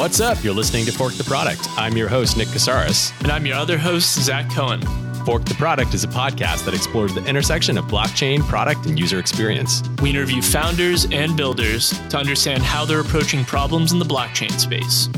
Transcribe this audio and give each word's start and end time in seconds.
What's 0.00 0.18
up? 0.18 0.42
You're 0.42 0.54
listening 0.54 0.86
to 0.86 0.92
Fork 0.92 1.12
the 1.12 1.24
Product. 1.24 1.60
I'm 1.76 1.94
your 1.94 2.08
host, 2.08 2.38
Nick 2.38 2.48
Casares. 2.48 3.12
And 3.20 3.30
I'm 3.30 3.44
your 3.44 3.56
other 3.56 3.76
host, 3.76 4.18
Zach 4.18 4.50
Cohen. 4.50 4.80
Fork 5.26 5.44
the 5.44 5.52
Product 5.52 5.92
is 5.92 6.04
a 6.04 6.08
podcast 6.08 6.64
that 6.64 6.72
explores 6.72 7.12
the 7.12 7.22
intersection 7.26 7.76
of 7.76 7.84
blockchain, 7.84 8.40
product, 8.48 8.86
and 8.86 8.98
user 8.98 9.18
experience. 9.18 9.82
We 10.00 10.08
interview 10.08 10.40
founders 10.40 11.06
and 11.12 11.36
builders 11.36 11.90
to 12.08 12.16
understand 12.16 12.62
how 12.62 12.86
they're 12.86 13.02
approaching 13.02 13.44
problems 13.44 13.92
in 13.92 13.98
the 13.98 14.06
blockchain 14.06 14.52
space. 14.52 15.08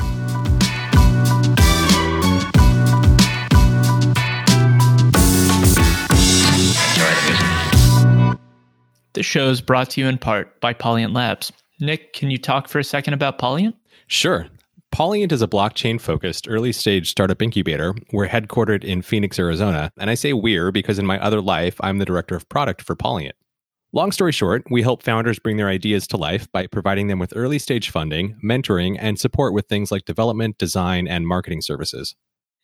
This 9.12 9.26
show 9.26 9.48
is 9.48 9.60
brought 9.60 9.90
to 9.90 10.00
you 10.00 10.08
in 10.08 10.18
part 10.18 10.60
by 10.60 10.74
Polyient 10.74 11.14
Labs. 11.14 11.52
Nick, 11.78 12.12
can 12.14 12.32
you 12.32 12.38
talk 12.38 12.66
for 12.66 12.80
a 12.80 12.84
second 12.84 13.14
about 13.14 13.38
Polyient? 13.38 13.74
Sure. 14.08 14.48
Polyient 14.92 15.32
is 15.32 15.40
a 15.40 15.48
blockchain 15.48 15.98
focused 15.98 16.46
early 16.46 16.70
stage 16.70 17.08
startup 17.08 17.40
incubator. 17.40 17.94
We're 18.12 18.28
headquartered 18.28 18.84
in 18.84 19.00
Phoenix, 19.00 19.38
Arizona. 19.38 19.90
And 19.98 20.10
I 20.10 20.14
say 20.14 20.34
we're 20.34 20.70
because 20.70 20.98
in 20.98 21.06
my 21.06 21.18
other 21.18 21.40
life, 21.40 21.76
I'm 21.80 21.96
the 21.96 22.04
director 22.04 22.36
of 22.36 22.46
product 22.50 22.82
for 22.82 22.94
Polyient. 22.94 23.32
Long 23.94 24.12
story 24.12 24.32
short, 24.32 24.64
we 24.70 24.82
help 24.82 25.02
founders 25.02 25.38
bring 25.38 25.56
their 25.56 25.68
ideas 25.68 26.06
to 26.08 26.18
life 26.18 26.46
by 26.52 26.66
providing 26.66 27.06
them 27.06 27.18
with 27.18 27.32
early 27.34 27.58
stage 27.58 27.88
funding, 27.88 28.36
mentoring, 28.44 28.98
and 29.00 29.18
support 29.18 29.54
with 29.54 29.66
things 29.66 29.90
like 29.90 30.04
development, 30.04 30.58
design, 30.58 31.08
and 31.08 31.26
marketing 31.26 31.62
services. 31.62 32.14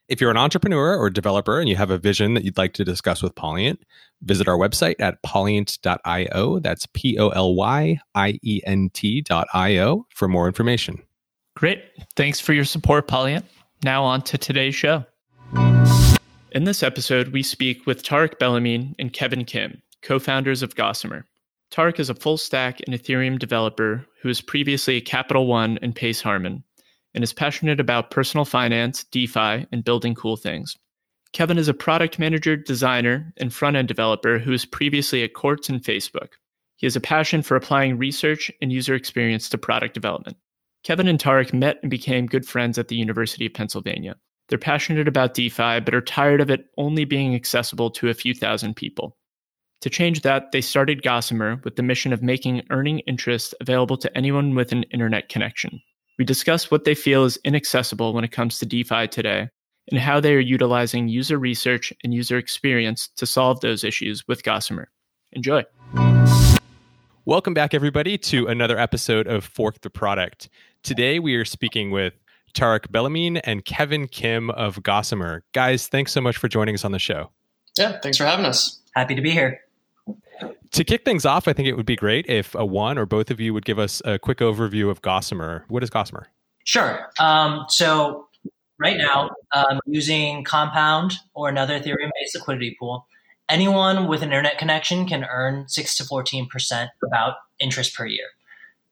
If 0.08 0.20
you're 0.20 0.30
an 0.30 0.36
entrepreneur 0.36 0.98
or 0.98 1.08
developer 1.08 1.60
and 1.60 1.68
you 1.68 1.76
have 1.76 1.90
a 1.90 1.98
vision 1.98 2.34
that 2.34 2.44
you'd 2.44 2.58
like 2.58 2.74
to 2.74 2.84
discuss 2.84 3.22
with 3.22 3.34
Polyient, 3.36 3.78
visit 4.20 4.48
our 4.48 4.58
website 4.58 4.96
at 5.00 5.22
polyient.io. 5.22 6.58
That's 6.60 6.86
P 6.92 7.18
O 7.18 7.30
L 7.30 7.54
Y 7.54 7.98
I 8.14 8.38
E 8.42 8.60
N 8.66 8.90
T.io 8.92 10.06
for 10.14 10.28
more 10.28 10.46
information. 10.46 11.02
Great. 11.58 11.82
Thanks 12.14 12.38
for 12.38 12.52
your 12.52 12.64
support, 12.64 13.08
Polyient. 13.08 13.42
Now 13.82 14.04
on 14.04 14.22
to 14.22 14.38
today's 14.38 14.76
show. 14.76 15.04
In 16.52 16.62
this 16.62 16.84
episode, 16.84 17.30
we 17.30 17.42
speak 17.42 17.84
with 17.84 18.04
Tarek 18.04 18.38
Bellamine 18.38 18.94
and 19.00 19.12
Kevin 19.12 19.44
Kim, 19.44 19.82
co 20.02 20.20
founders 20.20 20.62
of 20.62 20.76
Gossamer. 20.76 21.26
Tarek 21.72 21.98
is 21.98 22.10
a 22.10 22.14
full 22.14 22.36
stack 22.36 22.78
and 22.86 22.94
Ethereum 22.94 23.40
developer 23.40 24.06
who 24.22 24.28
was 24.28 24.40
previously 24.40 24.98
at 24.98 25.04
Capital 25.04 25.48
One 25.48 25.80
and 25.82 25.96
Pace 25.96 26.20
Harmon 26.20 26.62
and 27.12 27.24
is 27.24 27.32
passionate 27.32 27.80
about 27.80 28.12
personal 28.12 28.44
finance, 28.44 29.02
DeFi, 29.10 29.66
and 29.72 29.82
building 29.82 30.14
cool 30.14 30.36
things. 30.36 30.76
Kevin 31.32 31.58
is 31.58 31.66
a 31.66 31.74
product 31.74 32.20
manager, 32.20 32.54
designer, 32.54 33.34
and 33.36 33.52
front 33.52 33.74
end 33.74 33.88
developer 33.88 34.38
who 34.38 34.52
was 34.52 34.64
previously 34.64 35.24
at 35.24 35.34
Quartz 35.34 35.68
and 35.68 35.82
Facebook. 35.82 36.34
He 36.76 36.86
has 36.86 36.94
a 36.94 37.00
passion 37.00 37.42
for 37.42 37.56
applying 37.56 37.98
research 37.98 38.48
and 38.62 38.72
user 38.72 38.94
experience 38.94 39.48
to 39.48 39.58
product 39.58 39.94
development. 39.94 40.36
Kevin 40.84 41.08
and 41.08 41.18
Tarek 41.18 41.52
met 41.52 41.78
and 41.82 41.90
became 41.90 42.26
good 42.26 42.46
friends 42.46 42.78
at 42.78 42.88
the 42.88 42.96
University 42.96 43.46
of 43.46 43.54
Pennsylvania. 43.54 44.16
They're 44.48 44.58
passionate 44.58 45.08
about 45.08 45.34
DeFi, 45.34 45.80
but 45.80 45.94
are 45.94 46.00
tired 46.00 46.40
of 46.40 46.50
it 46.50 46.66
only 46.78 47.04
being 47.04 47.34
accessible 47.34 47.90
to 47.90 48.08
a 48.08 48.14
few 48.14 48.34
thousand 48.34 48.74
people. 48.74 49.16
To 49.82 49.90
change 49.90 50.22
that, 50.22 50.50
they 50.50 50.60
started 50.60 51.02
Gossamer 51.02 51.60
with 51.64 51.76
the 51.76 51.82
mission 51.82 52.12
of 52.12 52.22
making 52.22 52.62
earning 52.70 53.00
interest 53.00 53.54
available 53.60 53.96
to 53.98 54.16
anyone 54.16 54.54
with 54.54 54.72
an 54.72 54.84
internet 54.84 55.28
connection. 55.28 55.80
We 56.18 56.24
discuss 56.24 56.70
what 56.70 56.84
they 56.84 56.94
feel 56.94 57.24
is 57.24 57.38
inaccessible 57.44 58.12
when 58.12 58.24
it 58.24 58.32
comes 58.32 58.58
to 58.58 58.66
DeFi 58.66 59.06
today 59.06 59.48
and 59.90 60.00
how 60.00 60.20
they 60.20 60.34
are 60.34 60.40
utilizing 60.40 61.08
user 61.08 61.38
research 61.38 61.92
and 62.02 62.12
user 62.12 62.38
experience 62.38 63.08
to 63.16 63.26
solve 63.26 63.60
those 63.60 63.84
issues 63.84 64.26
with 64.26 64.42
Gossamer. 64.42 64.90
Enjoy. 65.32 65.64
Welcome 67.28 67.52
back, 67.52 67.74
everybody, 67.74 68.16
to 68.16 68.46
another 68.46 68.78
episode 68.78 69.26
of 69.26 69.44
Fork 69.44 69.82
the 69.82 69.90
Product. 69.90 70.48
Today, 70.82 71.18
we 71.18 71.34
are 71.34 71.44
speaking 71.44 71.90
with 71.90 72.14
Tarek 72.54 72.88
Bellamine 72.90 73.38
and 73.44 73.66
Kevin 73.66 74.08
Kim 74.08 74.48
of 74.48 74.82
Gossamer. 74.82 75.44
Guys, 75.52 75.88
thanks 75.88 76.10
so 76.10 76.22
much 76.22 76.38
for 76.38 76.48
joining 76.48 76.74
us 76.74 76.86
on 76.86 76.92
the 76.92 76.98
show. 76.98 77.28
Yeah, 77.76 78.00
thanks 78.00 78.16
for 78.16 78.24
having 78.24 78.46
us. 78.46 78.80
Happy 78.94 79.14
to 79.14 79.20
be 79.20 79.30
here. 79.30 79.60
To 80.70 80.84
kick 80.84 81.04
things 81.04 81.26
off, 81.26 81.46
I 81.46 81.52
think 81.52 81.68
it 81.68 81.74
would 81.74 81.84
be 81.84 81.96
great 81.96 82.24
if 82.30 82.54
a 82.54 82.64
one 82.64 82.96
or 82.96 83.04
both 83.04 83.30
of 83.30 83.40
you 83.40 83.52
would 83.52 83.66
give 83.66 83.78
us 83.78 84.00
a 84.06 84.18
quick 84.18 84.38
overview 84.38 84.88
of 84.88 85.02
Gossamer. 85.02 85.66
What 85.68 85.82
is 85.82 85.90
Gossamer? 85.90 86.28
Sure. 86.64 87.10
Um, 87.20 87.66
so 87.68 88.26
right 88.78 88.96
now, 88.96 89.32
um, 89.52 89.80
using 89.84 90.44
Compound 90.44 91.12
or 91.34 91.50
another 91.50 91.78
Ethereum-based 91.78 92.36
liquidity 92.36 92.74
pool, 92.80 93.06
anyone 93.48 94.06
with 94.06 94.22
an 94.22 94.28
internet 94.28 94.58
connection 94.58 95.06
can 95.06 95.24
earn 95.24 95.68
six 95.68 95.96
to 95.96 96.04
fourteen 96.04 96.48
percent 96.48 96.90
about 97.04 97.36
interest 97.58 97.94
per 97.94 98.06
year, 98.06 98.26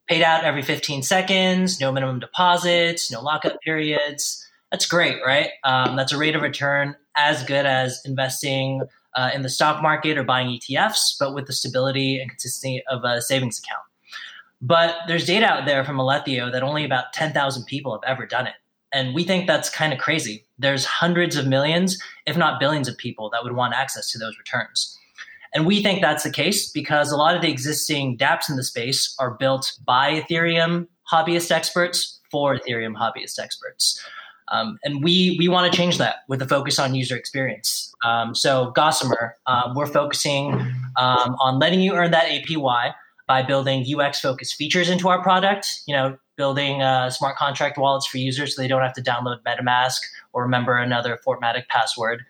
paid 0.08 0.22
out 0.22 0.44
every 0.44 0.62
fifteen 0.62 1.02
seconds. 1.02 1.80
No 1.80 1.92
minimum 1.92 2.20
deposits, 2.20 3.10
no 3.10 3.20
lockup 3.20 3.60
periods. 3.60 4.42
That's 4.70 4.86
great, 4.86 5.18
right? 5.24 5.50
Um, 5.64 5.96
that's 5.96 6.12
a 6.12 6.18
rate 6.18 6.34
of 6.34 6.42
return 6.42 6.96
as 7.16 7.42
good 7.44 7.66
as 7.66 8.00
investing 8.04 8.82
uh, 9.14 9.30
in 9.34 9.42
the 9.42 9.48
stock 9.48 9.82
market 9.82 10.18
or 10.18 10.24
buying 10.24 10.48
ETFs, 10.48 11.16
but 11.18 11.34
with 11.34 11.46
the 11.46 11.52
stability 11.52 12.20
and 12.20 12.30
consistency 12.30 12.82
of 12.88 13.02
a 13.04 13.22
savings 13.22 13.58
account. 13.58 13.82
But 14.60 14.96
there's 15.06 15.26
data 15.26 15.46
out 15.46 15.66
there 15.66 15.84
from 15.84 15.96
Alethio 15.96 16.50
that 16.52 16.62
only 16.62 16.84
about 16.84 17.12
10,000 17.12 17.64
people 17.64 17.92
have 17.92 18.02
ever 18.06 18.26
done 18.26 18.46
it. 18.46 18.54
And 18.92 19.14
we 19.14 19.24
think 19.24 19.46
that's 19.46 19.68
kind 19.68 19.92
of 19.92 19.98
crazy. 19.98 20.45
There's 20.58 20.84
hundreds 20.84 21.36
of 21.36 21.46
millions, 21.46 21.98
if 22.26 22.36
not 22.36 22.60
billions 22.60 22.88
of 22.88 22.96
people 22.96 23.30
that 23.30 23.44
would 23.44 23.54
want 23.54 23.74
access 23.74 24.10
to 24.12 24.18
those 24.18 24.38
returns. 24.38 24.98
And 25.54 25.66
we 25.66 25.82
think 25.82 26.02
that's 26.02 26.24
the 26.24 26.30
case 26.30 26.70
because 26.70 27.10
a 27.10 27.16
lot 27.16 27.34
of 27.34 27.42
the 27.42 27.50
existing 27.50 28.18
dApps 28.18 28.50
in 28.50 28.56
the 28.56 28.64
space 28.64 29.14
are 29.18 29.32
built 29.32 29.72
by 29.84 30.20
Ethereum 30.20 30.86
hobbyist 31.10 31.50
experts 31.50 32.20
for 32.30 32.56
Ethereum 32.56 32.94
hobbyist 32.94 33.38
experts. 33.38 34.02
Um, 34.48 34.78
and 34.84 35.02
we 35.02 35.36
we 35.38 35.48
want 35.48 35.70
to 35.70 35.76
change 35.76 35.98
that 35.98 36.16
with 36.28 36.40
a 36.40 36.46
focus 36.46 36.78
on 36.78 36.94
user 36.94 37.16
experience. 37.16 37.92
Um, 38.04 38.34
so 38.34 38.70
Gossamer, 38.72 39.34
um, 39.46 39.74
we're 39.74 39.86
focusing 39.86 40.52
um, 40.96 41.36
on 41.40 41.58
letting 41.58 41.80
you 41.80 41.94
earn 41.94 42.12
that 42.12 42.26
APY 42.26 42.94
by 43.26 43.42
building 43.42 43.84
UX 43.92 44.20
focused 44.20 44.54
features 44.54 44.88
into 44.88 45.08
our 45.08 45.20
product. 45.22 45.80
You 45.86 45.96
know, 45.96 46.18
building 46.36 46.82
uh, 46.82 47.10
smart 47.10 47.36
contract 47.36 47.78
wallets 47.78 48.06
for 48.06 48.18
users 48.18 48.54
so 48.54 48.62
they 48.62 48.68
don't 48.68 48.82
have 48.82 48.94
to 48.94 49.02
download 49.02 49.42
MetaMask 49.42 49.98
or 50.32 50.42
remember 50.42 50.76
another 50.76 51.18
Fortmatic 51.26 51.66
password. 51.68 52.22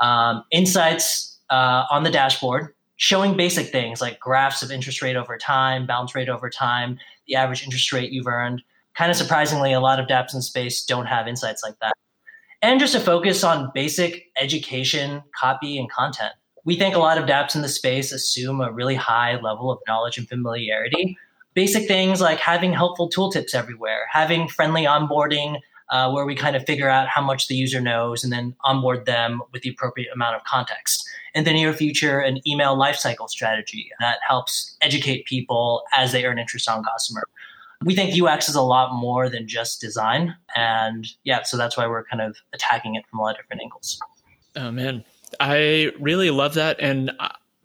Um, 0.00 0.44
insights 0.50 1.38
uh, 1.50 1.84
on 1.90 2.04
the 2.04 2.10
dashboard 2.10 2.74
showing 2.96 3.36
basic 3.36 3.68
things 3.68 4.00
like 4.00 4.18
graphs 4.18 4.62
of 4.62 4.70
interest 4.70 5.02
rate 5.02 5.16
over 5.16 5.36
time, 5.38 5.86
bounce 5.86 6.14
rate 6.14 6.28
over 6.28 6.50
time, 6.50 6.98
the 7.26 7.34
average 7.36 7.62
interest 7.62 7.92
rate 7.92 8.10
you've 8.10 8.26
earned 8.26 8.62
kind 8.98 9.12
of 9.12 9.16
surprisingly, 9.16 9.72
a 9.72 9.80
lot 9.80 10.00
of 10.00 10.08
dApps 10.08 10.34
in 10.34 10.42
space 10.42 10.84
don't 10.84 11.06
have 11.06 11.28
insights 11.28 11.62
like 11.62 11.78
that. 11.78 11.92
And 12.60 12.80
just 12.80 12.96
a 12.96 13.00
focus 13.00 13.44
on 13.44 13.70
basic 13.72 14.24
education, 14.40 15.22
copy, 15.38 15.78
and 15.78 15.88
content. 15.88 16.32
We 16.64 16.76
think 16.76 16.96
a 16.96 16.98
lot 16.98 17.16
of 17.16 17.24
dApps 17.24 17.54
in 17.54 17.62
the 17.62 17.68
space 17.68 18.10
assume 18.10 18.60
a 18.60 18.72
really 18.72 18.96
high 18.96 19.36
level 19.40 19.70
of 19.70 19.78
knowledge 19.86 20.18
and 20.18 20.28
familiarity. 20.28 21.16
Basic 21.58 21.88
things 21.88 22.20
like 22.20 22.38
having 22.38 22.72
helpful 22.72 23.10
tooltips 23.10 23.52
everywhere, 23.52 24.06
having 24.12 24.46
friendly 24.46 24.84
onboarding 24.84 25.58
uh, 25.90 26.08
where 26.12 26.24
we 26.24 26.36
kind 26.36 26.54
of 26.54 26.64
figure 26.64 26.88
out 26.88 27.08
how 27.08 27.20
much 27.20 27.48
the 27.48 27.56
user 27.56 27.80
knows 27.80 28.22
and 28.22 28.32
then 28.32 28.54
onboard 28.62 29.06
them 29.06 29.42
with 29.52 29.62
the 29.62 29.70
appropriate 29.70 30.08
amount 30.14 30.36
of 30.36 30.44
context. 30.44 31.04
In 31.34 31.42
the 31.42 31.52
near 31.52 31.72
future, 31.72 32.20
an 32.20 32.46
email 32.46 32.76
lifecycle 32.76 33.28
strategy 33.28 33.90
that 33.98 34.18
helps 34.24 34.76
educate 34.82 35.24
people 35.24 35.82
as 35.92 36.12
they 36.12 36.24
earn 36.24 36.38
interest 36.38 36.68
on 36.68 36.82
Gossamer 36.82 37.24
we 37.84 37.94
think 37.94 38.20
UX 38.20 38.48
is 38.48 38.54
a 38.54 38.62
lot 38.62 38.94
more 38.94 39.28
than 39.28 39.46
just 39.46 39.80
design. 39.80 40.36
And 40.56 41.06
yeah, 41.24 41.42
so 41.42 41.56
that's 41.56 41.76
why 41.76 41.86
we're 41.86 42.04
kind 42.04 42.20
of 42.20 42.36
attacking 42.52 42.96
it 42.96 43.04
from 43.08 43.20
a 43.20 43.22
lot 43.22 43.30
of 43.32 43.36
different 43.36 43.62
angles. 43.62 44.00
Oh, 44.56 44.70
man. 44.70 45.04
I 45.40 45.92
really 46.00 46.30
love 46.30 46.54
that. 46.54 46.80
And 46.80 47.12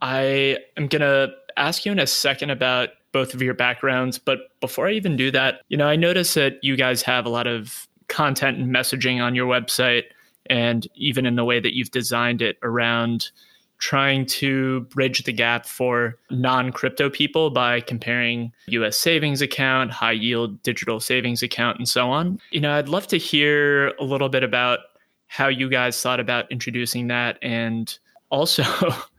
I 0.02 0.60
am 0.78 0.88
going 0.88 1.02
to 1.02 1.34
ask 1.58 1.86
you 1.86 1.92
in 1.92 2.00
a 2.00 2.08
second 2.08 2.52
about 2.52 2.90
both 3.14 3.34
of 3.34 3.42
your 3.42 3.54
backgrounds. 3.54 4.20
But 4.20 4.40
before 4.60 4.88
I 4.88 4.92
even 4.92 5.16
do 5.16 5.32
that, 5.32 5.62
you 5.70 5.78
know, 5.78 5.88
I 5.88 5.96
notice 5.96 6.34
that 6.34 6.62
you 6.62 6.76
guys 6.76 7.02
have 7.04 7.26
a 7.26 7.30
lot 7.30 7.48
of 7.48 7.88
content 8.10 8.58
and 8.58 8.68
messaging 8.74 9.24
on 9.24 9.34
your 9.34 9.48
website 9.48 10.04
and 10.48 10.86
even 10.96 11.26
in 11.26 11.36
the 11.36 11.46
way 11.46 11.62
that 11.62 11.74
you've 11.74 11.92
designed 11.92 12.42
it 12.42 12.58
around 12.64 13.32
trying 13.80 14.26
to 14.26 14.82
bridge 14.82 15.24
the 15.24 15.34
gap 15.34 15.66
for 15.66 16.18
non 16.30 16.72
crypto 16.72 17.10
people 17.10 17.50
by 17.50 17.82
comparing 17.82 18.52
US 18.68 18.98
savings 18.98 19.42
account, 19.42 19.92
high 19.92 20.12
yield 20.14 20.62
digital 20.64 21.00
savings 21.00 21.44
account, 21.44 21.80
and 21.80 21.88
so 21.88 22.10
on. 22.10 22.40
You 22.52 22.62
know, 22.62 22.74
I'd 22.74 22.88
love 22.88 23.08
to 23.08 23.18
hear 23.18 23.90
a 24.00 24.04
little 24.04 24.30
bit 24.30 24.44
about 24.44 24.80
how 25.28 25.48
you 25.48 25.68
guys 25.68 26.00
thought 26.00 26.20
about 26.20 26.50
introducing 26.52 27.08
that. 27.08 27.40
And 27.42 27.98
also, 28.30 28.64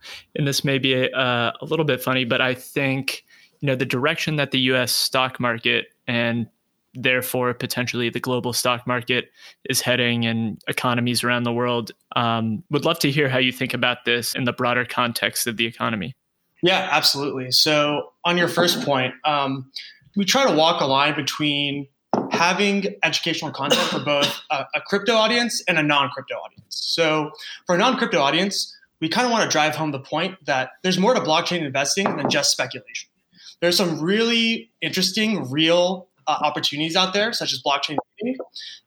and 0.35 0.47
this 0.47 0.63
may 0.63 0.79
be 0.79 0.93
a, 0.93 1.09
a 1.13 1.65
little 1.65 1.85
bit 1.85 2.01
funny, 2.01 2.25
but 2.25 2.41
I 2.41 2.53
think, 2.53 3.24
you 3.65 3.71
know, 3.71 3.75
the 3.75 3.83
direction 3.83 4.35
that 4.35 4.51
the 4.51 4.59
US 4.59 4.91
stock 4.91 5.39
market 5.39 5.87
and 6.07 6.45
therefore 6.93 7.51
potentially 7.55 8.11
the 8.11 8.19
global 8.19 8.53
stock 8.53 8.85
market 8.85 9.31
is 9.67 9.81
heading 9.81 10.23
and 10.27 10.61
economies 10.67 11.23
around 11.23 11.45
the 11.45 11.51
world. 11.51 11.91
Um, 12.15 12.63
would 12.69 12.85
love 12.85 12.99
to 12.99 13.09
hear 13.09 13.27
how 13.27 13.39
you 13.39 13.51
think 13.51 13.73
about 13.73 14.05
this 14.05 14.35
in 14.35 14.43
the 14.43 14.53
broader 14.53 14.85
context 14.85 15.47
of 15.47 15.57
the 15.57 15.65
economy. 15.65 16.15
Yeah, 16.61 16.87
absolutely. 16.91 17.49
So, 17.49 18.11
on 18.23 18.37
your 18.37 18.47
first 18.47 18.85
point, 18.85 19.15
um, 19.23 19.71
we 20.15 20.25
try 20.25 20.47
to 20.47 20.55
walk 20.55 20.79
a 20.79 20.85
line 20.85 21.15
between 21.15 21.87
having 22.29 22.95
educational 23.01 23.49
content 23.49 23.81
for 23.87 23.99
both 23.99 24.41
a, 24.51 24.65
a 24.75 24.81
crypto 24.81 25.13
audience 25.13 25.63
and 25.67 25.79
a 25.79 25.83
non-crypto 25.83 26.35
audience. 26.35 26.65
So 26.69 27.31
for 27.65 27.73
a 27.73 27.79
non-crypto 27.79 28.19
audience, 28.19 28.77
we 29.01 29.09
kind 29.09 29.25
of 29.25 29.31
want 29.31 29.43
to 29.43 29.49
drive 29.49 29.75
home 29.75 29.91
the 29.91 29.99
point 29.99 30.35
that 30.45 30.69
there's 30.83 30.99
more 30.99 31.15
to 31.15 31.19
blockchain 31.19 31.65
investing 31.65 32.15
than 32.15 32.29
just 32.29 32.51
speculation. 32.51 33.09
There's 33.65 33.77
some 33.77 33.99
really 33.99 34.69
interesting, 34.79 35.49
real 35.49 36.07
uh, 36.27 36.37
opportunities 36.39 36.95
out 36.95 37.15
there, 37.15 37.33
such 37.33 37.51
as 37.51 37.63
blockchain 37.63 37.97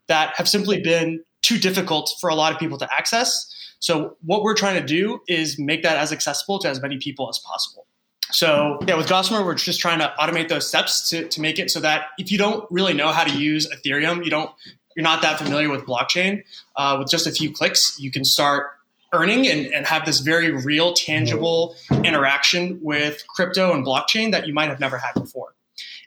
that 0.07 0.37
have 0.37 0.49
simply 0.49 0.81
been 0.81 1.25
too 1.43 1.59
difficult 1.59 2.15
for 2.21 2.31
a 2.31 2.37
lot 2.37 2.53
of 2.53 2.61
people 2.61 2.79
to 2.79 2.89
access. 2.95 3.53
So 3.81 4.17
what 4.25 4.45
we're 4.45 4.55
trying 4.55 4.81
to 4.81 4.87
do 4.87 5.19
is 5.27 5.59
make 5.59 5.83
that 5.83 5.97
as 5.97 6.13
accessible 6.13 6.61
to 6.61 6.69
as 6.69 6.81
many 6.81 6.99
people 6.99 7.29
as 7.29 7.41
possible. 7.41 7.87
So 8.31 8.79
yeah, 8.87 8.95
with 8.95 9.09
Gossamer, 9.09 9.45
we're 9.45 9.57
just 9.57 9.81
trying 9.81 9.99
to 9.99 10.15
automate 10.17 10.49
those 10.49 10.69
steps 10.69 11.11
to, 11.11 11.27
to 11.27 11.41
make 11.41 11.59
it 11.59 11.73
so 11.73 11.81
that 11.81 12.11
if 12.17 12.31
you 12.31 12.39
don't 12.39 12.65
really 12.71 12.95
know 12.95 13.09
how 13.09 13.25
to 13.25 13.37
use 13.37 13.69
Ethereum, 13.69 14.25
you 14.25 14.31
don't 14.31 14.49
you're 14.95 15.03
not 15.03 15.23
that 15.23 15.39
familiar 15.39 15.71
with 15.71 15.87
blockchain, 15.87 16.45
uh, 16.77 16.95
with 17.01 17.11
just 17.11 17.27
a 17.27 17.33
few 17.33 17.53
clicks, 17.53 17.99
you 17.99 18.13
can 18.13 18.25
start 18.25 18.69
earning 19.12 19.46
and, 19.46 19.66
and 19.72 19.87
have 19.87 20.05
this 20.05 20.20
very 20.20 20.50
real, 20.50 20.93
tangible 20.93 21.76
interaction 22.05 22.78
with 22.82 23.25
crypto 23.28 23.72
and 23.72 23.84
blockchain 23.84 24.32
that 24.32 24.46
you 24.46 24.55
might 24.55 24.69
have 24.69 24.81
never 24.81 24.99
had 24.99 25.14
before. 25.14 25.55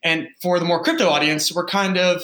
And 0.03 0.27
for 0.41 0.59
the 0.59 0.65
more 0.65 0.83
crypto 0.83 1.07
audience, 1.09 1.53
we're 1.53 1.65
kind 1.65 1.97
of 1.97 2.23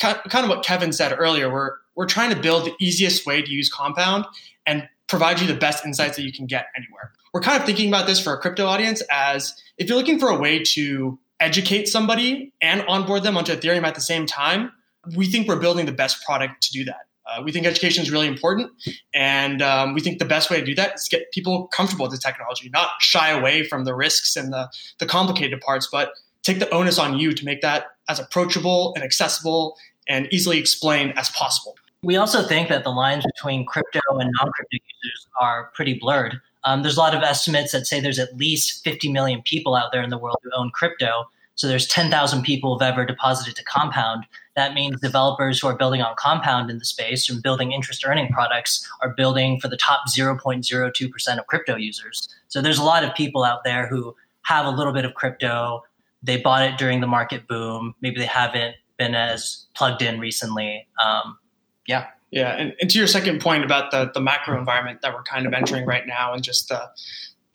kind 0.00 0.18
of 0.34 0.48
what 0.48 0.64
Kevin 0.64 0.92
said 0.92 1.14
earlier. 1.16 1.52
We're 1.52 1.72
we're 1.94 2.06
trying 2.06 2.34
to 2.34 2.40
build 2.40 2.66
the 2.66 2.74
easiest 2.78 3.26
way 3.26 3.40
to 3.40 3.50
use 3.50 3.70
Compound 3.70 4.26
and 4.66 4.88
provide 5.06 5.40
you 5.40 5.46
the 5.46 5.54
best 5.54 5.84
insights 5.84 6.16
that 6.16 6.22
you 6.22 6.32
can 6.32 6.46
get 6.46 6.66
anywhere. 6.76 7.12
We're 7.32 7.40
kind 7.40 7.58
of 7.58 7.64
thinking 7.64 7.88
about 7.88 8.06
this 8.06 8.20
for 8.20 8.34
a 8.34 8.38
crypto 8.38 8.66
audience 8.66 9.02
as 9.10 9.54
if 9.78 9.88
you're 9.88 9.96
looking 9.96 10.18
for 10.18 10.28
a 10.28 10.38
way 10.38 10.62
to 10.64 11.18
educate 11.40 11.86
somebody 11.86 12.52
and 12.60 12.82
onboard 12.88 13.22
them 13.22 13.36
onto 13.36 13.54
Ethereum 13.54 13.84
at 13.84 13.94
the 13.94 14.00
same 14.00 14.26
time, 14.26 14.72
we 15.14 15.26
think 15.26 15.48
we're 15.48 15.60
building 15.60 15.86
the 15.86 15.92
best 15.92 16.24
product 16.24 16.62
to 16.64 16.72
do 16.72 16.84
that. 16.84 17.05
Uh, 17.26 17.42
we 17.42 17.50
think 17.50 17.66
education 17.66 18.02
is 18.02 18.10
really 18.10 18.28
important, 18.28 18.70
and 19.14 19.60
um, 19.60 19.94
we 19.94 20.00
think 20.00 20.18
the 20.18 20.24
best 20.24 20.50
way 20.50 20.60
to 20.60 20.64
do 20.64 20.74
that 20.74 20.94
is 20.94 21.08
get 21.08 21.30
people 21.32 21.66
comfortable 21.68 22.04
with 22.04 22.12
the 22.12 22.18
technology, 22.18 22.70
not 22.70 22.90
shy 23.00 23.30
away 23.30 23.66
from 23.66 23.84
the 23.84 23.94
risks 23.94 24.36
and 24.36 24.52
the, 24.52 24.68
the 24.98 25.06
complicated 25.06 25.60
parts, 25.60 25.88
but 25.90 26.12
take 26.42 26.60
the 26.60 26.70
onus 26.70 26.98
on 26.98 27.18
you 27.18 27.32
to 27.32 27.44
make 27.44 27.60
that 27.62 27.86
as 28.08 28.20
approachable 28.20 28.92
and 28.94 29.02
accessible 29.02 29.76
and 30.08 30.28
easily 30.32 30.58
explained 30.58 31.18
as 31.18 31.28
possible. 31.30 31.74
We 32.02 32.16
also 32.16 32.46
think 32.46 32.68
that 32.68 32.84
the 32.84 32.90
lines 32.90 33.24
between 33.24 33.66
crypto 33.66 34.00
and 34.10 34.30
non 34.38 34.52
crypto 34.52 34.76
users 35.02 35.26
are 35.40 35.70
pretty 35.74 35.94
blurred. 35.94 36.40
Um, 36.62 36.82
there's 36.82 36.96
a 36.96 37.00
lot 37.00 37.14
of 37.14 37.22
estimates 37.22 37.72
that 37.72 37.86
say 37.86 38.00
there's 38.00 38.18
at 38.18 38.36
least 38.36 38.84
50 38.84 39.10
million 39.10 39.42
people 39.42 39.74
out 39.74 39.92
there 39.92 40.02
in 40.02 40.10
the 40.10 40.18
world 40.18 40.36
who 40.42 40.50
own 40.56 40.70
crypto. 40.70 41.28
So 41.56 41.66
there's 41.66 41.86
10,000 41.88 42.42
people 42.42 42.74
who've 42.74 42.86
ever 42.86 43.04
deposited 43.04 43.56
to 43.56 43.64
Compound. 43.64 44.26
That 44.54 44.74
means 44.74 45.00
developers 45.00 45.58
who 45.58 45.66
are 45.68 45.76
building 45.76 46.02
on 46.02 46.14
Compound 46.16 46.70
in 46.70 46.78
the 46.78 46.84
space 46.84 47.28
and 47.28 47.42
building 47.42 47.72
interest 47.72 48.04
earning 48.06 48.28
products 48.28 48.88
are 49.02 49.14
building 49.16 49.58
for 49.58 49.68
the 49.68 49.76
top 49.76 50.02
0.02% 50.08 51.38
of 51.38 51.46
crypto 51.46 51.76
users. 51.76 52.28
So 52.48 52.62
there's 52.62 52.78
a 52.78 52.84
lot 52.84 53.04
of 53.04 53.14
people 53.14 53.42
out 53.42 53.64
there 53.64 53.86
who 53.86 54.14
have 54.42 54.66
a 54.66 54.70
little 54.70 54.92
bit 54.92 55.04
of 55.04 55.14
crypto. 55.14 55.82
They 56.22 56.36
bought 56.36 56.62
it 56.62 56.78
during 56.78 57.00
the 57.00 57.06
market 57.06 57.48
boom. 57.48 57.94
Maybe 58.00 58.20
they 58.20 58.26
haven't 58.26 58.76
been 58.98 59.14
as 59.14 59.66
plugged 59.74 60.02
in 60.02 60.20
recently. 60.20 60.86
Um, 61.04 61.38
yeah. 61.86 62.06
Yeah, 62.32 62.56
and, 62.56 62.74
and, 62.80 62.90
to 62.90 62.98
your 62.98 63.06
second 63.06 63.40
point 63.40 63.64
about 63.64 63.92
the 63.92 64.10
the 64.12 64.20
macro 64.20 64.58
environment 64.58 65.00
that 65.02 65.14
we're 65.14 65.22
kind 65.22 65.46
of 65.46 65.52
entering 65.52 65.86
right 65.86 66.06
now, 66.06 66.34
and 66.34 66.42
just 66.42 66.68
the 66.68 66.90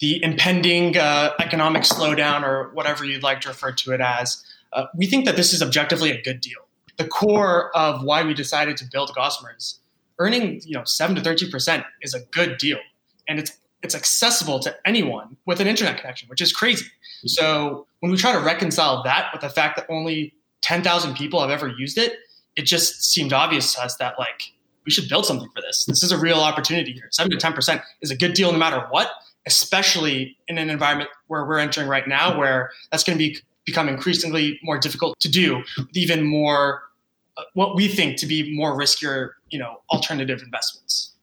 the 0.01 0.21
impending 0.23 0.97
uh, 0.97 1.31
economic 1.39 1.83
slowdown, 1.83 2.43
or 2.43 2.71
whatever 2.73 3.05
you'd 3.05 3.23
like 3.23 3.39
to 3.41 3.49
refer 3.49 3.71
to 3.71 3.93
it 3.93 4.01
as, 4.01 4.43
uh, 4.73 4.87
we 4.97 5.05
think 5.05 5.25
that 5.25 5.35
this 5.35 5.53
is 5.53 5.61
objectively 5.61 6.11
a 6.11 6.21
good 6.21 6.41
deal. 6.41 6.59
The 6.97 7.07
core 7.07 7.75
of 7.75 8.03
why 8.03 8.23
we 8.23 8.33
decided 8.33 8.75
to 8.77 8.85
build 8.91 9.13
Gossamer 9.15 9.55
is 9.57 9.79
earning 10.19 10.61
you 10.65 10.75
know 10.77 10.83
seven 10.83 11.15
to 11.15 11.21
thirteen 11.21 11.49
percent 11.49 11.85
is 12.01 12.13
a 12.13 12.19
good 12.31 12.57
deal, 12.57 12.79
and 13.27 13.39
it's 13.39 13.57
it's 13.83 13.95
accessible 13.95 14.59
to 14.59 14.75
anyone 14.85 15.37
with 15.45 15.59
an 15.59 15.67
internet 15.67 15.97
connection, 15.99 16.27
which 16.29 16.41
is 16.41 16.51
crazy. 16.51 16.85
So 17.25 17.87
when 17.99 18.11
we 18.11 18.17
try 18.17 18.31
to 18.31 18.39
reconcile 18.39 19.03
that 19.03 19.29
with 19.31 19.41
the 19.41 19.49
fact 19.49 19.77
that 19.77 19.85
only 19.89 20.33
ten 20.61 20.81
thousand 20.83 21.15
people 21.15 21.39
have 21.41 21.49
ever 21.49 21.67
used 21.67 21.97
it, 21.97 22.17
it 22.55 22.63
just 22.63 23.03
seemed 23.03 23.33
obvious 23.33 23.73
to 23.75 23.83
us 23.83 23.97
that 23.97 24.17
like 24.19 24.41
we 24.85 24.91
should 24.91 25.07
build 25.07 25.25
something 25.25 25.49
for 25.55 25.61
this. 25.61 25.85
This 25.85 26.01
is 26.03 26.11
a 26.11 26.17
real 26.17 26.39
opportunity 26.39 26.91
here. 26.91 27.07
Seven 27.11 27.31
to 27.31 27.37
ten 27.37 27.53
percent 27.53 27.81
is 28.01 28.11
a 28.11 28.15
good 28.15 28.33
deal 28.33 28.51
no 28.51 28.57
matter 28.57 28.85
what, 28.89 29.11
especially 29.45 30.37
in 30.47 30.57
an 30.57 30.69
environment 30.69 31.09
where 31.27 31.45
we're 31.45 31.59
entering 31.59 31.87
right 31.87 32.07
now, 32.07 32.37
where 32.37 32.71
that's 32.91 33.03
going 33.03 33.17
to 33.17 33.23
be 33.23 33.37
become 33.65 33.87
increasingly 33.87 34.59
more 34.63 34.79
difficult 34.79 35.19
to 35.19 35.29
do 35.29 35.57
with 35.77 35.95
even 35.95 36.23
more 36.23 36.81
uh, 37.37 37.43
what 37.53 37.75
we 37.75 37.87
think 37.87 38.17
to 38.17 38.25
be 38.25 38.55
more 38.55 38.77
riskier, 38.77 39.31
you 39.49 39.59
know, 39.59 39.81
alternative 39.91 40.41
investments. 40.41 41.13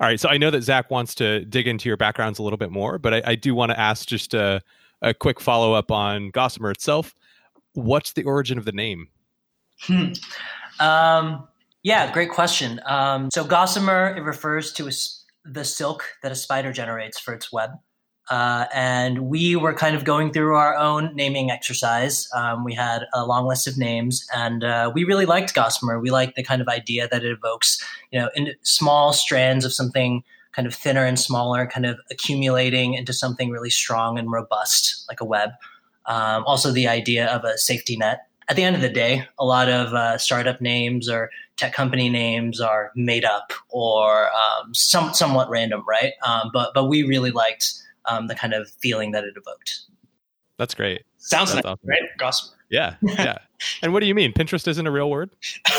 All 0.00 0.06
right, 0.06 0.18
so 0.18 0.28
I 0.28 0.36
know 0.36 0.50
that 0.50 0.62
Zach 0.62 0.90
wants 0.90 1.14
to 1.16 1.44
dig 1.44 1.66
into 1.66 1.88
your 1.88 1.96
backgrounds 1.96 2.38
a 2.38 2.42
little 2.42 2.56
bit 2.56 2.70
more, 2.70 2.98
but 2.98 3.14
I, 3.14 3.22
I 3.26 3.34
do 3.34 3.54
want 3.54 3.70
to 3.70 3.78
ask 3.78 4.06
just 4.06 4.34
a, 4.34 4.60
a 5.02 5.14
quick 5.14 5.40
follow 5.40 5.72
up 5.72 5.90
on 5.90 6.30
Gossamer 6.30 6.70
itself. 6.70 7.14
What's 7.72 8.12
the 8.12 8.24
origin 8.24 8.58
of 8.58 8.64
the 8.64 8.72
name? 8.72 9.08
Hmm. 9.80 10.12
Um, 10.80 11.48
yeah, 11.82 12.12
great 12.12 12.30
question. 12.30 12.80
Um, 12.86 13.30
so 13.32 13.44
gossamer 13.44 14.14
it 14.16 14.22
refers 14.22 14.72
to 14.72 14.88
a, 14.88 14.92
the 15.44 15.64
silk 15.64 16.04
that 16.22 16.32
a 16.32 16.34
spider 16.34 16.72
generates 16.72 17.18
for 17.18 17.34
its 17.34 17.52
web. 17.52 17.70
Uh, 18.30 18.64
and 18.72 19.28
we 19.28 19.54
were 19.54 19.74
kind 19.74 19.94
of 19.94 20.04
going 20.04 20.32
through 20.32 20.54
our 20.56 20.74
own 20.74 21.14
naming 21.14 21.50
exercise. 21.50 22.26
Um, 22.34 22.64
we 22.64 22.72
had 22.72 23.02
a 23.12 23.26
long 23.26 23.46
list 23.46 23.66
of 23.66 23.76
names, 23.76 24.26
and 24.34 24.64
uh, 24.64 24.90
we 24.94 25.04
really 25.04 25.26
liked 25.26 25.54
Gossamer. 25.54 26.00
We 26.00 26.10
liked 26.10 26.36
the 26.36 26.42
kind 26.42 26.62
of 26.62 26.68
idea 26.68 27.06
that 27.10 27.22
it 27.22 27.30
evokes, 27.30 27.84
you 28.10 28.18
know, 28.18 28.30
in 28.34 28.54
small 28.62 29.12
strands 29.12 29.64
of 29.64 29.74
something 29.74 30.24
kind 30.52 30.66
of 30.66 30.74
thinner 30.74 31.04
and 31.04 31.18
smaller, 31.18 31.66
kind 31.66 31.84
of 31.84 31.98
accumulating 32.10 32.94
into 32.94 33.12
something 33.12 33.50
really 33.50 33.70
strong 33.70 34.18
and 34.18 34.32
robust, 34.32 35.04
like 35.08 35.20
a 35.20 35.24
web. 35.24 35.50
Um, 36.06 36.44
also, 36.46 36.70
the 36.70 36.88
idea 36.88 37.26
of 37.26 37.44
a 37.44 37.58
safety 37.58 37.96
net 37.96 38.26
at 38.48 38.56
the 38.56 38.64
end 38.64 38.76
of 38.76 38.82
the 38.82 38.88
day, 38.88 39.26
a 39.38 39.44
lot 39.44 39.68
of 39.68 39.92
uh, 39.94 40.18
startup 40.18 40.60
names 40.60 41.08
or 41.08 41.30
tech 41.56 41.72
company 41.72 42.08
names 42.08 42.60
are 42.60 42.90
made 42.96 43.24
up 43.24 43.52
or 43.68 44.30
um, 44.32 44.74
some, 44.74 45.14
somewhat 45.14 45.48
random, 45.48 45.84
right? 45.86 46.14
Um, 46.26 46.50
but 46.52 46.72
but 46.74 46.88
we 46.88 47.02
really 47.02 47.30
liked 47.30 47.74
um, 48.06 48.26
the 48.26 48.34
kind 48.34 48.54
of 48.54 48.68
feeling 48.80 49.12
that 49.12 49.24
it 49.24 49.34
evoked. 49.36 49.80
That's 50.58 50.74
great. 50.74 51.02
Sounds 51.18 51.52
That's 51.52 51.64
nice, 51.64 51.72
awesome. 51.72 51.88
right? 51.88 52.02
Gossamer. 52.18 52.56
Yeah, 52.70 52.96
yeah. 53.02 53.38
and 53.82 53.92
what 53.92 54.00
do 54.00 54.06
you 54.06 54.14
mean? 54.14 54.32
Pinterest 54.32 54.66
isn't 54.68 54.86
a 54.86 54.90
real 54.90 55.10
word? 55.10 55.30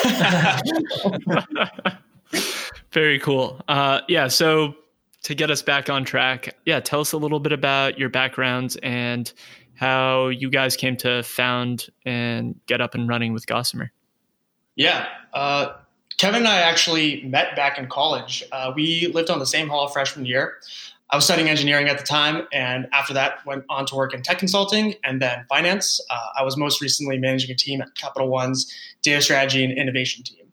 Very 2.91 3.19
cool. 3.19 3.61
Uh, 3.67 4.01
yeah. 4.07 4.27
So 4.27 4.75
to 5.23 5.35
get 5.35 5.51
us 5.51 5.61
back 5.61 5.89
on 5.89 6.03
track, 6.03 6.55
yeah, 6.65 6.79
tell 6.79 7.01
us 7.01 7.11
a 7.11 7.17
little 7.17 7.39
bit 7.39 7.51
about 7.51 7.99
your 7.99 8.09
backgrounds 8.09 8.75
and 8.77 9.31
how 9.75 10.29
you 10.29 10.49
guys 10.49 10.77
came 10.77 10.95
to 10.97 11.21
found 11.23 11.87
and 12.05 12.59
get 12.65 12.81
up 12.81 12.95
and 12.95 13.07
running 13.07 13.33
with 13.33 13.45
Gossamer. 13.45 13.91
Yeah. 14.75 15.07
Uh, 15.33 15.73
Kevin 16.17 16.39
and 16.39 16.47
I 16.47 16.61
actually 16.61 17.23
met 17.23 17.55
back 17.55 17.77
in 17.77 17.87
college. 17.87 18.43
Uh, 18.51 18.71
we 18.75 19.07
lived 19.07 19.29
on 19.29 19.39
the 19.39 19.45
same 19.45 19.67
hall 19.67 19.87
freshman 19.89 20.25
year. 20.25 20.55
I 21.09 21.15
was 21.15 21.25
studying 21.25 21.49
engineering 21.49 21.87
at 21.87 21.99
the 21.99 22.03
time, 22.03 22.47
and 22.51 22.87
after 22.91 23.13
that, 23.13 23.45
went 23.45 23.63
on 23.69 23.85
to 23.87 23.95
work 23.95 24.13
in 24.13 24.23
tech 24.23 24.39
consulting 24.39 24.95
and 25.03 25.21
then 25.21 25.45
finance. 25.49 26.01
Uh, 26.09 26.39
I 26.39 26.43
was 26.43 26.57
most 26.57 26.81
recently 26.81 27.19
managing 27.19 27.51
a 27.51 27.55
team 27.55 27.81
at 27.81 27.93
Capital 27.95 28.27
One's 28.27 28.73
data 29.03 29.21
strategy 29.21 29.63
and 29.63 29.77
innovation 29.77 30.23
team. 30.23 30.47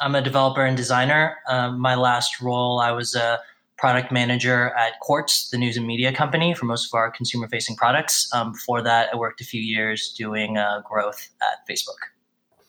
I'm 0.00 0.16
a 0.16 0.20
developer 0.20 0.64
and 0.64 0.76
designer. 0.76 1.36
Um, 1.48 1.78
my 1.78 1.94
last 1.94 2.40
role, 2.40 2.80
I 2.80 2.90
was 2.90 3.14
a 3.14 3.38
product 3.78 4.10
manager 4.10 4.70
at 4.70 4.98
Quartz, 5.00 5.50
the 5.50 5.58
news 5.58 5.76
and 5.76 5.86
media 5.86 6.12
company, 6.12 6.54
for 6.54 6.66
most 6.66 6.86
of 6.86 6.94
our 6.94 7.10
consumer 7.10 7.48
facing 7.48 7.76
products. 7.76 8.28
Um, 8.34 8.52
before 8.52 8.82
that, 8.82 9.10
I 9.12 9.16
worked 9.16 9.40
a 9.40 9.44
few 9.44 9.60
years 9.60 10.12
doing 10.18 10.56
uh, 10.56 10.82
growth 10.84 11.28
at 11.40 11.66
Facebook. 11.70 12.11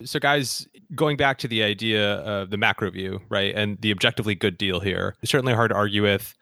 So, 0.05 0.19
guys, 0.19 0.67
going 0.95 1.17
back 1.17 1.37
to 1.39 1.47
the 1.47 1.63
idea 1.63 2.15
of 2.15 2.49
the 2.49 2.57
macro 2.57 2.89
view, 2.91 3.21
right, 3.29 3.53
and 3.55 3.79
the 3.81 3.91
objectively 3.91 4.35
good 4.35 4.57
deal 4.57 4.79
here, 4.79 5.15
it's 5.21 5.31
certainly 5.31 5.53
hard 5.53 5.69
to 5.69 5.75
argue 5.75 6.03
with. 6.03 6.33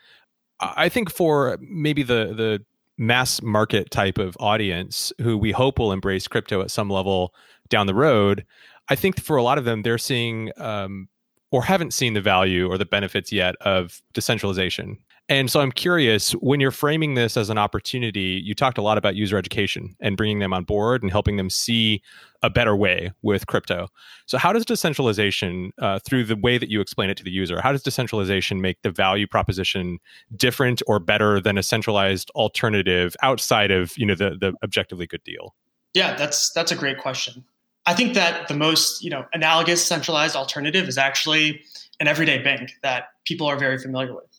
I 0.59 0.89
think 0.89 1.11
for 1.11 1.57
maybe 1.61 2.03
the 2.03 2.33
the 2.35 2.65
mass 2.97 3.41
market 3.41 3.89
type 3.89 4.17
of 4.17 4.37
audience 4.39 5.11
who 5.19 5.37
we 5.37 5.51
hope 5.51 5.79
will 5.79 5.91
embrace 5.91 6.27
crypto 6.27 6.61
at 6.61 6.69
some 6.69 6.89
level 6.89 7.33
down 7.69 7.87
the 7.87 7.95
road, 7.95 8.45
I 8.89 8.95
think 8.95 9.19
for 9.19 9.37
a 9.37 9.43
lot 9.43 9.57
of 9.57 9.65
them, 9.65 9.81
they're 9.81 9.97
seeing 9.97 10.51
um, 10.57 11.07
or 11.51 11.63
haven't 11.63 11.93
seen 11.93 12.13
the 12.13 12.21
value 12.21 12.69
or 12.69 12.77
the 12.77 12.85
benefits 12.85 13.31
yet 13.31 13.55
of 13.61 14.01
decentralization. 14.13 14.97
And 15.31 15.49
so 15.49 15.61
I'm 15.61 15.71
curious 15.71 16.33
when 16.33 16.59
you're 16.59 16.71
framing 16.71 17.13
this 17.13 17.37
as 17.37 17.49
an 17.49 17.57
opportunity, 17.57 18.41
you 18.43 18.53
talked 18.53 18.77
a 18.77 18.81
lot 18.81 18.97
about 18.97 19.15
user 19.15 19.37
education 19.37 19.95
and 20.01 20.17
bringing 20.17 20.39
them 20.39 20.51
on 20.51 20.65
board 20.65 21.03
and 21.03 21.09
helping 21.09 21.37
them 21.37 21.49
see 21.49 22.01
a 22.43 22.49
better 22.49 22.75
way 22.75 23.13
with 23.21 23.47
crypto. 23.47 23.87
So, 24.25 24.37
how 24.37 24.51
does 24.51 24.65
decentralization, 24.65 25.71
uh, 25.81 25.99
through 25.99 26.25
the 26.25 26.35
way 26.35 26.57
that 26.57 26.67
you 26.67 26.81
explain 26.81 27.09
it 27.09 27.15
to 27.15 27.23
the 27.23 27.31
user, 27.31 27.61
how 27.61 27.71
does 27.71 27.81
decentralization 27.81 28.59
make 28.59 28.81
the 28.81 28.91
value 28.91 29.25
proposition 29.25 29.99
different 30.35 30.81
or 30.85 30.99
better 30.99 31.39
than 31.39 31.57
a 31.57 31.63
centralized 31.63 32.29
alternative 32.31 33.15
outside 33.21 33.71
of 33.71 33.97
you 33.97 34.05
know 34.05 34.15
the 34.15 34.31
the 34.31 34.51
objectively 34.65 35.07
good 35.07 35.23
deal? 35.23 35.55
Yeah, 35.93 36.13
that's 36.15 36.51
that's 36.51 36.73
a 36.73 36.75
great 36.75 36.97
question. 36.97 37.45
I 37.85 37.93
think 37.93 38.15
that 38.15 38.49
the 38.49 38.53
most 38.53 39.01
you 39.01 39.09
know 39.09 39.23
analogous 39.31 39.81
centralized 39.81 40.35
alternative 40.35 40.89
is 40.89 40.97
actually 40.97 41.61
an 42.01 42.09
everyday 42.09 42.39
bank 42.39 42.73
that 42.83 43.05
people 43.23 43.47
are 43.47 43.57
very 43.57 43.77
familiar 43.77 44.13
with. 44.13 44.30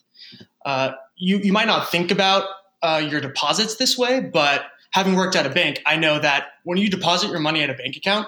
Uh, 0.64 0.92
you 1.16 1.38
you 1.38 1.52
might 1.52 1.66
not 1.66 1.90
think 1.90 2.10
about 2.10 2.44
uh, 2.82 3.02
your 3.08 3.20
deposits 3.20 3.76
this 3.76 3.96
way, 3.96 4.20
but 4.20 4.64
having 4.90 5.14
worked 5.14 5.36
at 5.36 5.46
a 5.46 5.50
bank, 5.50 5.82
I 5.86 5.96
know 5.96 6.18
that 6.18 6.48
when 6.64 6.78
you 6.78 6.88
deposit 6.88 7.30
your 7.30 7.40
money 7.40 7.62
at 7.62 7.70
a 7.70 7.74
bank 7.74 7.96
account, 7.96 8.26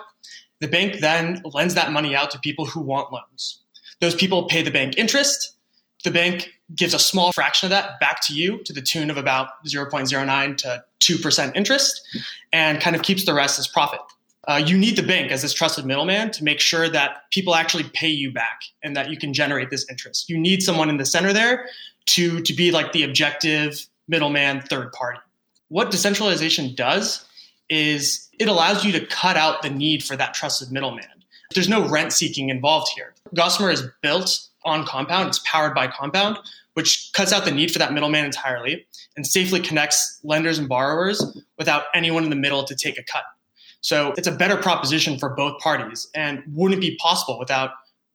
the 0.61 0.69
bank 0.69 1.01
then 1.01 1.43
lends 1.45 1.75
that 1.75 1.93
money 1.93 2.15
out 2.17 2.31
to 2.33 2.39
people 2.39 2.65
who 2.65 2.81
want 2.81 3.13
loans. 3.13 3.61
Those 4.01 4.15
people 4.15 4.45
pay 4.45 4.63
the 4.63 4.71
bank 4.71 4.97
interest. 4.97 5.57
The 6.05 6.11
bank 6.11 6.51
gives 6.75 6.95
a 6.95 6.99
small 6.99 7.33
fraction 7.33 7.67
of 7.67 7.71
that 7.71 8.01
back 8.01 8.21
to 8.27 8.35
you 8.35 8.63
to 8.65 8.73
the 8.73 8.83
tune 8.83 9.11
of 9.11 9.17
about 9.17 9.49
0.09 9.67 10.57
to 10.59 10.85
2% 11.01 11.57
interest 11.57 12.01
and 12.53 12.81
kind 12.81 12.97
of 12.97 13.03
keeps 13.03 13.25
the 13.25 13.35
rest 13.35 13.59
as 13.59 13.67
profit. 13.67 14.01
Uh, 14.47 14.63
you 14.65 14.77
need 14.77 14.97
the 14.97 15.03
bank 15.03 15.33
as 15.33 15.41
this 15.41 15.55
trusted 15.55 15.87
middleman 15.87 16.31
to 16.31 16.45
make 16.45 16.61
sure 16.61 16.89
that 16.89 17.23
people 17.31 17.55
actually 17.55 17.85
pay 17.95 18.09
you 18.09 18.31
back 18.31 18.61
and 18.83 18.95
that 18.95 19.11
you 19.11 19.17
can 19.17 19.33
generate 19.33 19.71
this 19.71 19.87
interest. 19.89 20.29
You 20.29 20.39
need 20.39 20.63
someone 20.63 20.91
in 20.91 20.99
the 20.99 21.07
center 21.07 21.33
there 21.33 21.67
to, 22.07 22.41
to 22.41 22.53
be 22.53 22.71
like 22.71 22.93
the 22.93 23.03
objective 23.03 23.87
middleman 24.09 24.61
third 24.63 24.93
party. 24.93 25.21
What 25.69 25.91
decentralization 25.91 26.75
does 26.75 27.25
is 27.69 28.29
it 28.39 28.49
allows 28.49 28.85
you 28.85 28.93
to 28.93 29.07
cut 29.07 29.37
out 29.37 29.63
the 29.63 29.71
need 29.71 30.03
for 30.05 30.17
that 30.17 30.35
trusted 30.35 30.71
middleman. 30.71 31.07
There's 31.55 31.69
no 31.69 31.89
rent 31.89 32.13
seeking 32.13 32.51
involved 32.51 32.91
here. 32.95 33.15
Gossamer 33.35 33.71
is 33.71 33.85
built 34.03 34.49
on 34.65 34.85
Compound, 34.87 35.29
it's 35.29 35.41
powered 35.45 35.75
by 35.75 35.87
Compound, 35.87 36.39
which 36.75 37.11
cuts 37.15 37.33
out 37.33 37.45
the 37.45 37.51
need 37.51 37.71
for 37.71 37.79
that 37.79 37.93
middleman 37.93 38.25
entirely 38.25 38.87
and 39.17 39.27
safely 39.27 39.61
connects 39.61 40.21
lenders 40.25 40.59
and 40.59 40.69
borrowers 40.69 41.39
without 41.59 41.85
anyone 41.95 42.25
in 42.25 42.31
the 42.31 42.37
middle 42.37 42.65
to 42.65 42.75
take 42.75 42.99
a 42.99 43.03
cut. 43.03 43.25
So 43.81 44.15
it's 44.17 44.27
a 44.27 44.33
better 44.33 44.57
proposition 44.57 45.19
for 45.19 45.31
both 45.31 45.61
parties 45.61 46.09
and 46.15 46.43
wouldn't 46.53 46.81
be 46.81 46.97
possible 46.97 47.39
without 47.39 47.71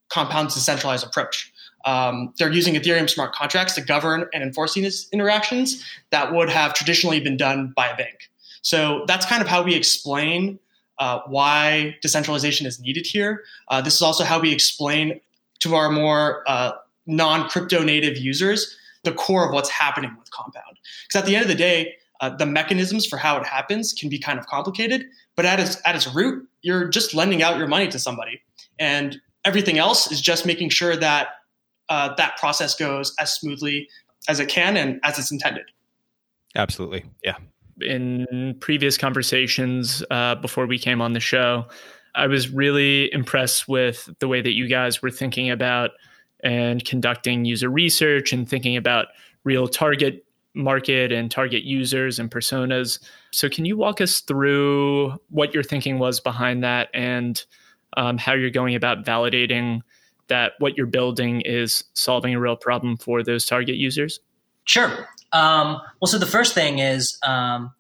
Compound's 0.09 0.55
decentralized 0.55 1.05
approach. 1.05 1.51
Um, 1.85 2.33
they're 2.37 2.51
using 2.51 2.75
Ethereum 2.75 3.09
smart 3.09 3.33
contracts 3.33 3.75
to 3.75 3.81
govern 3.81 4.25
and 4.33 4.43
enforce 4.43 4.73
these 4.73 5.07
interactions 5.11 5.83
that 6.09 6.33
would 6.33 6.49
have 6.49 6.73
traditionally 6.73 7.19
been 7.19 7.37
done 7.37 7.73
by 7.75 7.87
a 7.87 7.95
bank. 7.95 8.29
So 8.61 9.05
that's 9.07 9.25
kind 9.25 9.41
of 9.41 9.47
how 9.47 9.63
we 9.63 9.75
explain 9.75 10.59
uh, 10.99 11.21
why 11.27 11.95
decentralization 12.01 12.67
is 12.67 12.79
needed 12.79 13.05
here. 13.05 13.43
Uh, 13.69 13.81
this 13.81 13.95
is 13.95 14.01
also 14.01 14.23
how 14.23 14.39
we 14.39 14.51
explain 14.51 15.19
to 15.59 15.75
our 15.75 15.89
more 15.89 16.43
uh, 16.47 16.73
non 17.05 17.47
crypto 17.49 17.83
native 17.83 18.17
users 18.17 18.75
the 19.03 19.13
core 19.13 19.47
of 19.47 19.53
what's 19.53 19.69
happening 19.69 20.13
with 20.19 20.29
Compound. 20.31 20.77
Because 21.07 21.21
at 21.21 21.25
the 21.25 21.35
end 21.35 21.43
of 21.43 21.49
the 21.49 21.55
day, 21.55 21.95
uh, 22.19 22.29
the 22.29 22.45
mechanisms 22.45 23.05
for 23.05 23.17
how 23.17 23.37
it 23.37 23.45
happens 23.45 23.93
can 23.93 24.09
be 24.09 24.19
kind 24.19 24.37
of 24.37 24.45
complicated, 24.45 25.05
but 25.35 25.45
at 25.45 25.59
its, 25.59 25.77
at 25.85 25.95
its 25.95 26.13
root, 26.13 26.47
you're 26.61 26.89
just 26.89 27.13
lending 27.13 27.41
out 27.41 27.57
your 27.57 27.67
money 27.67 27.87
to 27.87 27.97
somebody. 27.97 28.41
And 28.77 29.21
everything 29.45 29.77
else 29.77 30.11
is 30.11 30.19
just 30.19 30.45
making 30.45 30.69
sure 30.69 30.97
that 30.97 31.29
uh, 31.89 32.13
that 32.15 32.37
process 32.37 32.75
goes 32.75 33.13
as 33.19 33.33
smoothly 33.33 33.87
as 34.27 34.39
it 34.39 34.47
can 34.47 34.77
and 34.77 34.99
as 35.03 35.17
it's 35.19 35.31
intended. 35.31 35.65
Absolutely. 36.55 37.05
Yeah 37.23 37.37
in 37.81 38.55
previous 38.59 38.97
conversations 38.97 40.03
uh, 40.11 40.35
before 40.35 40.65
we 40.65 40.77
came 40.77 41.01
on 41.01 41.13
the 41.13 41.19
show, 41.19 41.65
I 42.15 42.27
was 42.27 42.49
really 42.49 43.11
impressed 43.13 43.67
with 43.67 44.09
the 44.19 44.27
way 44.27 44.41
that 44.41 44.53
you 44.53 44.67
guys 44.67 45.01
were 45.01 45.11
thinking 45.11 45.49
about 45.49 45.91
and 46.43 46.83
conducting 46.83 47.45
user 47.45 47.69
research 47.69 48.33
and 48.33 48.49
thinking 48.49 48.77
about 48.77 49.07
real 49.43 49.67
target 49.67 50.25
market 50.55 51.11
and 51.11 51.29
target 51.29 51.63
users 51.63 52.17
and 52.17 52.31
personas. 52.31 52.99
So, 53.31 53.49
can 53.49 53.65
you 53.65 53.77
walk 53.77 54.01
us 54.01 54.21
through 54.21 55.13
what 55.29 55.53
your 55.53 55.63
thinking 55.63 55.99
was 55.99 56.19
behind 56.19 56.63
that 56.63 56.89
and 56.93 57.43
um, 57.97 58.17
how 58.17 58.33
you're 58.33 58.49
going 58.49 58.75
about 58.75 59.05
validating 59.05 59.81
that 60.29 60.53
what 60.59 60.77
you're 60.77 60.87
building 60.87 61.41
is 61.41 61.83
solving 61.93 62.33
a 62.33 62.39
real 62.39 62.55
problem 62.55 62.97
for 62.97 63.21
those 63.23 63.45
target 63.45 63.75
users? 63.75 64.19
Sure. 64.65 65.07
Um, 65.31 65.81
well, 65.99 66.07
so 66.07 66.17
the 66.17 66.25
first 66.25 66.53
thing 66.53 66.79
is 66.79 67.17
um, 67.23 67.71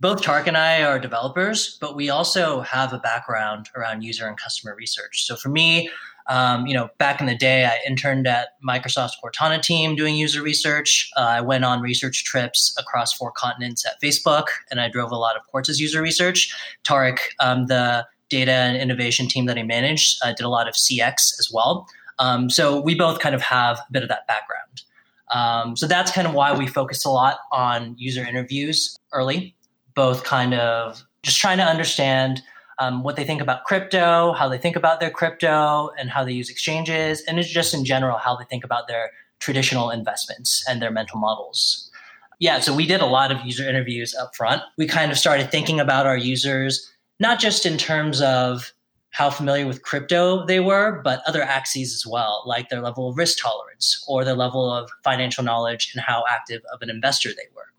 both 0.00 0.22
Tarek 0.22 0.46
and 0.46 0.56
I 0.56 0.82
are 0.82 0.98
developers, 0.98 1.78
but 1.80 1.96
we 1.96 2.10
also 2.10 2.60
have 2.60 2.92
a 2.92 2.98
background 2.98 3.68
around 3.76 4.02
user 4.02 4.26
and 4.26 4.38
customer 4.38 4.74
research. 4.74 5.24
So 5.24 5.36
for 5.36 5.48
me, 5.48 5.90
um, 6.28 6.66
you 6.66 6.74
know, 6.74 6.88
back 6.98 7.20
in 7.20 7.26
the 7.26 7.36
day, 7.36 7.64
I 7.64 7.78
interned 7.86 8.26
at 8.26 8.48
Microsoft's 8.66 9.16
Cortana 9.22 9.62
team 9.62 9.94
doing 9.94 10.16
user 10.16 10.42
research. 10.42 11.08
Uh, 11.16 11.20
I 11.20 11.40
went 11.40 11.64
on 11.64 11.80
research 11.80 12.24
trips 12.24 12.74
across 12.78 13.12
four 13.12 13.30
continents 13.30 13.86
at 13.86 14.00
Facebook, 14.02 14.46
and 14.70 14.80
I 14.80 14.88
drove 14.88 15.12
a 15.12 15.16
lot 15.16 15.36
of 15.36 15.42
Quartz's 15.46 15.80
user 15.80 16.02
research. 16.02 16.52
Tarek, 16.84 17.18
um, 17.38 17.66
the 17.66 18.06
data 18.28 18.52
and 18.52 18.76
innovation 18.76 19.28
team 19.28 19.46
that 19.46 19.58
I 19.58 19.62
managed, 19.62 20.18
uh, 20.24 20.32
did 20.32 20.44
a 20.44 20.48
lot 20.48 20.68
of 20.68 20.74
CX 20.74 21.38
as 21.38 21.50
well. 21.52 21.86
Um, 22.18 22.50
so 22.50 22.80
we 22.80 22.94
both 22.94 23.20
kind 23.20 23.34
of 23.34 23.42
have 23.42 23.78
a 23.78 23.92
bit 23.92 24.02
of 24.02 24.08
that 24.08 24.26
background. 24.26 24.82
Um, 25.30 25.76
so 25.76 25.86
that's 25.86 26.12
kind 26.12 26.26
of 26.26 26.34
why 26.34 26.56
we 26.56 26.66
focus 26.66 27.04
a 27.04 27.10
lot 27.10 27.38
on 27.52 27.94
user 27.98 28.24
interviews 28.24 28.96
early, 29.12 29.54
both 29.94 30.24
kind 30.24 30.54
of 30.54 31.02
just 31.22 31.38
trying 31.40 31.58
to 31.58 31.64
understand 31.64 32.42
um, 32.78 33.02
what 33.02 33.16
they 33.16 33.24
think 33.24 33.40
about 33.40 33.64
crypto, 33.64 34.32
how 34.32 34.48
they 34.48 34.58
think 34.58 34.76
about 34.76 35.00
their 35.00 35.10
crypto, 35.10 35.90
and 35.98 36.10
how 36.10 36.24
they 36.24 36.32
use 36.32 36.50
exchanges, 36.50 37.22
and 37.26 37.38
it's 37.38 37.48
just 37.48 37.74
in 37.74 37.84
general 37.84 38.18
how 38.18 38.36
they 38.36 38.44
think 38.44 38.64
about 38.64 38.86
their 38.86 39.10
traditional 39.38 39.90
investments 39.90 40.64
and 40.68 40.80
their 40.80 40.90
mental 40.90 41.18
models. 41.18 41.90
Yeah, 42.38 42.60
so 42.60 42.74
we 42.74 42.86
did 42.86 43.00
a 43.00 43.06
lot 43.06 43.32
of 43.32 43.40
user 43.46 43.66
interviews 43.68 44.14
up 44.14 44.36
front. 44.36 44.62
We 44.76 44.86
kind 44.86 45.10
of 45.10 45.18
started 45.18 45.50
thinking 45.50 45.80
about 45.80 46.06
our 46.06 46.18
users, 46.18 46.90
not 47.20 47.40
just 47.40 47.66
in 47.66 47.78
terms 47.78 48.20
of 48.20 48.72
how 49.10 49.30
familiar 49.30 49.66
with 49.66 49.82
crypto 49.82 50.44
they 50.44 50.60
were, 50.60 51.00
but 51.02 51.22
other 51.26 51.42
axes 51.42 51.94
as 51.94 52.06
well, 52.06 52.42
like 52.44 52.68
their 52.68 52.82
level 52.82 53.08
of 53.08 53.16
risk 53.16 53.38
tolerance 53.42 54.04
or 54.06 54.24
their 54.24 54.34
level 54.34 54.70
of 54.70 54.90
financial 55.04 55.42
knowledge 55.42 55.90
and 55.94 56.04
how 56.04 56.22
active 56.28 56.60
of 56.72 56.82
an 56.82 56.90
investor 56.90 57.30
they 57.30 57.48
were. 57.54 57.72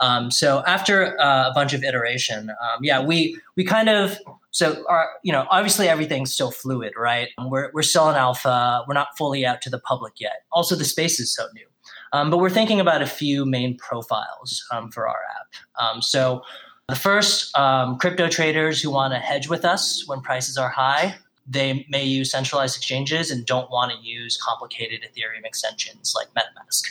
Um, 0.00 0.32
so 0.32 0.64
after 0.66 1.20
uh, 1.20 1.50
a 1.50 1.52
bunch 1.54 1.72
of 1.74 1.84
iteration, 1.84 2.50
um, 2.50 2.80
yeah, 2.82 3.00
we 3.00 3.38
we 3.56 3.64
kind 3.64 3.88
of 3.88 4.18
so 4.50 4.84
our 4.88 5.10
you 5.22 5.32
know 5.32 5.46
obviously 5.50 5.88
everything's 5.88 6.32
still 6.32 6.50
fluid, 6.50 6.92
right? 6.96 7.28
We're 7.38 7.70
we're 7.72 7.82
still 7.82 8.10
in 8.10 8.16
alpha. 8.16 8.84
We're 8.88 8.94
not 8.94 9.16
fully 9.16 9.46
out 9.46 9.62
to 9.62 9.70
the 9.70 9.78
public 9.78 10.14
yet. 10.18 10.42
Also, 10.50 10.74
the 10.74 10.84
space 10.84 11.20
is 11.20 11.32
so 11.32 11.46
new. 11.54 11.66
Um, 12.12 12.30
but 12.30 12.38
we're 12.38 12.50
thinking 12.50 12.80
about 12.80 13.02
a 13.02 13.06
few 13.06 13.44
main 13.44 13.76
profiles 13.76 14.64
um, 14.72 14.90
for 14.90 15.08
our 15.08 15.20
app. 15.36 15.84
Um, 15.84 16.02
so 16.02 16.42
the 16.88 16.96
first, 16.96 17.56
um, 17.56 17.98
crypto 17.98 18.28
traders 18.28 18.82
who 18.82 18.90
want 18.90 19.12
to 19.14 19.18
hedge 19.18 19.48
with 19.48 19.64
us 19.64 20.06
when 20.06 20.20
prices 20.20 20.58
are 20.58 20.68
high. 20.68 21.14
They 21.46 21.86
may 21.88 22.04
use 22.04 22.30
centralized 22.30 22.76
exchanges 22.76 23.30
and 23.30 23.44
don't 23.46 23.70
want 23.70 23.92
to 23.92 23.98
use 24.06 24.36
complicated 24.36 25.02
Ethereum 25.02 25.44
extensions 25.44 26.14
like 26.16 26.28
MetaMask. 26.34 26.84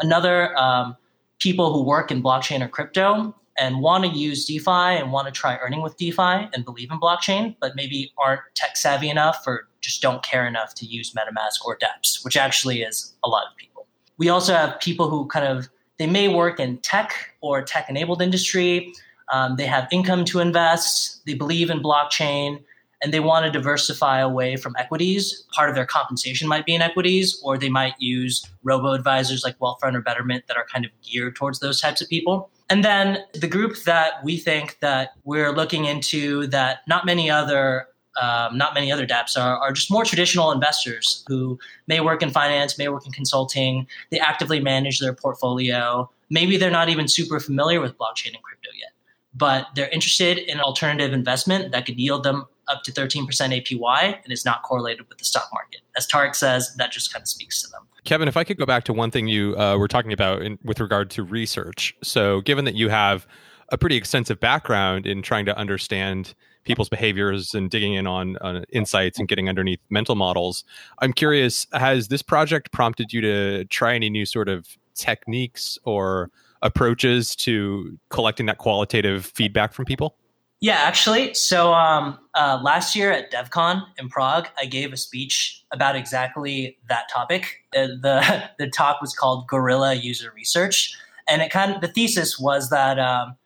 Another, 0.00 0.56
um, 0.58 0.96
people 1.38 1.72
who 1.72 1.82
work 1.82 2.10
in 2.10 2.22
blockchain 2.22 2.62
or 2.62 2.68
crypto 2.68 3.34
and 3.58 3.80
want 3.80 4.04
to 4.04 4.10
use 4.10 4.44
DeFi 4.44 4.70
and 4.70 5.12
want 5.12 5.26
to 5.26 5.32
try 5.32 5.56
earning 5.58 5.82
with 5.82 5.96
DeFi 5.96 6.48
and 6.52 6.64
believe 6.64 6.90
in 6.90 7.00
blockchain, 7.00 7.56
but 7.60 7.74
maybe 7.74 8.12
aren't 8.18 8.40
tech 8.54 8.76
savvy 8.76 9.08
enough 9.08 9.44
or 9.46 9.68
just 9.80 10.02
don't 10.02 10.22
care 10.22 10.46
enough 10.46 10.74
to 10.74 10.86
use 10.86 11.12
MetaMask 11.12 11.64
or 11.64 11.78
DApps, 11.78 12.24
which 12.24 12.36
actually 12.36 12.82
is 12.82 13.14
a 13.24 13.28
lot 13.28 13.44
of 13.50 13.56
people. 13.56 13.86
We 14.18 14.28
also 14.28 14.52
have 14.54 14.78
people 14.80 15.08
who 15.08 15.26
kind 15.26 15.46
of 15.46 15.68
they 15.98 16.06
may 16.06 16.28
work 16.28 16.60
in 16.60 16.76
tech 16.78 17.34
or 17.40 17.62
tech 17.62 17.88
enabled 17.88 18.20
industry, 18.20 18.92
um, 19.32 19.56
they 19.56 19.66
have 19.66 19.88
income 19.90 20.24
to 20.26 20.40
invest, 20.40 21.24
they 21.26 21.34
believe 21.34 21.70
in 21.70 21.80
blockchain, 21.80 22.62
and 23.02 23.12
they 23.12 23.20
want 23.20 23.44
to 23.44 23.50
diversify 23.50 24.20
away 24.20 24.56
from 24.56 24.74
equities. 24.78 25.44
Part 25.52 25.68
of 25.68 25.74
their 25.74 25.86
compensation 25.86 26.48
might 26.48 26.64
be 26.64 26.74
in 26.74 26.82
equities, 26.82 27.40
or 27.42 27.58
they 27.58 27.68
might 27.68 27.94
use 27.98 28.46
robo 28.62 28.92
advisors 28.92 29.44
like 29.44 29.58
Wealthfront 29.58 29.94
or 29.94 30.00
Betterment 30.00 30.46
that 30.48 30.56
are 30.56 30.66
kind 30.72 30.84
of 30.84 30.90
geared 31.02 31.36
towards 31.36 31.60
those 31.60 31.80
types 31.80 32.00
of 32.00 32.08
people. 32.08 32.50
And 32.70 32.84
then 32.84 33.18
the 33.34 33.46
group 33.46 33.82
that 33.84 34.24
we 34.24 34.38
think 34.38 34.78
that 34.80 35.10
we're 35.24 35.52
looking 35.52 35.84
into 35.84 36.46
that 36.48 36.78
not 36.88 37.06
many 37.06 37.30
other 37.30 37.88
um, 38.20 38.56
not 38.56 38.72
many 38.72 38.90
other 38.90 39.06
dApps 39.06 39.38
are, 39.38 39.58
are 39.58 39.72
just 39.72 39.90
more 39.90 40.02
traditional 40.02 40.50
investors 40.50 41.22
who 41.26 41.58
may 41.86 42.00
work 42.00 42.22
in 42.22 42.30
finance, 42.30 42.78
may 42.78 42.88
work 42.88 43.04
in 43.04 43.12
consulting. 43.12 43.86
They 44.10 44.18
actively 44.18 44.58
manage 44.58 45.00
their 45.00 45.12
portfolio. 45.12 46.10
Maybe 46.30 46.56
they're 46.56 46.70
not 46.70 46.88
even 46.88 47.08
super 47.08 47.38
familiar 47.40 47.78
with 47.78 47.92
blockchain 47.98 48.32
and 48.32 48.42
crypto 48.42 48.70
yet 48.80 48.95
but 49.36 49.68
they're 49.74 49.88
interested 49.88 50.38
in 50.38 50.60
alternative 50.60 51.12
investment 51.12 51.72
that 51.72 51.86
could 51.86 51.98
yield 51.98 52.24
them 52.24 52.46
up 52.68 52.82
to 52.82 52.92
13% 52.92 53.26
APY 53.28 54.18
and 54.22 54.32
is 54.32 54.44
not 54.44 54.62
correlated 54.62 55.08
with 55.08 55.18
the 55.18 55.24
stock 55.24 55.48
market. 55.52 55.80
As 55.96 56.06
Tarek 56.06 56.34
says, 56.34 56.74
that 56.76 56.90
just 56.90 57.12
kind 57.12 57.22
of 57.22 57.28
speaks 57.28 57.62
to 57.62 57.68
them. 57.70 57.82
Kevin, 58.04 58.28
if 58.28 58.36
I 58.36 58.44
could 58.44 58.56
go 58.56 58.66
back 58.66 58.84
to 58.84 58.92
one 58.92 59.10
thing 59.10 59.28
you 59.28 59.56
uh, 59.58 59.76
were 59.76 59.88
talking 59.88 60.12
about 60.12 60.42
in, 60.42 60.58
with 60.64 60.80
regard 60.80 61.10
to 61.10 61.22
research. 61.22 61.94
So, 62.02 62.40
given 62.42 62.64
that 62.64 62.74
you 62.74 62.88
have 62.88 63.26
a 63.70 63.78
pretty 63.78 63.96
extensive 63.96 64.38
background 64.38 65.06
in 65.06 65.22
trying 65.22 65.44
to 65.46 65.58
understand 65.58 66.34
people's 66.64 66.88
behaviors 66.88 67.54
and 67.54 67.68
digging 67.68 67.94
in 67.94 68.06
on, 68.06 68.36
on 68.38 68.64
insights 68.72 69.18
and 69.18 69.28
getting 69.28 69.48
underneath 69.48 69.80
mental 69.90 70.14
models, 70.14 70.64
I'm 71.00 71.12
curious 71.12 71.66
has 71.72 72.08
this 72.08 72.22
project 72.22 72.72
prompted 72.72 73.12
you 73.12 73.20
to 73.22 73.64
try 73.66 73.94
any 73.94 74.08
new 74.08 74.24
sort 74.24 74.48
of 74.48 74.66
techniques 74.94 75.78
or 75.84 76.30
approaches 76.62 77.36
to 77.36 77.98
collecting 78.10 78.46
that 78.46 78.58
qualitative 78.58 79.26
feedback 79.26 79.72
from 79.72 79.84
people? 79.84 80.16
Yeah, 80.60 80.76
actually. 80.76 81.34
So 81.34 81.74
um, 81.74 82.18
uh, 82.34 82.58
last 82.62 82.96
year 82.96 83.12
at 83.12 83.30
DevCon 83.30 83.82
in 83.98 84.08
Prague, 84.08 84.48
I 84.58 84.64
gave 84.64 84.92
a 84.92 84.96
speech 84.96 85.62
about 85.70 85.96
exactly 85.96 86.78
that 86.88 87.08
topic. 87.10 87.64
Uh, 87.76 87.88
the 88.00 88.50
the 88.58 88.68
talk 88.68 89.00
was 89.00 89.14
called 89.14 89.46
"Guerrilla 89.48 89.94
User 89.94 90.32
Research, 90.34 90.96
and 91.28 91.42
it 91.42 91.50
kind 91.50 91.74
of 91.74 91.82
the 91.82 91.88
thesis 91.88 92.38
was 92.38 92.70
that 92.70 92.98
um, 92.98 93.36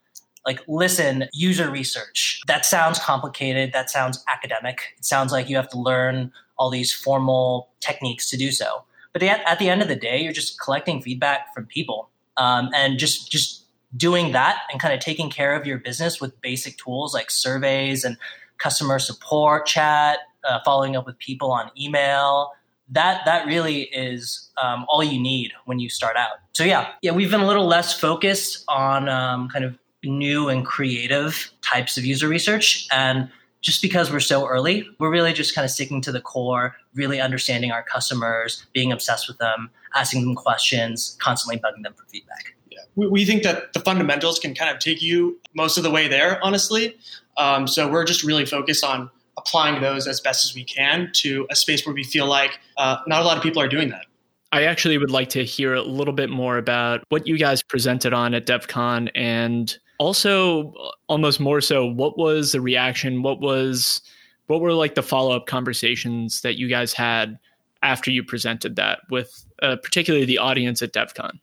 like 0.47 0.62
listen, 0.69 1.26
user 1.33 1.69
research 1.69 2.40
that 2.47 2.64
sounds 2.64 2.99
complicated, 3.00 3.73
that 3.73 3.90
sounds 3.90 4.25
academic. 4.29 4.81
It 4.97 5.05
sounds 5.05 5.33
like 5.33 5.49
you 5.49 5.57
have 5.57 5.69
to 5.71 5.79
learn 5.79 6.33
all 6.59 6.71
these 6.71 6.93
formal 6.93 7.71
techniques 7.81 8.31
to 8.31 8.37
do 8.37 8.52
so. 8.52 8.85
But 9.12 9.23
at, 9.25 9.40
at 9.47 9.59
the 9.59 9.69
end 9.69 9.83
of 9.83 9.88
the 9.88 9.97
day, 9.97 10.23
you're 10.23 10.33
just 10.33 10.61
collecting 10.61 11.02
feedback 11.02 11.52
from 11.52 11.67
people 11.67 12.11
um, 12.40 12.70
and 12.75 12.99
just 12.99 13.30
just 13.30 13.64
doing 13.97 14.32
that 14.32 14.62
and 14.70 14.80
kind 14.80 14.94
of 14.94 15.00
taking 15.00 15.30
care 15.30 15.54
of 15.54 15.66
your 15.66 15.78
business 15.78 16.20
with 16.20 16.40
basic 16.40 16.78
tools 16.78 17.12
like 17.12 17.30
surveys 17.30 18.04
and 18.04 18.16
customer 18.59 18.99
support 18.99 19.66
chat, 19.66 20.18
uh, 20.49 20.59
following 20.64 20.97
up 20.97 21.06
with 21.06 21.18
people 21.18 21.52
on 21.52 21.70
email. 21.78 22.52
That 22.88 23.23
that 23.26 23.47
really 23.47 23.82
is 23.82 24.50
um, 24.61 24.85
all 24.88 25.04
you 25.04 25.20
need 25.20 25.52
when 25.66 25.78
you 25.78 25.88
start 25.88 26.16
out. 26.16 26.38
So 26.54 26.64
yeah, 26.64 26.92
yeah, 27.02 27.12
we've 27.12 27.30
been 27.30 27.40
a 27.40 27.47
little 27.47 27.66
less 27.66 27.99
focused 27.99 28.64
on 28.68 29.09
um, 29.09 29.49
kind 29.49 29.64
of 29.64 29.78
new 30.02 30.49
and 30.49 30.64
creative 30.64 31.52
types 31.62 31.99
of 31.99 32.04
user 32.04 32.26
research 32.26 32.88
and 32.90 33.30
just 33.61 33.83
because 33.83 34.11
we're 34.11 34.21
so 34.21 34.47
early, 34.47 34.88
we're 34.99 35.11
really 35.11 35.33
just 35.33 35.55
kind 35.55 35.64
of 35.64 35.71
sticking 35.71 36.00
to 36.02 36.12
the 36.12 36.21
core, 36.21 36.76
really 36.95 37.21
understanding 37.21 37.73
our 37.73 37.83
customers, 37.83 38.67
being 38.73 38.90
obsessed 38.93 39.29
with 39.29 39.38
them, 39.38 39.71
asking 39.95 40.25
them 40.25 40.35
questions, 40.35 41.17
constantly 41.21 41.61
bugging 41.61 41.83
them 41.83 41.93
for 41.95 42.05
feedback 42.07 42.55
we, 42.97 43.07
we 43.07 43.25
think 43.25 43.43
that 43.43 43.73
the 43.73 43.81
fundamentals 43.81 44.38
can 44.38 44.55
kind 44.55 44.71
of 44.71 44.79
take 44.79 45.02
you 45.02 45.38
most 45.55 45.76
of 45.76 45.83
the 45.83 45.90
way 45.90 46.09
there, 46.09 46.43
honestly. 46.45 46.97
Um, 47.37 47.67
so 47.67 47.90
we're 47.90 48.05
just 48.05 48.23
really 48.23 48.47
focused 48.47 48.85
on 48.85 49.11
applying 49.38 49.81
those 49.81 50.07
as 50.07 50.21
best 50.21 50.45
as 50.45 50.55
we 50.55 50.64
can 50.64 51.11
to 51.14 51.47
a 51.50 51.57
space 51.57 51.87
where 51.87 51.95
we 51.95 52.05
feel 52.05 52.26
like 52.26 52.59
uh, 52.76 52.99
not 53.07 53.23
a 53.23 53.25
lot 53.25 53.37
of 53.37 53.43
people 53.43 53.62
are 53.62 53.69
doing 53.69 53.88
that. 53.90 54.07
I 54.52 54.64
actually 54.64 54.99
would 54.99 55.12
like 55.12 55.29
to 55.31 55.45
hear 55.45 55.75
a 55.75 55.83
little 55.83 56.12
bit 56.12 56.29
more 56.29 56.59
about 56.59 57.05
what 57.09 57.26
you 57.26 57.38
guys 57.38 57.62
presented 57.62 58.12
on 58.12 58.35
at 58.35 58.47
DevCon 58.47 59.09
and 59.14 59.79
also 60.00 60.75
almost 61.09 61.38
more 61.38 61.61
so 61.61 61.85
what 61.85 62.19
was 62.19 62.52
the 62.52 62.61
reaction 62.61 63.23
what 63.23 63.40
was 63.40 64.00
what 64.47 64.61
were 64.61 64.73
like 64.73 64.97
the 64.97 65.02
follow-up 65.02 65.47
conversations 65.47 66.40
that 66.40 66.59
you 66.59 66.69
guys 66.69 66.92
had 66.92 67.38
after 67.83 68.11
you 68.11 68.25
presented 68.25 68.76
that 68.76 69.00
with 69.11 69.45
uh, 69.62 69.76
particularly 69.76 70.25
the 70.25 70.38
audience 70.38 70.83
at 70.83 70.92
DevCon 70.92 71.38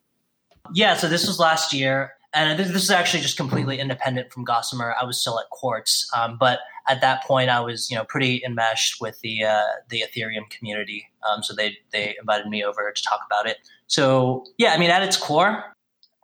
yeah, 0.73 0.95
so 0.95 1.07
this 1.07 1.27
was 1.27 1.39
last 1.39 1.73
year, 1.73 2.13
and 2.33 2.59
this, 2.59 2.69
is 2.69 2.91
actually 2.91 3.21
just 3.21 3.37
completely 3.37 3.79
independent 3.79 4.31
from 4.31 4.43
Gossamer. 4.43 4.93
I 4.99 5.05
was 5.05 5.19
still 5.19 5.39
at 5.39 5.49
Quartz, 5.49 6.09
um, 6.15 6.37
but 6.39 6.59
at 6.87 7.01
that 7.01 7.23
point, 7.23 7.49
I 7.49 7.59
was 7.59 7.89
you 7.89 7.97
know 7.97 8.03
pretty 8.03 8.41
enmeshed 8.45 8.99
with 9.01 9.19
the 9.21 9.43
uh, 9.45 9.61
the 9.89 10.03
Ethereum 10.03 10.49
community. 10.49 11.07
Um, 11.29 11.43
so 11.43 11.53
they 11.55 11.77
they 11.91 12.15
invited 12.19 12.47
me 12.47 12.63
over 12.63 12.91
to 12.91 13.03
talk 13.03 13.21
about 13.25 13.47
it. 13.47 13.57
So 13.87 14.45
yeah, 14.57 14.73
I 14.73 14.77
mean, 14.77 14.89
at 14.89 15.03
its 15.03 15.17
core, 15.17 15.63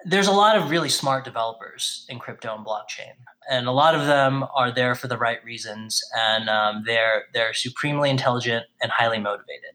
there's 0.06 0.28
a 0.28 0.32
lot 0.32 0.56
of 0.58 0.70
really 0.70 0.90
smart 0.90 1.24
developers 1.24 2.06
in 2.10 2.20
crypto 2.20 2.56
and 2.56 2.66
blockchain, 2.66 3.14
and 3.50 3.68
a 3.68 3.72
lot 3.72 3.96
of 3.96 4.06
them 4.06 4.46
are 4.56 4.72
there 4.72 4.96
for 4.96 5.08
the 5.08 5.18
right 5.18 5.44
reasons, 5.44 6.02
and 6.16 6.50
um, 6.50 6.84
they're 6.86 7.24
they're 7.34 7.54
supremely 7.54 8.10
intelligent 8.10 8.66
and 8.82 8.92
highly 8.92 9.20
motivated. 9.20 9.72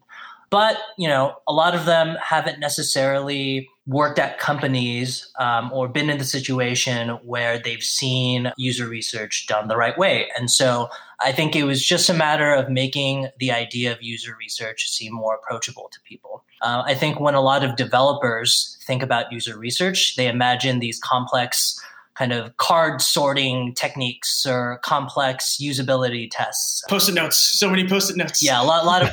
But 0.50 0.78
you 0.96 1.08
know, 1.08 1.36
a 1.46 1.52
lot 1.52 1.74
of 1.74 1.84
them 1.84 2.16
haven't 2.22 2.58
necessarily 2.58 3.68
worked 3.86 4.18
at 4.18 4.38
companies 4.38 5.30
um, 5.38 5.72
or 5.72 5.88
been 5.88 6.10
in 6.10 6.18
the 6.18 6.24
situation 6.24 7.08
where 7.24 7.58
they've 7.58 7.82
seen 7.82 8.52
user 8.58 8.86
research 8.86 9.46
done 9.46 9.68
the 9.68 9.76
right 9.76 9.96
way. 9.96 10.28
And 10.36 10.50
so 10.50 10.90
I 11.20 11.32
think 11.32 11.56
it 11.56 11.64
was 11.64 11.84
just 11.84 12.10
a 12.10 12.14
matter 12.14 12.52
of 12.52 12.68
making 12.68 13.28
the 13.38 13.50
idea 13.50 13.90
of 13.92 14.02
user 14.02 14.36
research 14.38 14.88
seem 14.90 15.14
more 15.14 15.36
approachable 15.36 15.88
to 15.90 15.98
people. 16.04 16.44
Uh, 16.62 16.82
I 16.84 16.94
think 16.94 17.20
when 17.20 17.34
a 17.34 17.40
lot 17.40 17.64
of 17.64 17.76
developers 17.76 18.76
think 18.82 19.02
about 19.02 19.30
user 19.32 19.58
research, 19.58 20.16
they 20.16 20.28
imagine 20.28 20.78
these 20.78 20.98
complex 20.98 21.80
kind 22.14 22.32
of 22.32 22.56
card 22.56 23.00
sorting 23.00 23.74
techniques 23.74 24.44
or 24.44 24.80
complex 24.82 25.58
usability 25.60 26.28
tests. 26.30 26.82
Post-it 26.88 27.14
notes, 27.14 27.38
so 27.38 27.70
many 27.70 27.86
post-it 27.86 28.16
notes. 28.16 28.42
Yeah, 28.42 28.60
a 28.60 28.64
lot, 28.64 28.82
a 28.82 28.86
lot 28.86 29.02
of 29.02 29.10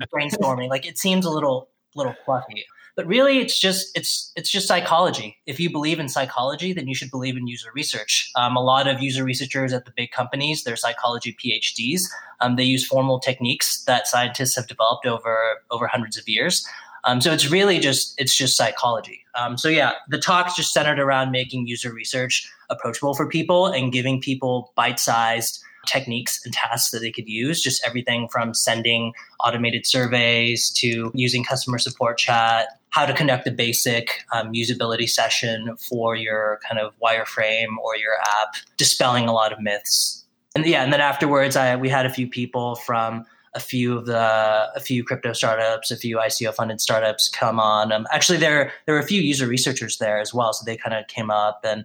brainstorming. 0.14 0.68
Like 0.68 0.86
it 0.86 0.98
seems 0.98 1.24
a 1.24 1.30
little, 1.30 1.70
little 1.94 2.14
fluffy 2.26 2.66
but 2.98 3.06
really 3.06 3.38
it's 3.38 3.56
just 3.60 3.96
it's 3.96 4.32
it's 4.34 4.50
just 4.50 4.66
psychology. 4.66 5.38
If 5.46 5.60
you 5.60 5.70
believe 5.70 6.00
in 6.00 6.08
psychology 6.08 6.72
then 6.72 6.88
you 6.88 6.96
should 6.96 7.12
believe 7.12 7.36
in 7.36 7.46
user 7.46 7.70
research. 7.72 8.28
Um, 8.34 8.56
a 8.56 8.60
lot 8.60 8.88
of 8.88 9.00
user 9.00 9.22
researchers 9.22 9.72
at 9.72 9.84
the 9.84 9.92
big 9.92 10.10
companies 10.10 10.64
they're 10.64 10.74
psychology 10.74 11.36
phds 11.40 12.02
um, 12.40 12.56
they 12.56 12.64
use 12.64 12.84
formal 12.84 13.20
techniques 13.20 13.84
that 13.84 14.08
scientists 14.08 14.56
have 14.56 14.66
developed 14.66 15.06
over 15.06 15.62
over 15.70 15.86
hundreds 15.86 16.18
of 16.18 16.28
years. 16.28 16.66
Um, 17.04 17.20
so 17.20 17.32
it's 17.32 17.48
really 17.48 17.78
just 17.78 18.20
it's 18.20 18.34
just 18.34 18.56
psychology. 18.56 19.24
Um, 19.36 19.56
so 19.56 19.68
yeah 19.68 19.92
the 20.08 20.18
talk's 20.18 20.56
just 20.56 20.72
centered 20.72 20.98
around 20.98 21.30
making 21.30 21.68
user 21.68 21.92
research 21.92 22.50
approachable 22.68 23.14
for 23.14 23.28
people 23.28 23.66
and 23.66 23.92
giving 23.92 24.20
people 24.20 24.72
bite-sized 24.74 25.62
techniques 25.86 26.40
and 26.44 26.52
tasks 26.52 26.90
that 26.90 27.00
they 27.00 27.10
could 27.10 27.28
use, 27.28 27.62
just 27.62 27.82
everything 27.84 28.28
from 28.28 28.54
sending 28.54 29.12
automated 29.40 29.86
surveys 29.86 30.70
to 30.70 31.10
using 31.14 31.44
customer 31.44 31.78
support 31.78 32.18
chat, 32.18 32.77
how 32.90 33.06
to 33.06 33.12
conduct 33.12 33.46
a 33.46 33.50
basic 33.50 34.24
um, 34.32 34.52
usability 34.52 35.08
session 35.08 35.76
for 35.76 36.16
your 36.16 36.58
kind 36.66 36.80
of 36.80 36.92
wireframe 37.02 37.76
or 37.82 37.96
your 37.96 38.14
app, 38.40 38.54
dispelling 38.76 39.28
a 39.28 39.32
lot 39.32 39.52
of 39.52 39.60
myths. 39.60 40.24
And 40.54 40.64
yeah, 40.66 40.82
and 40.82 40.92
then 40.92 41.00
afterwards, 41.00 41.56
I, 41.56 41.76
we 41.76 41.88
had 41.88 42.06
a 42.06 42.10
few 42.10 42.26
people 42.26 42.76
from 42.76 43.24
a 43.54 43.60
few 43.60 43.96
of 43.96 44.06
the 44.06 44.70
a 44.74 44.80
few 44.80 45.04
crypto 45.04 45.32
startups, 45.32 45.90
a 45.90 45.96
few 45.96 46.16
ICO 46.16 46.54
funded 46.54 46.80
startups 46.80 47.28
come 47.28 47.60
on. 47.60 47.92
Um, 47.92 48.06
actually, 48.10 48.38
there 48.38 48.72
there 48.86 48.94
were 48.94 49.00
a 49.00 49.06
few 49.06 49.20
user 49.20 49.46
researchers 49.46 49.98
there 49.98 50.18
as 50.18 50.32
well, 50.32 50.52
so 50.52 50.64
they 50.64 50.76
kind 50.76 50.94
of 50.94 51.06
came 51.08 51.30
up 51.30 51.60
and 51.64 51.84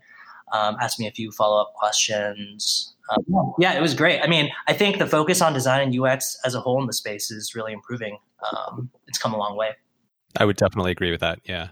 um, 0.53 0.77
asked 0.81 0.99
me 0.99 1.07
a 1.07 1.11
few 1.11 1.31
follow 1.31 1.61
up 1.61 1.73
questions. 1.73 2.93
Um, 3.09 3.53
yeah, 3.59 3.73
it 3.73 3.81
was 3.81 3.93
great. 3.93 4.21
I 4.21 4.27
mean, 4.27 4.49
I 4.67 4.73
think 4.73 4.97
the 4.97 5.07
focus 5.07 5.41
on 5.41 5.53
design 5.53 5.81
and 5.81 5.99
UX 5.99 6.37
as 6.45 6.55
a 6.55 6.61
whole 6.61 6.79
in 6.79 6.87
the 6.87 6.93
space 6.93 7.31
is 7.31 7.53
really 7.53 7.73
improving. 7.73 8.17
Um, 8.51 8.89
it's 9.07 9.17
come 9.17 9.33
a 9.33 9.37
long 9.37 9.57
way. 9.57 9.71
I 10.37 10.45
would 10.45 10.57
definitely 10.57 10.91
agree 10.91 11.11
with 11.11 11.21
that. 11.21 11.39
Yeah. 11.45 11.69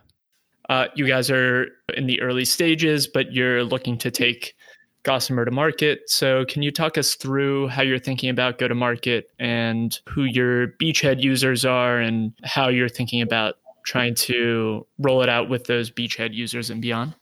Uh, 0.69 0.87
you 0.95 1.07
guys 1.07 1.29
are 1.29 1.67
in 1.95 2.07
the 2.07 2.21
early 2.21 2.45
stages, 2.45 3.07
but 3.07 3.33
you're 3.33 3.63
looking 3.63 3.97
to 3.97 4.11
take 4.11 4.55
Gossamer 5.03 5.45
to 5.45 5.51
market. 5.51 6.01
So, 6.07 6.45
can 6.45 6.61
you 6.61 6.71
talk 6.71 6.97
us 6.97 7.15
through 7.15 7.69
how 7.69 7.81
you're 7.81 7.99
thinking 7.99 8.29
about 8.29 8.59
go 8.59 8.67
to 8.67 8.75
market 8.75 9.31
and 9.39 9.99
who 10.07 10.23
your 10.23 10.67
beachhead 10.81 11.21
users 11.21 11.65
are 11.65 11.97
and 11.97 12.33
how 12.43 12.69
you're 12.69 12.89
thinking 12.89 13.21
about 13.21 13.55
trying 13.83 14.13
to 14.13 14.85
roll 14.99 15.23
it 15.23 15.29
out 15.29 15.49
with 15.49 15.65
those 15.65 15.89
beachhead 15.89 16.33
users 16.33 16.69
and 16.69 16.81
beyond? 16.81 17.15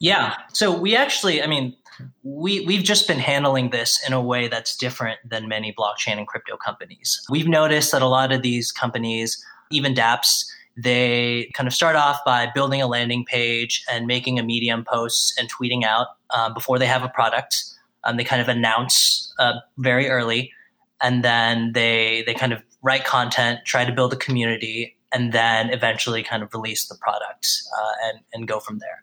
Yeah. 0.00 0.34
So, 0.52 0.76
we 0.76 0.96
actually, 0.96 1.42
I 1.42 1.46
mean, 1.46 1.76
we 2.24 2.66
we've 2.66 2.82
just 2.82 3.06
been 3.06 3.20
handling 3.20 3.70
this 3.70 4.04
in 4.06 4.12
a 4.12 4.20
way 4.20 4.48
that's 4.48 4.76
different 4.76 5.20
than 5.28 5.48
many 5.48 5.72
blockchain 5.72 6.18
and 6.18 6.26
crypto 6.26 6.56
companies. 6.56 7.24
We've 7.30 7.48
noticed 7.48 7.92
that 7.92 8.02
a 8.02 8.06
lot 8.06 8.32
of 8.32 8.42
these 8.42 8.72
companies, 8.72 9.42
even 9.70 9.94
dApps, 9.94 10.44
they 10.76 11.50
kind 11.54 11.66
of 11.66 11.74
start 11.74 11.96
off 11.96 12.20
by 12.24 12.50
building 12.54 12.80
a 12.80 12.86
landing 12.86 13.24
page 13.24 13.84
and 13.90 14.06
making 14.06 14.38
a 14.38 14.42
Medium 14.42 14.84
post 14.84 15.38
and 15.38 15.50
tweeting 15.52 15.84
out 15.84 16.08
uh, 16.30 16.52
before 16.52 16.78
they 16.78 16.86
have 16.86 17.02
a 17.02 17.08
product. 17.08 17.64
Um, 18.04 18.16
they 18.16 18.24
kind 18.24 18.42
of 18.42 18.48
announce 18.48 19.32
uh, 19.38 19.54
very 19.78 20.08
early, 20.08 20.52
and 21.00 21.22
then 21.22 21.72
they 21.72 22.24
they 22.26 22.34
kind 22.34 22.52
of 22.52 22.62
write 22.82 23.04
content, 23.04 23.60
try 23.64 23.84
to 23.84 23.92
build 23.92 24.12
a 24.12 24.16
community, 24.16 24.96
and 25.12 25.32
then 25.32 25.70
eventually 25.70 26.22
kind 26.22 26.42
of 26.42 26.52
release 26.52 26.88
the 26.88 26.96
product 26.96 27.48
uh, 27.78 28.08
and 28.08 28.20
and 28.32 28.48
go 28.48 28.58
from 28.58 28.78
there 28.78 29.02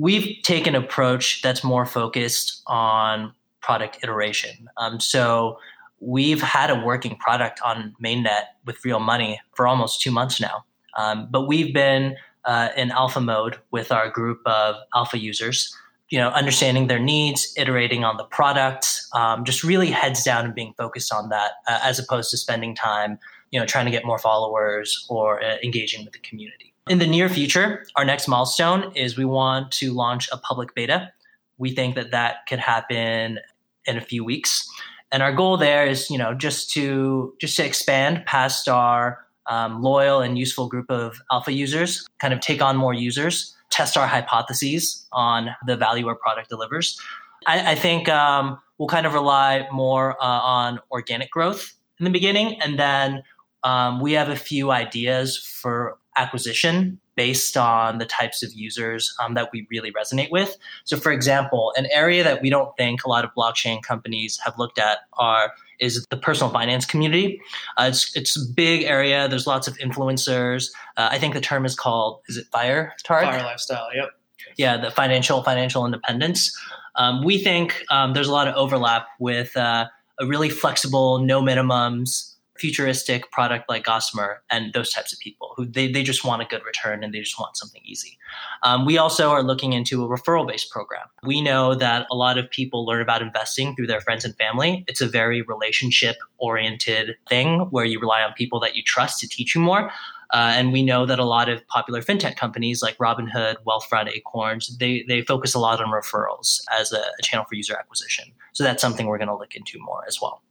we've 0.00 0.40
taken 0.42 0.74
an 0.74 0.82
approach 0.82 1.42
that's 1.42 1.62
more 1.62 1.84
focused 1.84 2.62
on 2.66 3.32
product 3.60 3.98
iteration. 4.02 4.68
Um, 4.78 4.98
so 4.98 5.58
we've 6.00 6.40
had 6.40 6.70
a 6.70 6.80
working 6.82 7.16
product 7.16 7.60
on 7.62 7.94
mainnet 8.02 8.44
with 8.64 8.82
real 8.82 8.98
money 8.98 9.38
for 9.54 9.66
almost 9.66 10.00
two 10.00 10.10
months 10.10 10.40
now. 10.40 10.64
Um, 10.96 11.28
but 11.30 11.46
we've 11.46 11.72
been 11.72 12.16
uh, 12.44 12.70
in 12.76 12.90
alpha 12.90 13.20
mode 13.20 13.58
with 13.70 13.92
our 13.92 14.08
group 14.10 14.40
of 14.46 14.76
alpha 14.94 15.18
users, 15.18 15.74
you 16.08 16.18
know, 16.18 16.28
understanding 16.30 16.88
their 16.88 16.98
needs, 16.98 17.52
iterating 17.56 18.04
on 18.04 18.16
the 18.16 18.24
product, 18.24 19.02
um, 19.14 19.44
just 19.44 19.62
really 19.62 19.90
heads 19.90 20.22
down 20.24 20.44
and 20.44 20.54
being 20.54 20.74
focused 20.76 21.12
on 21.12 21.28
that, 21.28 21.52
uh, 21.68 21.78
as 21.82 21.98
opposed 21.98 22.30
to 22.30 22.36
spending 22.36 22.74
time, 22.74 23.18
you 23.50 23.60
know, 23.60 23.66
trying 23.66 23.84
to 23.84 23.90
get 23.90 24.04
more 24.04 24.18
followers 24.18 25.06
or 25.08 25.42
uh, 25.42 25.56
engaging 25.62 26.04
with 26.04 26.12
the 26.12 26.18
community. 26.20 26.72
In 26.88 26.98
the 26.98 27.06
near 27.06 27.28
future, 27.28 27.84
our 27.96 28.04
next 28.04 28.26
milestone 28.26 28.90
is 28.96 29.16
we 29.16 29.24
want 29.24 29.70
to 29.72 29.92
launch 29.92 30.28
a 30.32 30.38
public 30.38 30.74
beta. 30.74 31.12
We 31.58 31.72
think 31.72 31.94
that 31.94 32.10
that 32.10 32.46
could 32.48 32.58
happen 32.58 33.38
in 33.84 33.96
a 33.96 34.00
few 34.00 34.24
weeks. 34.24 34.68
And 35.12 35.22
our 35.22 35.32
goal 35.32 35.56
there 35.56 35.86
is, 35.86 36.10
you 36.10 36.18
know, 36.18 36.34
just 36.34 36.70
to 36.72 37.34
just 37.40 37.56
to 37.56 37.64
expand 37.64 38.24
past 38.26 38.68
our 38.68 39.24
um, 39.46 39.82
loyal 39.82 40.20
and 40.20 40.38
useful 40.38 40.68
group 40.68 40.90
of 40.90 41.20
alpha 41.30 41.52
users, 41.52 42.06
kind 42.20 42.32
of 42.34 42.40
take 42.40 42.62
on 42.62 42.76
more 42.76 42.94
users, 42.94 43.56
test 43.70 43.96
our 43.96 44.06
hypotheses 44.06 45.06
on 45.12 45.50
the 45.66 45.76
value 45.76 46.06
our 46.08 46.14
product 46.14 46.48
delivers. 46.48 47.00
I, 47.46 47.72
I 47.72 47.74
think 47.74 48.08
um, 48.08 48.58
we'll 48.78 48.88
kind 48.88 49.06
of 49.06 49.14
rely 49.14 49.66
more 49.72 50.20
uh, 50.22 50.26
on 50.26 50.80
organic 50.90 51.30
growth 51.30 51.74
in 51.98 52.04
the 52.04 52.10
beginning, 52.10 52.60
and 52.60 52.78
then 52.78 53.22
um, 53.64 54.00
we 54.00 54.12
have 54.12 54.28
a 54.28 54.36
few 54.36 54.70
ideas 54.70 55.36
for 55.36 55.98
acquisition 56.16 56.98
based 57.16 57.56
on 57.56 57.98
the 57.98 58.06
types 58.06 58.42
of 58.42 58.52
users 58.54 59.14
um, 59.22 59.34
that 59.34 59.50
we 59.52 59.66
really 59.70 59.92
resonate 59.92 60.30
with. 60.30 60.56
So, 60.84 60.96
for 60.96 61.12
example, 61.12 61.72
an 61.76 61.86
area 61.92 62.24
that 62.24 62.40
we 62.40 62.48
don't 62.48 62.74
think 62.76 63.04
a 63.04 63.08
lot 63.08 63.24
of 63.24 63.30
blockchain 63.36 63.82
companies 63.82 64.38
have 64.44 64.54
looked 64.58 64.78
at 64.78 65.00
are 65.14 65.52
is 65.80 66.06
the 66.10 66.16
personal 66.16 66.52
finance 66.52 66.84
community. 66.84 67.40
Uh, 67.76 67.86
it's 67.88 68.14
it's 68.16 68.36
a 68.36 68.52
big 68.54 68.84
area. 68.84 69.28
There's 69.28 69.46
lots 69.46 69.66
of 69.66 69.76
influencers. 69.78 70.70
Uh, 70.96 71.08
I 71.10 71.18
think 71.18 71.34
the 71.34 71.40
term 71.40 71.64
is 71.64 71.74
called 71.74 72.20
is 72.28 72.36
it 72.36 72.46
fire? 72.52 72.94
Fire 73.26 73.42
lifestyle. 73.42 73.88
Yep. 73.94 74.10
Yeah, 74.56 74.76
the 74.76 74.90
financial 74.90 75.42
financial 75.42 75.84
independence. 75.84 76.56
Um, 76.96 77.24
we 77.24 77.38
think 77.38 77.84
um, 77.90 78.14
there's 78.14 78.28
a 78.28 78.32
lot 78.32 78.48
of 78.48 78.54
overlap 78.54 79.06
with 79.18 79.56
uh, 79.56 79.86
a 80.18 80.26
really 80.26 80.50
flexible, 80.50 81.18
no 81.18 81.40
minimums, 81.40 82.34
futuristic 82.60 83.30
product 83.30 83.68
like 83.68 83.84
Gossamer 83.84 84.42
and 84.50 84.72
those 84.74 84.92
types 84.92 85.12
of 85.12 85.18
people 85.18 85.54
who 85.56 85.64
they, 85.64 85.90
they 85.90 86.02
just 86.02 86.24
want 86.24 86.42
a 86.42 86.44
good 86.44 86.64
return 86.64 87.02
and 87.02 87.14
they 87.14 87.20
just 87.20 87.40
want 87.40 87.56
something 87.56 87.80
easy. 87.84 88.18
Um, 88.62 88.84
we 88.84 88.98
also 88.98 89.30
are 89.30 89.42
looking 89.42 89.72
into 89.72 90.04
a 90.04 90.08
referral 90.08 90.46
based 90.46 90.70
program. 90.70 91.06
We 91.22 91.40
know 91.40 91.74
that 91.74 92.06
a 92.10 92.14
lot 92.14 92.36
of 92.38 92.50
people 92.50 92.84
learn 92.84 93.00
about 93.00 93.22
investing 93.22 93.74
through 93.74 93.86
their 93.86 94.00
friends 94.00 94.24
and 94.24 94.36
family. 94.36 94.84
It's 94.86 95.00
a 95.00 95.08
very 95.08 95.42
relationship 95.42 96.16
oriented 96.38 97.16
thing 97.28 97.60
where 97.70 97.86
you 97.86 97.98
rely 97.98 98.22
on 98.22 98.34
people 98.34 98.60
that 98.60 98.76
you 98.76 98.82
trust 98.82 99.20
to 99.20 99.28
teach 99.28 99.54
you 99.54 99.60
more. 99.60 99.90
Uh, 100.32 100.52
and 100.54 100.72
we 100.72 100.82
know 100.82 101.06
that 101.06 101.18
a 101.18 101.24
lot 101.24 101.48
of 101.48 101.66
popular 101.66 102.00
fintech 102.00 102.36
companies 102.36 102.82
like 102.82 102.96
Robinhood, 102.98 103.56
Wealthfront, 103.66 104.14
Acorns, 104.14 104.76
they, 104.78 105.04
they 105.08 105.22
focus 105.22 105.54
a 105.54 105.58
lot 105.58 105.80
on 105.80 105.90
referrals 105.90 106.60
as 106.78 106.92
a, 106.92 107.00
a 107.00 107.22
channel 107.22 107.44
for 107.48 107.56
user 107.56 107.74
acquisition. 107.74 108.26
So 108.52 108.62
that's 108.62 108.80
something 108.80 109.06
we're 109.06 109.18
going 109.18 109.28
to 109.28 109.36
look 109.36 109.56
into 109.56 109.78
more 109.80 110.04
as 110.06 110.20
well. 110.22 110.42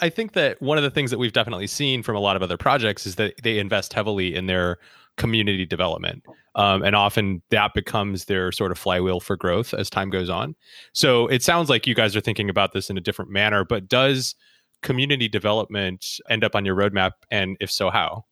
I 0.00 0.08
think 0.08 0.32
that 0.32 0.60
one 0.60 0.78
of 0.78 0.84
the 0.84 0.90
things 0.90 1.10
that 1.10 1.18
we've 1.18 1.32
definitely 1.32 1.66
seen 1.66 2.02
from 2.02 2.16
a 2.16 2.20
lot 2.20 2.36
of 2.36 2.42
other 2.42 2.56
projects 2.56 3.06
is 3.06 3.16
that 3.16 3.34
they 3.42 3.58
invest 3.58 3.92
heavily 3.92 4.34
in 4.34 4.46
their 4.46 4.78
community 5.16 5.64
development. 5.64 6.24
Um, 6.56 6.82
and 6.82 6.96
often 6.96 7.42
that 7.50 7.72
becomes 7.74 8.24
their 8.26 8.52
sort 8.52 8.72
of 8.72 8.78
flywheel 8.78 9.20
for 9.20 9.36
growth 9.36 9.74
as 9.74 9.90
time 9.90 10.10
goes 10.10 10.30
on. 10.30 10.54
So 10.92 11.26
it 11.28 11.42
sounds 11.42 11.68
like 11.68 11.86
you 11.86 11.94
guys 11.94 12.16
are 12.16 12.20
thinking 12.20 12.50
about 12.50 12.72
this 12.72 12.90
in 12.90 12.96
a 12.98 13.00
different 13.00 13.30
manner, 13.30 13.64
but 13.64 13.88
does 13.88 14.34
community 14.82 15.28
development 15.28 16.04
end 16.28 16.44
up 16.44 16.54
on 16.54 16.64
your 16.64 16.76
roadmap? 16.76 17.12
And 17.30 17.56
if 17.60 17.70
so, 17.70 17.90
how? 17.90 18.24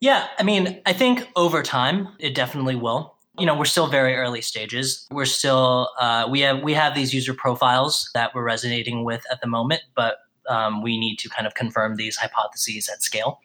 Yeah, 0.00 0.26
I 0.38 0.42
mean, 0.42 0.80
I 0.84 0.92
think 0.92 1.28
over 1.36 1.62
time 1.62 2.08
it 2.18 2.34
definitely 2.34 2.74
will. 2.74 3.16
You 3.38 3.46
know, 3.46 3.56
we're 3.56 3.64
still 3.64 3.86
very 3.86 4.14
early 4.14 4.42
stages. 4.42 5.06
We're 5.10 5.24
still 5.24 5.88
uh, 5.98 6.28
we 6.30 6.40
have 6.40 6.62
we 6.62 6.74
have 6.74 6.94
these 6.94 7.14
user 7.14 7.32
profiles 7.32 8.10
that 8.12 8.34
we're 8.34 8.44
resonating 8.44 9.04
with 9.04 9.22
at 9.30 9.40
the 9.40 9.46
moment, 9.46 9.82
but 9.94 10.16
um, 10.48 10.82
we 10.82 10.98
need 10.98 11.16
to 11.20 11.28
kind 11.28 11.46
of 11.46 11.54
confirm 11.54 11.96
these 11.96 12.16
hypotheses 12.16 12.88
at 12.88 13.02
scale. 13.02 13.40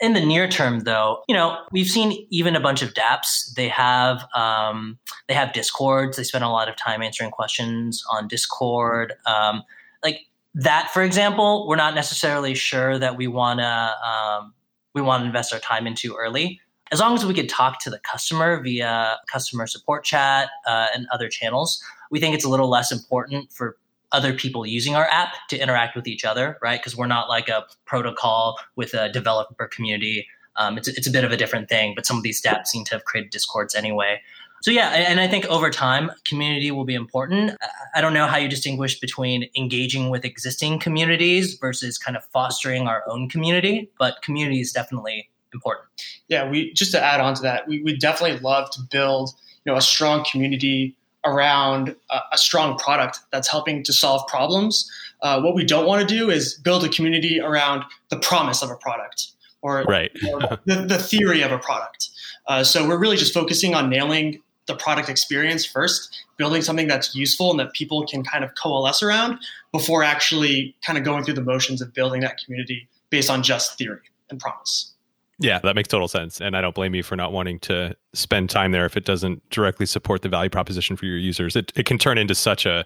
In 0.00 0.14
the 0.14 0.24
near 0.24 0.48
term, 0.48 0.80
though, 0.80 1.22
you 1.28 1.34
know, 1.34 1.58
we've 1.72 1.88
seen 1.88 2.26
even 2.30 2.56
a 2.56 2.60
bunch 2.60 2.80
of 2.80 2.94
DApps. 2.94 3.54
They 3.54 3.68
have 3.68 4.24
um, 4.34 4.98
they 5.28 5.34
have 5.34 5.52
Discords. 5.52 6.16
They 6.16 6.24
spend 6.24 6.42
a 6.42 6.48
lot 6.48 6.68
of 6.68 6.76
time 6.76 7.02
answering 7.02 7.30
questions 7.30 8.02
on 8.10 8.26
Discord. 8.26 9.12
Um, 9.26 9.62
like 10.02 10.20
that, 10.54 10.90
for 10.92 11.02
example, 11.02 11.68
we're 11.68 11.76
not 11.76 11.94
necessarily 11.94 12.54
sure 12.54 12.98
that 12.98 13.16
we 13.16 13.26
want 13.26 13.60
to 13.60 14.08
um, 14.08 14.54
we 14.94 15.02
want 15.02 15.22
to 15.22 15.26
invest 15.26 15.52
our 15.52 15.60
time 15.60 15.86
into 15.86 16.14
early. 16.16 16.60
As 16.92 16.98
long 16.98 17.14
as 17.14 17.24
we 17.24 17.34
could 17.34 17.48
talk 17.48 17.78
to 17.80 17.90
the 17.90 18.00
customer 18.00 18.60
via 18.62 19.18
customer 19.30 19.66
support 19.66 20.02
chat 20.04 20.48
uh, 20.66 20.88
and 20.94 21.06
other 21.12 21.28
channels, 21.28 21.80
we 22.10 22.18
think 22.18 22.34
it's 22.34 22.44
a 22.44 22.48
little 22.48 22.68
less 22.68 22.90
important 22.90 23.52
for 23.52 23.76
other 24.12 24.32
people 24.32 24.66
using 24.66 24.96
our 24.96 25.06
app 25.06 25.34
to 25.48 25.58
interact 25.58 25.94
with 25.96 26.06
each 26.06 26.24
other, 26.24 26.58
right? 26.62 26.80
Because 26.80 26.96
we're 26.96 27.06
not 27.06 27.28
like 27.28 27.48
a 27.48 27.64
protocol 27.86 28.58
with 28.76 28.94
a 28.94 29.08
developer 29.10 29.66
community. 29.68 30.26
Um, 30.56 30.78
it's, 30.78 30.88
it's 30.88 31.06
a 31.06 31.10
bit 31.10 31.24
of 31.24 31.32
a 31.32 31.36
different 31.36 31.68
thing, 31.68 31.94
but 31.94 32.06
some 32.06 32.16
of 32.16 32.22
these 32.22 32.42
dApps 32.42 32.66
seem 32.66 32.84
to 32.86 32.92
have 32.92 33.04
created 33.04 33.30
discords 33.30 33.74
anyway. 33.74 34.20
So 34.62 34.70
yeah, 34.70 34.90
and 34.90 35.20
I 35.20 35.26
think 35.26 35.46
over 35.46 35.70
time, 35.70 36.10
community 36.26 36.70
will 36.70 36.84
be 36.84 36.94
important. 36.94 37.56
I 37.94 38.02
don't 38.02 38.12
know 38.12 38.26
how 38.26 38.36
you 38.36 38.46
distinguish 38.46 39.00
between 39.00 39.48
engaging 39.56 40.10
with 40.10 40.24
existing 40.26 40.80
communities 40.80 41.54
versus 41.54 41.96
kind 41.96 42.14
of 42.14 42.24
fostering 42.26 42.86
our 42.86 43.02
own 43.08 43.30
community, 43.30 43.90
but 43.98 44.20
community 44.20 44.60
is 44.60 44.70
definitely 44.70 45.30
important. 45.54 45.88
Yeah, 46.28 46.48
we 46.48 46.74
just 46.74 46.92
to 46.92 47.02
add 47.02 47.20
on 47.20 47.34
to 47.36 47.42
that, 47.42 47.68
we 47.68 47.82
would 47.82 48.00
definitely 48.00 48.38
love 48.40 48.70
to 48.72 48.82
build, 48.90 49.30
you 49.64 49.72
know, 49.72 49.78
a 49.78 49.82
strong 49.82 50.26
community 50.30 50.94
around 51.24 51.94
a, 52.10 52.18
a 52.32 52.38
strong 52.38 52.78
product 52.78 53.20
that's 53.30 53.48
helping 53.48 53.82
to 53.84 53.92
solve 53.92 54.26
problems. 54.26 54.90
Uh, 55.22 55.40
what 55.40 55.54
we 55.54 55.64
don't 55.64 55.86
want 55.86 56.06
to 56.06 56.14
do 56.14 56.30
is 56.30 56.54
build 56.54 56.84
a 56.84 56.88
community 56.88 57.40
around 57.40 57.84
the 58.08 58.16
promise 58.18 58.62
of 58.62 58.70
a 58.70 58.76
product 58.76 59.28
or, 59.62 59.82
right. 59.82 60.10
or 60.32 60.40
the, 60.64 60.86
the, 60.88 60.98
theory 60.98 61.42
of 61.42 61.52
a 61.52 61.58
product. 61.58 62.08
Uh, 62.46 62.64
so 62.64 62.88
we're 62.88 62.98
really 62.98 63.16
just 63.16 63.34
focusing 63.34 63.74
on 63.74 63.90
nailing 63.90 64.40
the 64.66 64.74
product 64.76 65.08
experience 65.08 65.66
first, 65.66 66.24
building 66.36 66.62
something 66.62 66.88
that's 66.88 67.14
useful 67.14 67.50
and 67.50 67.60
that 67.60 67.72
people 67.72 68.06
can 68.06 68.22
kind 68.24 68.44
of 68.44 68.54
coalesce 68.54 69.02
around 69.02 69.38
before 69.72 70.02
actually 70.02 70.74
kind 70.84 70.98
of 70.98 71.04
going 71.04 71.24
through 71.24 71.34
the 71.34 71.42
motions 71.42 71.82
of 71.82 71.92
building 71.92 72.20
that 72.20 72.38
community 72.42 72.88
based 73.10 73.28
on 73.28 73.42
just 73.42 73.76
theory 73.76 74.00
and 74.30 74.40
promise. 74.40 74.94
Yeah, 75.40 75.58
that 75.60 75.74
makes 75.74 75.88
total 75.88 76.06
sense. 76.06 76.40
And 76.40 76.56
I 76.56 76.60
don't 76.60 76.74
blame 76.74 76.94
you 76.94 77.02
for 77.02 77.16
not 77.16 77.32
wanting 77.32 77.58
to 77.60 77.96
spend 78.12 78.50
time 78.50 78.72
there 78.72 78.84
if 78.84 78.96
it 78.96 79.06
doesn't 79.06 79.48
directly 79.50 79.86
support 79.86 80.20
the 80.22 80.28
value 80.28 80.50
proposition 80.50 80.96
for 80.96 81.06
your 81.06 81.16
users. 81.16 81.56
It, 81.56 81.72
it 81.74 81.86
can 81.86 81.98
turn 81.98 82.18
into 82.18 82.34
such 82.34 82.66
a, 82.66 82.84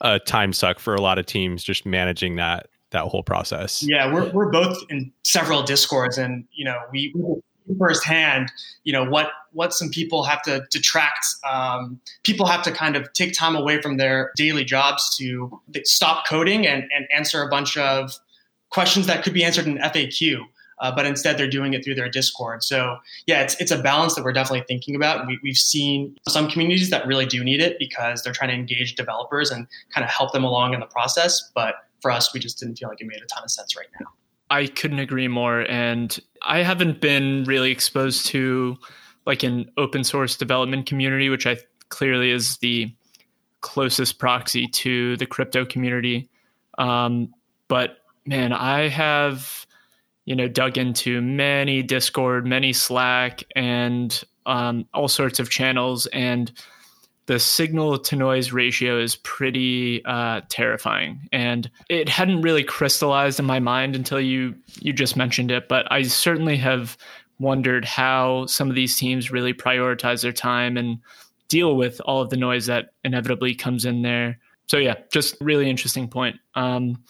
a 0.00 0.20
time 0.20 0.52
suck 0.52 0.78
for 0.78 0.94
a 0.94 1.00
lot 1.00 1.18
of 1.18 1.26
teams 1.26 1.62
just 1.62 1.84
managing 1.84 2.36
that 2.36 2.68
that 2.90 3.04
whole 3.04 3.22
process. 3.22 3.84
Yeah, 3.86 4.12
we're, 4.12 4.30
we're 4.32 4.50
both 4.50 4.76
in 4.88 5.12
several 5.24 5.62
discords 5.62 6.18
and 6.18 6.44
you 6.52 6.64
know 6.64 6.78
we, 6.92 7.12
we 7.14 7.40
firsthand 7.78 8.50
you 8.84 8.92
know 8.92 9.04
what 9.04 9.30
what 9.52 9.72
some 9.72 9.90
people 9.90 10.24
have 10.24 10.42
to 10.42 10.64
detract 10.70 11.26
um, 11.48 12.00
people 12.24 12.46
have 12.46 12.62
to 12.62 12.72
kind 12.72 12.96
of 12.96 13.12
take 13.12 13.32
time 13.32 13.54
away 13.54 13.80
from 13.80 13.96
their 13.96 14.32
daily 14.36 14.64
jobs 14.64 15.16
to 15.16 15.60
stop 15.84 16.26
coding 16.26 16.66
and, 16.66 16.84
and 16.94 17.06
answer 17.14 17.42
a 17.42 17.48
bunch 17.48 17.76
of 17.76 18.12
questions 18.70 19.06
that 19.06 19.22
could 19.22 19.34
be 19.34 19.44
answered 19.44 19.66
in 19.66 19.78
faq 19.78 20.40
uh, 20.80 20.90
but 20.94 21.06
instead 21.06 21.38
they're 21.38 21.48
doing 21.48 21.74
it 21.74 21.84
through 21.84 21.94
their 21.94 22.08
Discord. 22.08 22.62
So 22.62 22.98
yeah, 23.26 23.42
it's 23.42 23.54
it's 23.60 23.70
a 23.70 23.80
balance 23.80 24.14
that 24.14 24.24
we're 24.24 24.32
definitely 24.32 24.64
thinking 24.66 24.94
about. 24.94 25.26
We, 25.26 25.38
we've 25.42 25.56
seen 25.56 26.16
some 26.28 26.48
communities 26.48 26.90
that 26.90 27.06
really 27.06 27.26
do 27.26 27.44
need 27.44 27.60
it 27.60 27.78
because 27.78 28.22
they're 28.22 28.32
trying 28.32 28.50
to 28.50 28.56
engage 28.56 28.94
developers 28.94 29.50
and 29.50 29.66
kind 29.94 30.04
of 30.04 30.10
help 30.10 30.32
them 30.32 30.44
along 30.44 30.74
in 30.74 30.80
the 30.80 30.86
process. 30.86 31.50
But 31.54 31.76
for 32.00 32.10
us, 32.10 32.32
we 32.34 32.40
just 32.40 32.58
didn't 32.58 32.76
feel 32.76 32.88
like 32.88 33.00
it 33.00 33.06
made 33.06 33.22
a 33.22 33.26
ton 33.26 33.44
of 33.44 33.50
sense 33.50 33.76
right 33.76 33.88
now. 34.00 34.06
I 34.50 34.66
couldn't 34.66 34.98
agree 34.98 35.28
more. 35.28 35.60
And 35.70 36.18
I 36.42 36.62
haven't 36.62 37.00
been 37.00 37.44
really 37.44 37.70
exposed 37.70 38.26
to 38.26 38.76
like 39.26 39.42
an 39.42 39.70
open 39.76 40.02
source 40.02 40.36
development 40.36 40.86
community, 40.86 41.28
which 41.28 41.46
I 41.46 41.58
clearly 41.88 42.30
is 42.30 42.56
the 42.58 42.92
closest 43.60 44.18
proxy 44.18 44.66
to 44.66 45.16
the 45.18 45.26
crypto 45.26 45.64
community. 45.64 46.28
Um, 46.78 47.32
but 47.68 47.98
man, 48.26 48.52
I 48.52 48.88
have 48.88 49.66
you 50.30 50.36
know, 50.36 50.46
dug 50.46 50.78
into 50.78 51.20
many 51.20 51.82
Discord, 51.82 52.46
many 52.46 52.72
Slack, 52.72 53.42
and 53.56 54.22
um, 54.46 54.86
all 54.94 55.08
sorts 55.08 55.40
of 55.40 55.50
channels, 55.50 56.06
and 56.06 56.52
the 57.26 57.40
signal 57.40 57.98
to 57.98 58.14
noise 58.14 58.52
ratio 58.52 59.00
is 59.00 59.16
pretty 59.16 60.04
uh, 60.04 60.42
terrifying. 60.48 61.28
And 61.32 61.68
it 61.88 62.08
hadn't 62.08 62.42
really 62.42 62.62
crystallized 62.62 63.40
in 63.40 63.44
my 63.44 63.58
mind 63.58 63.96
until 63.96 64.20
you 64.20 64.54
you 64.78 64.92
just 64.92 65.16
mentioned 65.16 65.50
it, 65.50 65.68
but 65.68 65.90
I 65.90 66.02
certainly 66.02 66.56
have 66.58 66.96
wondered 67.40 67.84
how 67.84 68.46
some 68.46 68.70
of 68.70 68.76
these 68.76 68.96
teams 68.96 69.32
really 69.32 69.52
prioritize 69.52 70.22
their 70.22 70.30
time 70.30 70.76
and 70.76 71.00
deal 71.48 71.74
with 71.74 72.00
all 72.04 72.22
of 72.22 72.30
the 72.30 72.36
noise 72.36 72.66
that 72.66 72.90
inevitably 73.02 73.56
comes 73.56 73.84
in 73.84 74.02
there. 74.02 74.38
So 74.68 74.76
yeah, 74.76 74.94
just 75.12 75.36
really 75.40 75.68
interesting 75.68 76.06
point. 76.06 76.36
Um, 76.54 77.02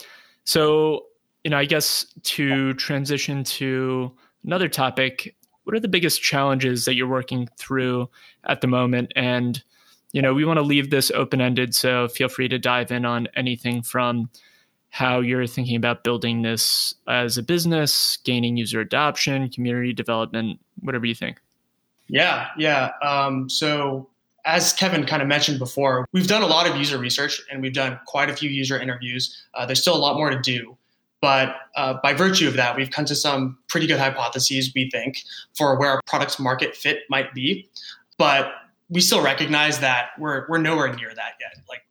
so 0.44 1.04
you 1.44 1.50
know, 1.50 1.58
I 1.58 1.64
guess 1.64 2.06
to 2.22 2.74
transition 2.74 3.44
to 3.44 4.12
another 4.44 4.68
topic, 4.68 5.36
what 5.64 5.74
are 5.74 5.80
the 5.80 5.88
biggest 5.88 6.22
challenges 6.22 6.84
that 6.84 6.94
you're 6.94 7.08
working 7.08 7.48
through 7.56 8.08
at 8.44 8.60
the 8.60 8.66
moment? 8.66 9.12
And, 9.16 9.62
you 10.12 10.22
know, 10.22 10.34
we 10.34 10.44
want 10.44 10.58
to 10.58 10.62
leave 10.62 10.90
this 10.90 11.10
open 11.12 11.40
ended. 11.40 11.74
So 11.74 12.08
feel 12.08 12.28
free 12.28 12.48
to 12.48 12.58
dive 12.58 12.90
in 12.90 13.04
on 13.04 13.28
anything 13.36 13.82
from 13.82 14.30
how 14.90 15.20
you're 15.20 15.46
thinking 15.46 15.76
about 15.76 16.02
building 16.02 16.42
this 16.42 16.94
as 17.06 17.38
a 17.38 17.42
business, 17.42 18.18
gaining 18.24 18.56
user 18.56 18.80
adoption, 18.80 19.48
community 19.48 19.92
development, 19.92 20.58
whatever 20.80 21.06
you 21.06 21.14
think. 21.14 21.40
Yeah, 22.08 22.48
yeah. 22.58 22.90
Um, 23.02 23.48
so 23.48 24.10
as 24.44 24.72
Kevin 24.72 25.06
kind 25.06 25.22
of 25.22 25.28
mentioned 25.28 25.60
before, 25.60 26.08
we've 26.12 26.26
done 26.26 26.42
a 26.42 26.46
lot 26.46 26.68
of 26.68 26.76
user 26.76 26.98
research 26.98 27.40
and 27.50 27.62
we've 27.62 27.72
done 27.72 28.00
quite 28.06 28.30
a 28.30 28.34
few 28.34 28.50
user 28.50 28.78
interviews. 28.78 29.44
Uh, 29.54 29.64
there's 29.64 29.80
still 29.80 29.94
a 29.94 29.98
lot 29.98 30.16
more 30.16 30.30
to 30.30 30.40
do. 30.40 30.76
But 31.20 31.54
uh, 31.76 31.94
by 32.02 32.14
virtue 32.14 32.48
of 32.48 32.54
that, 32.54 32.76
we've 32.76 32.90
come 32.90 33.04
to 33.04 33.14
some 33.14 33.58
pretty 33.68 33.86
good 33.86 33.98
hypotheses, 33.98 34.72
we 34.74 34.90
think, 34.90 35.22
for 35.56 35.78
where 35.78 35.90
our 35.90 36.00
product's 36.06 36.38
market 36.38 36.74
fit 36.74 37.00
might 37.10 37.34
be. 37.34 37.68
But 38.16 38.52
we 38.88 39.00
still 39.00 39.22
recognize 39.22 39.80
that 39.80 40.10
we're, 40.18 40.46
we're 40.48 40.58
nowhere 40.58 40.92
near 40.92 41.14
that 41.14 41.32
yet. 41.40 41.62
Like 41.68 41.82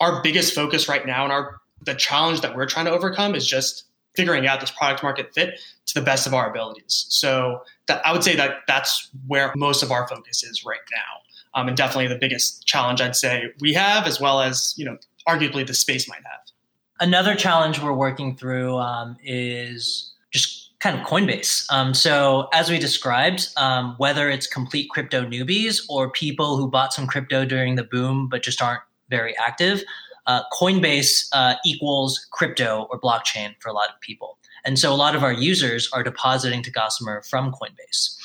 our 0.00 0.22
biggest 0.22 0.54
focus 0.54 0.88
right 0.88 1.06
now 1.06 1.24
and 1.24 1.32
our 1.32 1.60
the 1.84 1.94
challenge 1.94 2.40
that 2.40 2.56
we're 2.56 2.66
trying 2.66 2.86
to 2.86 2.90
overcome 2.90 3.34
is 3.34 3.46
just 3.46 3.84
figuring 4.14 4.46
out 4.46 4.60
this 4.60 4.70
product 4.70 5.02
market 5.02 5.34
fit 5.34 5.60
to 5.86 5.94
the 5.94 6.00
best 6.00 6.26
of 6.26 6.34
our 6.34 6.48
abilities. 6.48 7.06
So 7.08 7.62
that 7.88 8.04
I 8.06 8.12
would 8.12 8.24
say 8.24 8.36
that 8.36 8.58
that's 8.66 9.10
where 9.26 9.52
most 9.56 9.82
of 9.82 9.90
our 9.90 10.06
focus 10.08 10.42
is 10.42 10.64
right 10.64 10.78
now, 10.92 11.60
um, 11.60 11.68
and 11.68 11.76
definitely 11.76 12.06
the 12.06 12.18
biggest 12.18 12.66
challenge 12.66 13.00
I'd 13.00 13.16
say 13.16 13.52
we 13.60 13.74
have, 13.74 14.06
as 14.06 14.20
well 14.20 14.40
as 14.40 14.74
you 14.76 14.84
know, 14.84 14.96
arguably 15.28 15.66
the 15.66 15.74
space 15.74 16.08
might 16.08 16.22
have. 16.24 16.40
Another 17.00 17.34
challenge 17.34 17.80
we're 17.80 17.92
working 17.92 18.36
through 18.36 18.76
um, 18.78 19.16
is 19.24 20.12
just 20.32 20.70
kind 20.78 20.98
of 20.98 21.06
Coinbase. 21.06 21.64
Um, 21.70 21.94
so 21.94 22.48
as 22.52 22.70
we 22.70 22.78
described, 22.78 23.48
um, 23.56 23.94
whether 23.98 24.28
it's 24.28 24.46
complete 24.46 24.90
crypto 24.90 25.24
newbies 25.24 25.80
or 25.88 26.10
people 26.10 26.56
who 26.56 26.68
bought 26.68 26.92
some 26.92 27.06
crypto 27.06 27.44
during 27.44 27.74
the 27.74 27.84
boom 27.84 28.28
but 28.28 28.42
just 28.42 28.62
aren't 28.62 28.82
very 29.10 29.34
active, 29.38 29.82
uh, 30.26 30.42
Coinbase 30.52 31.26
uh, 31.32 31.54
equals 31.64 32.26
crypto 32.30 32.86
or 32.90 33.00
blockchain 33.00 33.54
for 33.60 33.68
a 33.68 33.72
lot 33.72 33.88
of 33.88 34.00
people. 34.00 34.38
And 34.64 34.78
so 34.78 34.92
a 34.92 34.96
lot 34.96 35.14
of 35.14 35.22
our 35.22 35.32
users 35.32 35.90
are 35.92 36.02
depositing 36.02 36.62
to 36.62 36.70
Gossamer 36.70 37.22
from 37.22 37.52
Coinbase. 37.52 38.16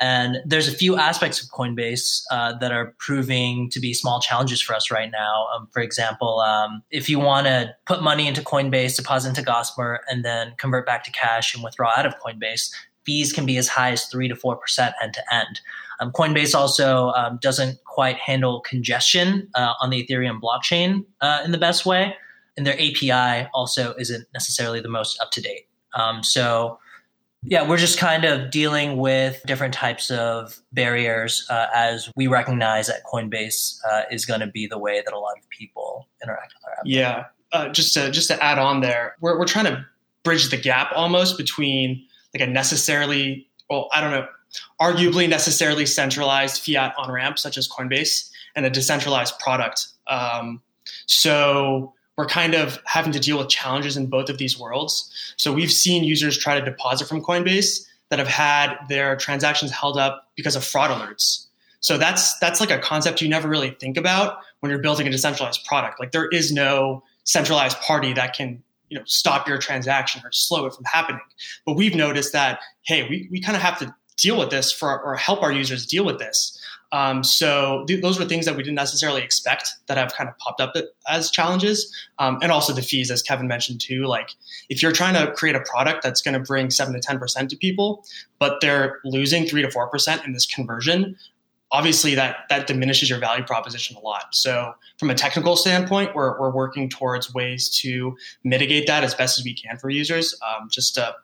And 0.00 0.38
there's 0.44 0.68
a 0.68 0.72
few 0.72 0.96
aspects 0.96 1.42
of 1.42 1.48
Coinbase 1.50 2.22
uh, 2.30 2.56
that 2.58 2.72
are 2.72 2.94
proving 2.98 3.70
to 3.70 3.80
be 3.80 3.94
small 3.94 4.20
challenges 4.20 4.60
for 4.60 4.74
us 4.74 4.90
right 4.90 5.10
now. 5.10 5.46
Um, 5.54 5.68
for 5.72 5.80
example, 5.80 6.40
um, 6.40 6.82
if 6.90 7.08
you 7.08 7.18
want 7.18 7.46
to 7.46 7.74
put 7.86 8.02
money 8.02 8.26
into 8.26 8.42
Coinbase, 8.42 8.96
deposit 8.96 9.30
into 9.30 9.42
Gossamer, 9.42 10.00
and 10.08 10.24
then 10.24 10.54
convert 10.58 10.86
back 10.86 11.04
to 11.04 11.12
cash 11.12 11.54
and 11.54 11.62
withdraw 11.62 11.92
out 11.96 12.06
of 12.06 12.14
Coinbase, 12.18 12.70
fees 13.04 13.32
can 13.32 13.46
be 13.46 13.56
as 13.56 13.68
high 13.68 13.92
as 13.92 14.06
3 14.06 14.28
to 14.28 14.34
4% 14.34 14.92
end 15.02 15.14
to 15.14 15.34
end. 15.34 15.60
Um, 16.00 16.10
Coinbase 16.10 16.54
also 16.54 17.10
um, 17.10 17.38
doesn't 17.40 17.82
quite 17.84 18.16
handle 18.16 18.60
congestion 18.60 19.48
uh, 19.54 19.74
on 19.80 19.90
the 19.90 20.04
Ethereum 20.04 20.40
blockchain 20.40 21.04
uh, 21.20 21.42
in 21.44 21.52
the 21.52 21.58
best 21.58 21.86
way, 21.86 22.14
and 22.56 22.66
their 22.66 22.74
API 22.74 23.48
also 23.54 23.94
isn't 23.94 24.26
necessarily 24.32 24.80
the 24.80 24.88
most 24.88 25.20
up 25.20 25.30
to 25.32 25.40
date. 25.40 25.68
Um, 25.94 26.24
so, 26.24 26.78
yeah, 27.44 27.68
we're 27.68 27.76
just 27.76 27.98
kind 27.98 28.24
of 28.24 28.50
dealing 28.50 28.96
with 28.96 29.42
different 29.46 29.74
types 29.74 30.10
of 30.10 30.60
barriers 30.72 31.46
uh, 31.50 31.66
as 31.74 32.10
we 32.16 32.26
recognize 32.26 32.86
that 32.86 33.04
Coinbase 33.04 33.78
uh, 33.90 34.02
is 34.10 34.24
going 34.24 34.40
to 34.40 34.46
be 34.46 34.66
the 34.66 34.78
way 34.78 35.02
that 35.04 35.12
a 35.12 35.18
lot 35.18 35.36
of 35.38 35.48
people 35.50 36.08
interact 36.22 36.54
with 36.54 36.64
our 36.66 36.72
app. 36.72 36.82
Yeah, 36.84 37.24
uh, 37.52 37.68
just 37.68 37.94
to 37.94 38.10
just 38.10 38.28
to 38.28 38.42
add 38.42 38.58
on 38.58 38.80
there, 38.80 39.16
we're 39.20 39.38
we're 39.38 39.46
trying 39.46 39.66
to 39.66 39.84
bridge 40.22 40.50
the 40.50 40.56
gap 40.56 40.90
almost 40.94 41.36
between 41.36 42.06
like 42.34 42.48
a 42.48 42.50
necessarily 42.50 43.48
well, 43.68 43.88
I 43.92 44.00
don't 44.00 44.10
know 44.10 44.26
arguably 44.80 45.28
necessarily 45.28 45.86
centralized 45.86 46.62
fiat 46.64 46.94
on 46.96 47.10
ramp 47.10 47.38
such 47.38 47.58
as 47.58 47.68
Coinbase 47.68 48.30
and 48.54 48.64
a 48.64 48.70
decentralized 48.70 49.38
product. 49.38 49.88
Um, 50.06 50.62
so 51.06 51.92
we're 52.16 52.26
kind 52.26 52.54
of 52.54 52.78
having 52.84 53.12
to 53.12 53.20
deal 53.20 53.38
with 53.38 53.48
challenges 53.48 53.96
in 53.96 54.06
both 54.06 54.28
of 54.28 54.38
these 54.38 54.58
worlds. 54.58 55.12
So 55.36 55.52
we've 55.52 55.72
seen 55.72 56.04
users 56.04 56.38
try 56.38 56.58
to 56.58 56.64
deposit 56.64 57.08
from 57.08 57.22
Coinbase 57.22 57.86
that 58.10 58.18
have 58.18 58.28
had 58.28 58.76
their 58.88 59.16
transactions 59.16 59.72
held 59.72 59.98
up 59.98 60.28
because 60.36 60.54
of 60.54 60.64
fraud 60.64 60.90
alerts. 60.90 61.46
So 61.80 61.98
that's 61.98 62.38
that's 62.38 62.60
like 62.60 62.70
a 62.70 62.78
concept 62.78 63.20
you 63.20 63.28
never 63.28 63.48
really 63.48 63.70
think 63.70 63.96
about 63.96 64.38
when 64.60 64.70
you're 64.70 64.80
building 64.80 65.06
a 65.06 65.10
decentralized 65.10 65.64
product. 65.66 66.00
Like 66.00 66.12
there 66.12 66.28
is 66.28 66.52
no 66.52 67.02
centralized 67.24 67.78
party 67.80 68.12
that 68.14 68.34
can 68.34 68.62
you 68.88 68.98
know 68.98 69.04
stop 69.06 69.48
your 69.48 69.58
transaction 69.58 70.22
or 70.24 70.32
slow 70.32 70.66
it 70.66 70.74
from 70.74 70.84
happening. 70.84 71.20
But 71.66 71.74
we've 71.74 71.94
noticed 71.94 72.32
that 72.32 72.60
hey, 72.82 73.08
we, 73.08 73.28
we 73.30 73.40
kind 73.40 73.56
of 73.56 73.62
have 73.62 73.78
to 73.80 73.94
deal 74.16 74.38
with 74.38 74.50
this 74.50 74.72
for 74.72 75.02
or 75.02 75.16
help 75.16 75.42
our 75.42 75.52
users 75.52 75.84
deal 75.84 76.04
with 76.04 76.18
this. 76.18 76.58
Um, 76.94 77.24
so 77.24 77.84
th- 77.88 78.00
those 78.02 78.20
were 78.20 78.24
things 78.24 78.44
that 78.46 78.56
we 78.56 78.62
didn't 78.62 78.76
necessarily 78.76 79.22
expect 79.22 79.68
that 79.88 79.96
have 79.98 80.12
kind 80.14 80.30
of 80.30 80.38
popped 80.38 80.60
up 80.60 80.74
as 81.08 81.28
challenges, 81.28 81.92
um, 82.20 82.38
and 82.40 82.52
also 82.52 82.72
the 82.72 82.82
fees, 82.82 83.10
as 83.10 83.20
Kevin 83.20 83.48
mentioned 83.48 83.80
too. 83.80 84.04
Like 84.06 84.30
if 84.68 84.80
you're 84.80 84.92
trying 84.92 85.14
to 85.14 85.32
create 85.32 85.56
a 85.56 85.64
product 85.72 86.04
that's 86.04 86.22
going 86.22 86.34
to 86.34 86.44
bring 86.52 86.70
seven 86.70 86.94
to 86.94 87.00
ten 87.00 87.18
percent 87.18 87.50
to 87.50 87.56
people, 87.56 88.04
but 88.38 88.60
they're 88.60 89.00
losing 89.04 89.44
three 89.44 89.62
to 89.62 89.70
four 89.70 89.88
percent 89.88 90.24
in 90.24 90.32
this 90.34 90.46
conversion, 90.46 91.16
obviously 91.72 92.14
that 92.14 92.36
that 92.48 92.68
diminishes 92.68 93.10
your 93.10 93.18
value 93.18 93.44
proposition 93.44 93.96
a 93.96 94.00
lot. 94.00 94.26
So 94.32 94.72
from 94.98 95.10
a 95.10 95.14
technical 95.14 95.56
standpoint, 95.56 96.14
we're 96.14 96.38
we're 96.38 96.54
working 96.54 96.88
towards 96.88 97.34
ways 97.34 97.68
to 97.80 98.16
mitigate 98.44 98.86
that 98.86 99.02
as 99.02 99.14
best 99.16 99.38
as 99.38 99.44
we 99.44 99.54
can 99.54 99.78
for 99.78 99.90
users. 99.90 100.38
Um, 100.46 100.68
just 100.70 100.94
to 100.94 101.14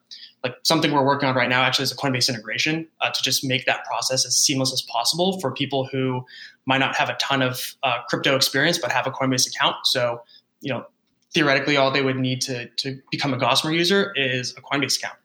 like 0.43 0.57
something 0.63 0.93
we're 0.93 1.05
working 1.05 1.29
on 1.29 1.35
right 1.35 1.49
now 1.49 1.63
actually 1.63 1.83
is 1.83 1.93
a 1.93 1.97
Coinbase 1.97 2.29
integration 2.29 2.87
uh, 3.01 3.11
to 3.11 3.23
just 3.23 3.45
make 3.45 3.67
that 3.67 3.85
process 3.85 4.25
as 4.25 4.37
seamless 4.37 4.73
as 4.73 4.83
possible 4.83 5.39
for 5.41 5.51
people 5.51 5.87
who 5.87 6.25
might 6.67 6.79
not 6.79 6.97
have 6.97 7.11
a 7.11 7.15
ton 7.15 7.43
of 7.43 7.75
uh, 7.83 7.99
crypto 8.09 8.37
experience 8.37 8.79
but 8.79 8.91
have 8.91 9.07
a 9.07 9.11
Coinbase 9.11 9.47
account. 9.47 9.77
So, 9.85 10.23
you 10.61 10.73
know, 10.73 10.87
theoretically, 11.33 11.77
all 11.77 11.91
they 11.91 12.03
would 12.03 12.17
need 12.17 12.41
to 12.43 12.69
to 12.69 13.01
become 13.11 13.35
a 13.35 13.39
Gossamer 13.39 13.73
user 13.73 14.13
is 14.17 14.55
a 14.57 14.63
Coinbase 14.63 14.99
account. 14.99 15.17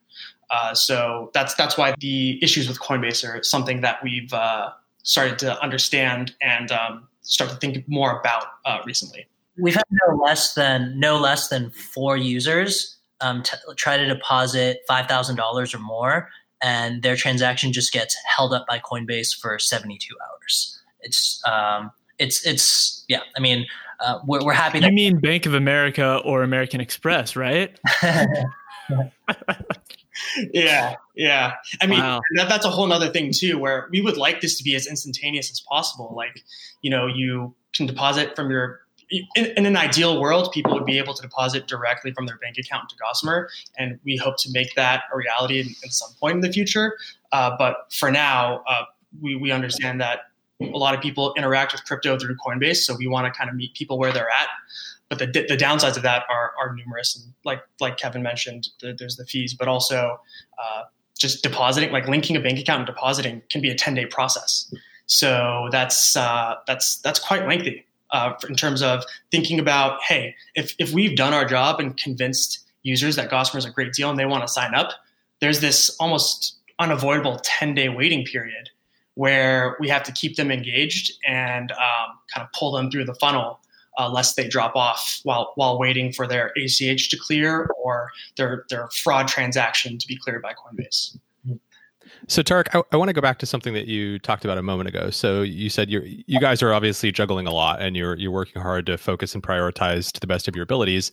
Uh, 0.50 0.74
so 0.74 1.32
that's 1.34 1.56
that's 1.56 1.78
why 1.78 1.94
the 2.00 2.44
issues 2.44 2.68
with 2.68 2.80
Coinbase 2.80 3.28
are 3.28 3.42
something 3.44 3.82
that 3.82 4.04
we've 4.04 4.32
uh, 4.34 4.72
started 5.04 5.40
to 5.40 5.62
understand 5.62 6.36
and 6.42 6.72
um, 6.72 7.08
start 7.22 7.50
to 7.50 7.56
think 7.58 7.88
more 7.88 8.20
about 8.20 8.46
uh, 8.66 8.80
recently. 8.86 9.28
We've 9.58 9.76
had 9.76 9.86
no 10.08 10.16
less 10.16 10.54
than 10.54 11.00
no 11.00 11.18
less 11.18 11.48
than 11.48 11.70
four 11.72 12.18
users 12.18 12.95
um, 13.26 13.42
t- 13.44 13.58
try 13.76 13.98
to 13.98 14.06
deposit 14.06 14.80
five 14.88 15.08
thousand 15.08 15.36
dollars 15.36 15.74
or 15.74 15.80
more, 15.80 16.30
and 16.62 17.02
their 17.02 17.16
transaction 17.16 17.74
just 17.74 17.92
gets 17.92 18.16
held 18.26 18.54
up 18.54 18.66
by 18.68 18.80
Coinbase 18.80 19.36
for 19.36 19.58
seventy 19.58 19.98
two 19.98 20.16
hours. 20.22 20.82
It's 21.02 21.42
um, 21.48 21.92
it's 22.20 22.46
it's 22.46 23.04
yeah. 23.08 23.22
I 23.36 23.40
mean, 23.40 23.66
uh, 24.00 24.20
we're, 24.26 24.44
we're 24.46 24.54
happy. 24.54 24.80
You 24.80 24.92
mean 24.92 25.20
Bank 25.20 25.46
of 25.46 25.54
America 25.54 26.22
or 26.24 26.44
American 26.44 26.82
Express, 26.82 27.36
right? 27.36 27.78
yeah, 30.54 30.96
yeah. 31.16 31.54
I 31.82 31.88
mean, 31.88 32.00
wow. 32.00 32.22
that, 32.36 32.50
that's 32.50 32.66
a 32.66 32.70
whole 32.70 32.92
other 32.92 33.10
thing 33.10 33.32
too, 33.32 33.58
where 33.58 33.88
we 33.92 34.02
would 34.02 34.18
like 34.18 34.42
this 34.42 34.58
to 34.58 34.64
be 34.64 34.76
as 34.76 34.88
instantaneous 34.88 35.52
as 35.52 35.62
possible. 35.62 36.14
Like, 36.16 36.44
you 36.82 36.90
know, 36.90 37.08
you 37.08 37.56
can 37.74 37.86
deposit 37.86 38.36
from 38.36 38.50
your 38.52 38.82
in, 39.10 39.46
in, 39.58 39.66
an 39.66 39.78
ideal 39.78 40.20
world, 40.20 40.52
people 40.52 40.74
would 40.74 40.86
be 40.86 40.98
able 40.98 41.14
to 41.14 41.22
deposit 41.22 41.68
directly 41.68 42.12
from 42.12 42.26
their 42.26 42.38
bank 42.38 42.58
account 42.58 42.90
to 42.90 42.96
Gossamer, 42.98 43.50
and 43.78 44.00
we 44.04 44.18
hope 44.18 44.38
to 44.40 44.52
make 44.52 44.74
that 44.76 45.04
a 45.14 45.18
reality 45.18 45.60
in, 45.60 45.68
in 45.84 45.92
some 45.92 46.10
point 46.20 46.36
in 46.36 46.42
the 46.42 46.52
future. 46.52 46.98
Uh, 47.32 47.56
but 47.58 47.92
for 47.92 48.12
now, 48.12 48.64
uh, 48.68 48.84
we, 49.22 49.36
we 49.36 49.52
understand 49.52 50.02
that 50.02 50.32
a 50.62 50.78
lot 50.78 50.96
of 50.96 51.02
people 51.02 51.34
interact 51.38 51.74
with 51.74 51.84
crypto 51.86 52.18
through 52.18 52.36
Coinbase, 52.38 52.78
so 52.78 52.96
we 52.96 53.08
want 53.08 53.32
to 53.32 53.38
kind 53.38 53.50
of 53.50 53.56
meet 53.56 53.74
people 53.74 54.00
where 54.00 54.12
they're 54.12 54.30
at. 54.30 54.48
But 55.10 55.20
the, 55.20 55.26
the 55.28 55.58
downsides 55.58 55.98
of 55.98 56.04
that 56.04 56.24
are, 56.30 56.54
are 56.60 56.74
numerous, 56.74 57.16
and 57.16 57.34
like 57.44 57.62
like 57.80 57.98
Kevin 57.98 58.24
mentioned, 58.24 58.70
the, 58.82 58.94
there's 58.98 59.18
the 59.18 59.26
fees, 59.26 59.54
but 59.54 59.68
also 59.68 60.20
uh, 60.58 60.84
just 61.18 61.44
depositing, 61.44 61.92
like 61.92 62.08
linking 62.08 62.36
a 62.36 62.40
bank 62.40 62.58
account 62.60 62.80
and 62.80 62.88
depositing, 62.88 63.44
can 63.50 63.62
be 63.62 63.70
a 63.70 63.76
10 63.76 63.94
day 63.94 64.06
process. 64.08 64.74
So 65.06 65.70
that's 65.72 66.16
uh, 66.16 66.56
that's 66.66 66.98
that's 66.98 67.20
quite 67.20 67.48
lengthy 67.48 67.86
uh, 68.16 68.34
in 68.48 68.56
terms 68.56 68.82
of 68.82 69.04
thinking 69.30 69.60
about, 69.60 70.02
hey, 70.02 70.36
if, 70.56 70.74
if 70.80 70.94
we've 70.94 71.18
done 71.18 71.34
our 71.34 71.44
job 71.44 71.80
and 71.82 71.98
convinced 71.98 72.60
users 72.84 73.18
that 73.18 73.30
Gossamer 73.30 73.60
is 73.60 73.66
a 73.66 73.70
great 73.70 73.92
deal 73.92 74.10
and 74.10 74.18
they 74.18 74.26
want 74.26 74.44
to 74.44 74.48
sign 74.48 74.74
up, 74.74 74.92
there's 75.42 75.60
this 75.60 75.96
almost 76.00 76.58
unavoidable 76.80 77.40
10 77.44 77.76
day 77.76 77.90
waiting 77.90 78.26
period 78.26 78.70
where 79.16 79.76
we 79.80 79.90
have 79.90 80.04
to 80.04 80.12
keep 80.14 80.38
them 80.38 80.50
engaged 80.50 81.12
and 81.28 81.72
um, 81.74 82.18
kind 82.34 82.46
of 82.46 82.48
pull 82.58 82.72
them 82.72 82.90
through 82.90 83.06
the 83.06 83.16
funnel 83.16 83.60
uh, 83.98 84.10
lest 84.10 84.36
they 84.36 84.48
drop 84.48 84.76
off 84.76 85.22
while 85.24 85.54
while 85.56 85.80
waiting 85.80 86.12
for 86.12 86.28
their 86.28 86.52
ACH 86.58 87.10
to 87.10 87.18
clear 87.18 87.70
or 87.82 88.12
their 88.36 88.66
their 88.70 88.90
fraud 88.90 89.28
transaction 89.28 89.98
to 89.98 90.08
be 90.08 90.18
cleared 90.18 90.42
by 90.42 90.54
Coinbase. 90.54 91.18
So 92.28 92.42
Tarek, 92.42 92.68
I, 92.74 92.82
I 92.92 92.98
want 92.98 93.10
to 93.10 93.14
go 93.14 93.22
back 93.22 93.38
to 93.40 93.46
something 93.46 93.74
that 93.76 93.88
you 93.88 94.18
talked 94.20 94.46
about 94.46 94.58
a 94.58 94.64
moment 94.64 94.90
ago. 94.90 95.10
So 95.12 95.44
you 95.44 95.70
said 95.70 95.90
you 95.92 96.02
you 96.04 96.40
guys 96.40 96.64
are 96.64 96.74
obviously 96.74 97.12
juggling 97.12 97.46
a 97.46 97.52
lot, 97.52 97.82
and 97.82 97.96
you're 97.96 98.16
you're 98.18 98.32
working 98.32 98.62
hard 98.62 98.86
to 98.88 98.98
focus 98.98 99.36
and 99.36 99.44
prioritize 99.44 100.12
to 100.12 100.20
the 100.20 100.28
best 100.28 100.48
of 100.48 100.56
your 100.56 100.64
abilities. 100.64 101.12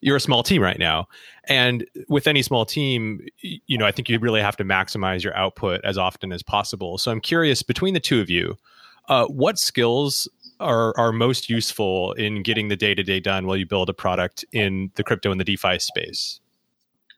You're 0.00 0.16
a 0.16 0.20
small 0.20 0.42
team 0.42 0.62
right 0.62 0.78
now, 0.78 1.06
and 1.48 1.86
with 2.08 2.26
any 2.26 2.42
small 2.42 2.64
team, 2.64 3.26
you 3.42 3.76
know 3.76 3.86
I 3.86 3.92
think 3.92 4.08
you 4.08 4.18
really 4.18 4.40
have 4.40 4.56
to 4.56 4.64
maximize 4.64 5.22
your 5.22 5.36
output 5.36 5.80
as 5.84 5.98
often 5.98 6.32
as 6.32 6.42
possible. 6.42 6.96
So 6.98 7.10
I'm 7.10 7.20
curious, 7.20 7.62
between 7.62 7.92
the 7.92 8.00
two 8.00 8.20
of 8.20 8.30
you, 8.30 8.56
uh, 9.08 9.26
what 9.26 9.58
skills 9.58 10.28
are 10.60 10.96
are 10.96 11.12
most 11.12 11.50
useful 11.50 12.12
in 12.14 12.42
getting 12.42 12.68
the 12.68 12.76
day 12.76 12.94
to 12.94 13.02
day 13.02 13.20
done 13.20 13.46
while 13.46 13.56
you 13.56 13.66
build 13.66 13.90
a 13.90 13.94
product 13.94 14.44
in 14.52 14.90
the 14.94 15.04
crypto 15.04 15.30
and 15.30 15.40
the 15.40 15.44
DeFi 15.44 15.78
space? 15.78 16.40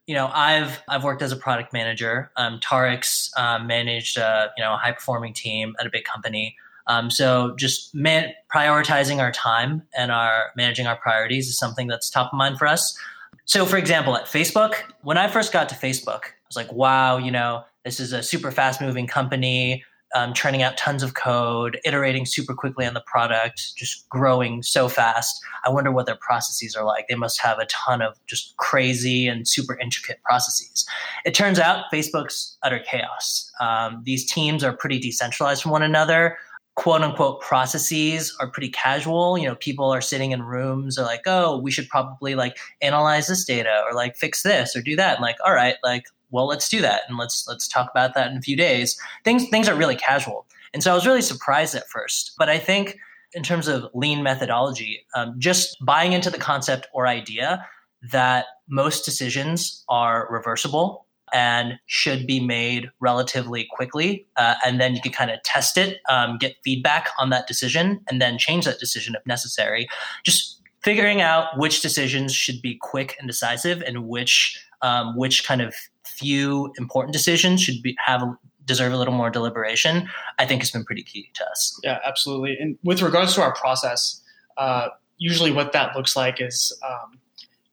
You 0.06 0.14
know, 0.14 0.30
I've 0.32 0.80
I've 0.88 1.04
worked 1.04 1.22
as 1.22 1.32
a 1.32 1.36
product 1.36 1.72
manager. 1.72 2.30
Um, 2.36 2.60
Tarek's 2.60 3.30
um, 3.36 3.66
managed 3.66 4.18
uh, 4.18 4.48
you 4.56 4.62
know 4.62 4.74
a 4.74 4.76
high 4.76 4.92
performing 4.92 5.32
team 5.32 5.74
at 5.80 5.86
a 5.86 5.90
big 5.90 6.04
company. 6.04 6.56
Um, 6.86 7.10
so 7.10 7.54
just 7.56 7.94
man- 7.94 8.32
prioritizing 8.54 9.18
our 9.18 9.32
time 9.32 9.82
and 9.96 10.12
our 10.12 10.50
managing 10.56 10.86
our 10.86 10.96
priorities 10.96 11.48
is 11.48 11.58
something 11.58 11.88
that's 11.88 12.08
top 12.08 12.32
of 12.32 12.36
mind 12.36 12.58
for 12.58 12.66
us. 12.66 12.96
So, 13.44 13.64
for 13.64 13.76
example, 13.76 14.16
at 14.16 14.26
Facebook, 14.26 14.74
when 15.02 15.18
I 15.18 15.28
first 15.28 15.52
got 15.52 15.68
to 15.70 15.74
Facebook, 15.74 16.24
I 16.24 16.46
was 16.48 16.56
like, 16.56 16.72
wow, 16.72 17.16
you 17.16 17.30
know, 17.30 17.64
this 17.84 18.00
is 18.00 18.12
a 18.12 18.22
super 18.22 18.50
fast 18.50 18.80
moving 18.80 19.06
company. 19.06 19.84
Um, 20.16 20.33
churning 20.33 20.62
out 20.62 20.79
tons 20.79 21.02
of 21.02 21.12
code, 21.12 21.79
iterating 21.85 22.24
super 22.24 22.55
quickly 22.55 22.87
on 22.87 22.94
the 22.94 23.02
product, 23.02 23.76
just 23.76 24.09
growing 24.09 24.62
so 24.62 24.88
fast. 24.88 25.38
I 25.66 25.68
wonder 25.68 25.92
what 25.92 26.07
their 26.07 26.16
processes 26.16 26.74
are 26.74 26.87
like. 26.87 27.07
They 27.07 27.16
must 27.16 27.38
have 27.42 27.59
a 27.59 27.66
ton 27.66 28.00
of 28.00 28.18
just 28.26 28.57
crazy 28.57 29.29
and 29.29 29.46
super 29.46 29.79
intricate 29.79 30.22
processes. 30.24 30.87
It 31.26 31.35
turns 31.35 31.59
out 31.59 31.85
Facebook's 31.92 32.57
utter 32.62 32.79
chaos. 32.79 33.52
Um, 33.61 34.00
these 34.07 34.24
teams 34.24 34.64
are 34.64 34.74
pretty 34.74 34.98
decentralized 34.98 35.62
from 35.62 35.72
one 35.72 35.83
another 35.83 36.38
quote 36.76 37.00
unquote 37.00 37.40
processes 37.40 38.37
are 38.38 38.50
pretty 38.50 38.68
casual. 38.68 39.37
You 39.37 39.48
know, 39.48 39.55
people 39.57 39.90
are 39.90 40.02
sitting 40.02 40.33
in 40.33 40.42
rooms 40.42 40.98
are 40.98 41.05
like, 41.05 41.22
oh, 41.26 41.59
we 41.59 41.70
should 41.70 41.88
probably 41.88 42.35
like 42.35 42.59
analyze 42.83 43.26
this 43.26 43.44
data 43.44 43.83
or 43.87 43.94
like 43.94 44.16
fix 44.16 44.42
this 44.42 44.76
or 44.76 44.83
do 44.83 44.94
that. 44.96 45.16
And 45.16 45.22
like, 45.22 45.37
all 45.44 45.55
right, 45.55 45.76
like, 45.83 46.05
well, 46.30 46.46
let's 46.46 46.68
do 46.68 46.80
that 46.82 47.02
and 47.08 47.18
let's 47.18 47.46
let's 47.48 47.68
talk 47.68 47.90
about 47.90 48.14
that 48.14 48.30
in 48.30 48.36
a 48.36 48.42
few 48.42 48.56
days. 48.56 48.98
Things 49.24 49.48
things 49.48 49.68
are 49.68 49.74
really 49.74 49.96
casual. 49.96 50.46
And 50.72 50.82
so 50.82 50.90
I 50.90 50.94
was 50.94 51.06
really 51.06 51.22
surprised 51.22 51.74
at 51.74 51.88
first. 51.88 52.32
But 52.38 52.48
I 52.48 52.58
think 52.58 52.98
in 53.32 53.42
terms 53.42 53.68
of 53.68 53.86
lean 53.94 54.22
methodology, 54.22 55.04
um, 55.14 55.34
just 55.38 55.76
buying 55.84 56.12
into 56.12 56.30
the 56.30 56.38
concept 56.38 56.88
or 56.92 57.06
idea 57.06 57.66
that 58.10 58.46
most 58.68 59.04
decisions 59.04 59.84
are 59.88 60.28
reversible 60.30 61.06
and 61.32 61.74
should 61.86 62.26
be 62.26 62.40
made 62.40 62.88
relatively 63.00 63.66
quickly. 63.70 64.26
Uh, 64.36 64.54
and 64.64 64.80
then 64.80 64.94
you 64.94 65.00
can 65.00 65.12
kind 65.12 65.30
of 65.30 65.42
test 65.42 65.76
it, 65.76 65.98
um, 66.08 66.38
get 66.38 66.56
feedback 66.64 67.08
on 67.18 67.30
that 67.30 67.46
decision, 67.46 68.00
and 68.08 68.20
then 68.20 68.38
change 68.38 68.64
that 68.64 68.78
decision 68.78 69.14
if 69.14 69.26
necessary. 69.26 69.88
Just 70.24 70.60
figuring 70.82 71.20
out 71.20 71.58
which 71.58 71.82
decisions 71.82 72.32
should 72.32 72.62
be 72.62 72.76
quick 72.80 73.16
and 73.18 73.26
decisive, 73.26 73.82
and 73.82 74.06
which 74.06 74.62
um, 74.82 75.16
which 75.16 75.44
kind 75.44 75.62
of 75.62 75.74
few 76.06 76.72
important 76.78 77.12
decisions 77.12 77.62
should 77.62 77.82
be 77.82 77.96
have 78.04 78.22
deserve 78.64 78.92
a 78.92 78.96
little 78.96 79.14
more 79.14 79.30
deliberation. 79.30 80.08
I 80.38 80.46
think 80.46 80.62
has 80.62 80.70
been 80.70 80.84
pretty 80.84 81.02
key 81.02 81.30
to 81.34 81.48
us. 81.48 81.78
Yeah, 81.84 81.98
absolutely. 82.04 82.56
And 82.58 82.78
with 82.82 83.02
regards 83.02 83.34
to 83.34 83.42
our 83.42 83.54
process, 83.54 84.20
uh, 84.56 84.88
usually 85.18 85.52
what 85.52 85.72
that 85.72 85.96
looks 85.96 86.16
like 86.16 86.40
is. 86.40 86.76
Um, 86.86 87.18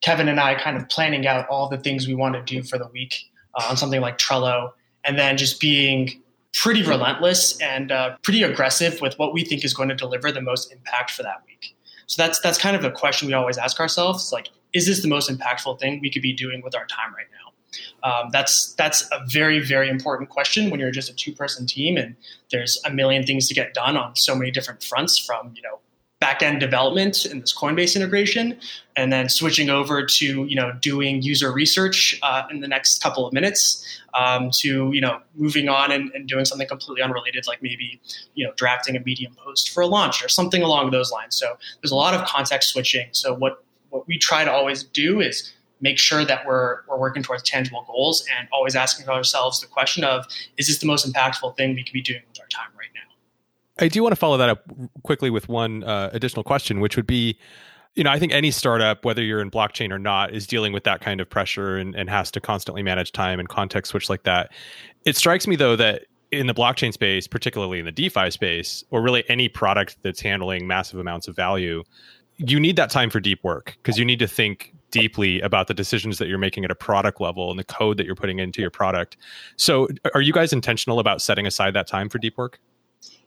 Kevin 0.03 0.27
and 0.27 0.37
I 0.37 0.55
kind 0.55 0.75
of 0.75 0.89
planning 0.89 1.25
out 1.25 1.47
all 1.47 1.69
the 1.69 1.77
things 1.77 2.07
we 2.07 2.13
want 2.13 2.35
to 2.35 2.41
do 2.41 2.61
for 2.61 2.77
the 2.77 2.87
week 2.87 3.15
uh, 3.55 3.67
on 3.69 3.77
something 3.77 4.01
like 4.01 4.17
Trello, 4.17 4.71
and 5.05 5.17
then 5.17 5.37
just 5.37 5.61
being 5.61 6.21
pretty 6.53 6.83
relentless 6.83 7.59
and 7.61 7.91
uh, 7.91 8.15
pretty 8.21 8.43
aggressive 8.43 8.99
with 9.01 9.17
what 9.17 9.33
we 9.33 9.43
think 9.43 9.63
is 9.63 9.73
going 9.73 9.89
to 9.89 9.95
deliver 9.95 10.31
the 10.31 10.41
most 10.41 10.71
impact 10.71 11.11
for 11.11 11.23
that 11.23 11.41
week. 11.47 11.75
So 12.07 12.21
that's 12.21 12.39
that's 12.41 12.57
kind 12.57 12.75
of 12.75 12.81
the 12.81 12.91
question 12.91 13.27
we 13.27 13.33
always 13.33 13.57
ask 13.57 13.79
ourselves: 13.79 14.31
like, 14.33 14.49
is 14.73 14.85
this 14.85 15.01
the 15.01 15.07
most 15.07 15.29
impactful 15.29 15.79
thing 15.79 15.99
we 16.01 16.11
could 16.11 16.21
be 16.21 16.33
doing 16.33 16.61
with 16.61 16.75
our 16.75 16.85
time 16.85 17.13
right 17.15 17.27
now? 17.31 17.32
Um, 18.03 18.29
that's 18.31 18.73
that's 18.73 19.03
a 19.11 19.23
very 19.27 19.59
very 19.59 19.89
important 19.89 20.29
question 20.29 20.69
when 20.69 20.79
you're 20.79 20.91
just 20.91 21.09
a 21.09 21.15
two 21.15 21.33
person 21.33 21.65
team 21.65 21.97
and 21.97 22.15
there's 22.51 22.81
a 22.85 22.91
million 22.91 23.25
things 23.25 23.47
to 23.47 23.53
get 23.53 23.73
done 23.73 23.97
on 23.97 24.15
so 24.15 24.35
many 24.35 24.51
different 24.51 24.83
fronts 24.83 25.17
from 25.17 25.53
you 25.55 25.61
know 25.61 25.79
back-end 26.23 26.61
development 26.61 27.25
in 27.25 27.41
this 27.41 27.53
Coinbase 27.53 27.97
integration, 27.97 28.57
and 28.95 29.11
then 29.11 29.27
switching 29.27 29.69
over 29.69 30.05
to 30.05 30.45
you 30.45 30.55
know 30.55 30.71
doing 30.79 31.21
user 31.21 31.51
research 31.51 32.17
uh, 32.23 32.43
in 32.49 32.61
the 32.61 32.67
next 32.67 33.03
couple 33.03 33.27
of 33.27 33.33
minutes, 33.33 33.85
um, 34.13 34.49
to 34.49 34.89
you 34.93 35.01
know 35.01 35.19
moving 35.35 35.67
on 35.67 35.91
and, 35.91 36.09
and, 36.15 36.29
doing 36.29 36.45
something 36.45 36.65
completely 36.65 37.01
unrelated, 37.01 37.45
like 37.45 37.61
maybe 37.61 37.99
you 38.35 38.47
know 38.47 38.53
drafting 38.55 38.95
a 38.95 39.01
Medium 39.01 39.35
post 39.35 39.71
for 39.71 39.81
a 39.81 39.87
launch 39.87 40.23
or 40.23 40.29
something 40.29 40.63
along 40.63 40.91
those 40.91 41.11
lines. 41.11 41.35
So 41.35 41.57
there's 41.81 41.91
a 41.91 41.95
lot 41.95 42.13
of 42.13 42.25
context 42.25 42.69
switching. 42.69 43.09
So 43.11 43.33
what 43.33 43.61
what 43.89 44.07
we 44.07 44.17
try 44.17 44.45
to 44.45 44.51
always 44.51 44.83
do 44.83 45.19
is 45.19 45.51
make 45.83 45.99
sure 45.99 46.25
that 46.25 46.47
we're, 46.47 46.77
we're 46.87 46.97
working 46.97 47.21
towards 47.21 47.43
tangible 47.43 47.83
goals 47.85 48.25
and 48.39 48.47
always 48.51 48.75
asking 48.75 49.07
ourselves 49.07 49.59
the 49.61 49.67
question 49.67 50.03
of 50.03 50.25
is 50.57 50.67
this 50.67 50.79
the 50.79 50.87
most 50.87 51.05
impactful 51.05 51.55
thing 51.57 51.75
we 51.75 51.83
could 51.83 51.93
be 51.93 52.01
doing 52.01 52.21
with 52.29 52.39
our 52.39 52.47
time 52.47 52.69
right 52.79 52.87
now 52.95 53.01
I 53.79 53.87
do 53.89 54.01
want 54.01 54.13
to 54.13 54.15
follow 54.15 54.37
that 54.37 54.49
up 54.49 54.63
quickly 55.03 55.29
with 55.29 55.49
one 55.49 55.83
uh, 55.83 56.09
additional 56.13 56.43
question, 56.43 56.79
which 56.79 56.95
would 56.95 57.07
be, 57.07 57.37
you 57.95 58.03
know, 58.03 58.11
I 58.11 58.19
think 58.19 58.31
any 58.31 58.51
startup, 58.51 59.03
whether 59.03 59.23
you're 59.23 59.41
in 59.41 59.49
blockchain 59.49 59.91
or 59.91 59.97
not, 59.97 60.31
is 60.31 60.45
dealing 60.45 60.73
with 60.73 60.83
that 60.83 61.01
kind 61.01 61.19
of 61.19 61.27
pressure 61.27 61.77
and, 61.77 61.95
and 61.95 62.07
has 62.07 62.29
to 62.31 62.39
constantly 62.39 62.83
manage 62.83 63.11
time 63.11 63.39
and 63.39 63.49
context 63.49 63.91
switch 63.91 64.11
like 64.11 64.23
that. 64.23 64.51
It 65.05 65.17
strikes 65.17 65.47
me 65.47 65.55
though 65.55 65.75
that 65.75 66.03
in 66.31 66.47
the 66.47 66.53
blockchain 66.53 66.93
space, 66.93 67.27
particularly 67.27 67.79
in 67.79 67.85
the 67.85 67.91
DeFi 67.91 68.31
space, 68.31 68.83
or 68.91 69.01
really 69.01 69.23
any 69.27 69.47
product 69.47 69.97
that's 70.03 70.21
handling 70.21 70.67
massive 70.67 70.99
amounts 70.99 71.27
of 71.27 71.35
value, 71.35 71.83
you 72.37 72.59
need 72.59 72.75
that 72.75 72.89
time 72.89 73.09
for 73.09 73.19
deep 73.19 73.43
work 73.43 73.77
because 73.81 73.97
you 73.97 74.05
need 74.05 74.19
to 74.19 74.27
think 74.27 74.73
deeply 74.93 75.41
about 75.41 75.67
the 75.67 75.73
decisions 75.73 76.19
that 76.19 76.27
you're 76.27 76.37
making 76.37 76.63
at 76.63 76.71
a 76.71 76.75
product 76.75 77.19
level 77.19 77.49
and 77.49 77.59
the 77.59 77.63
code 77.63 77.97
that 77.97 78.05
you're 78.05 78.15
putting 78.15 78.39
into 78.39 78.61
your 78.61 78.69
product. 78.69 79.17
So, 79.57 79.89
are 80.13 80.21
you 80.21 80.31
guys 80.31 80.53
intentional 80.53 80.99
about 80.99 81.21
setting 81.21 81.45
aside 81.45 81.73
that 81.73 81.87
time 81.87 82.07
for 82.07 82.19
deep 82.19 82.37
work? 82.37 82.59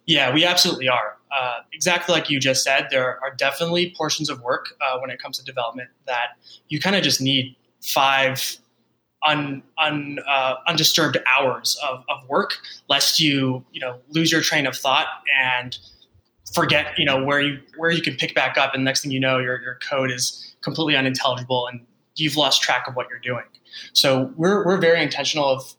Yeah, 0.06 0.32
we 0.32 0.44
absolutely 0.44 0.88
are. 0.88 1.18
Uh, 1.36 1.56
exactly 1.72 2.14
like 2.14 2.30
you 2.30 2.38
just 2.38 2.62
said, 2.62 2.86
there 2.90 3.18
are 3.22 3.34
definitely 3.36 3.92
portions 3.98 4.30
of 4.30 4.40
work 4.40 4.68
uh, 4.80 4.98
when 5.00 5.10
it 5.10 5.20
comes 5.20 5.36
to 5.38 5.44
development 5.44 5.90
that 6.06 6.38
you 6.68 6.80
kind 6.80 6.94
of 6.94 7.02
just 7.02 7.20
need 7.20 7.56
five 7.82 8.56
un, 9.26 9.62
un, 9.78 10.20
uh, 10.26 10.54
undisturbed 10.68 11.18
hours 11.26 11.76
of, 11.84 12.04
of 12.08 12.26
work, 12.28 12.58
lest 12.88 13.18
you 13.18 13.64
you 13.72 13.80
know 13.80 13.98
lose 14.10 14.30
your 14.30 14.40
train 14.40 14.66
of 14.66 14.76
thought 14.76 15.08
and 15.42 15.76
forget 16.54 16.96
you 16.96 17.04
know 17.04 17.22
where 17.24 17.40
you 17.40 17.60
where 17.76 17.90
you 17.90 18.00
can 18.00 18.14
pick 18.14 18.34
back 18.34 18.56
up, 18.56 18.74
and 18.74 18.84
next 18.84 19.02
thing 19.02 19.10
you 19.10 19.20
know, 19.20 19.38
your 19.38 19.60
your 19.60 19.78
code 19.88 20.12
is 20.12 20.54
completely 20.66 20.96
unintelligible 20.96 21.68
and 21.68 21.80
you've 22.16 22.36
lost 22.36 22.60
track 22.60 22.88
of 22.88 22.96
what 22.96 23.06
you're 23.08 23.20
doing. 23.20 23.44
So 23.92 24.32
we're 24.36 24.66
we're 24.66 24.78
very 24.78 25.00
intentional 25.00 25.46
of 25.48 25.76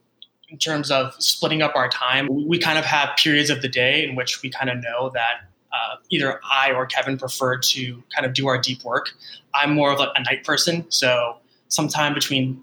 in 0.48 0.58
terms 0.58 0.90
of 0.90 1.14
splitting 1.20 1.62
up 1.62 1.76
our 1.76 1.90
time. 1.90 2.30
We 2.48 2.58
kind 2.58 2.80
of 2.80 2.86
have 2.86 3.10
periods 3.18 3.50
of 3.50 3.62
the 3.62 3.68
day 3.68 4.08
in 4.08 4.16
which 4.16 4.42
we 4.42 4.50
kind 4.50 4.70
of 4.70 4.78
know 4.82 5.12
that 5.14 5.42
uh, 5.74 5.98
either 6.10 6.40
I 6.50 6.72
or 6.72 6.86
Kevin 6.86 7.18
prefer 7.18 7.58
to 7.58 8.04
kind 8.16 8.26
of 8.26 8.34
do 8.34 8.48
our 8.48 8.58
deep 8.58 8.86
work. 8.86 9.10
I'm 9.54 9.74
more 9.74 9.92
of 9.92 10.00
a, 10.00 10.10
a 10.16 10.24
night 10.24 10.46
person, 10.46 10.86
so 10.90 11.36
sometime 11.68 12.14
between 12.14 12.62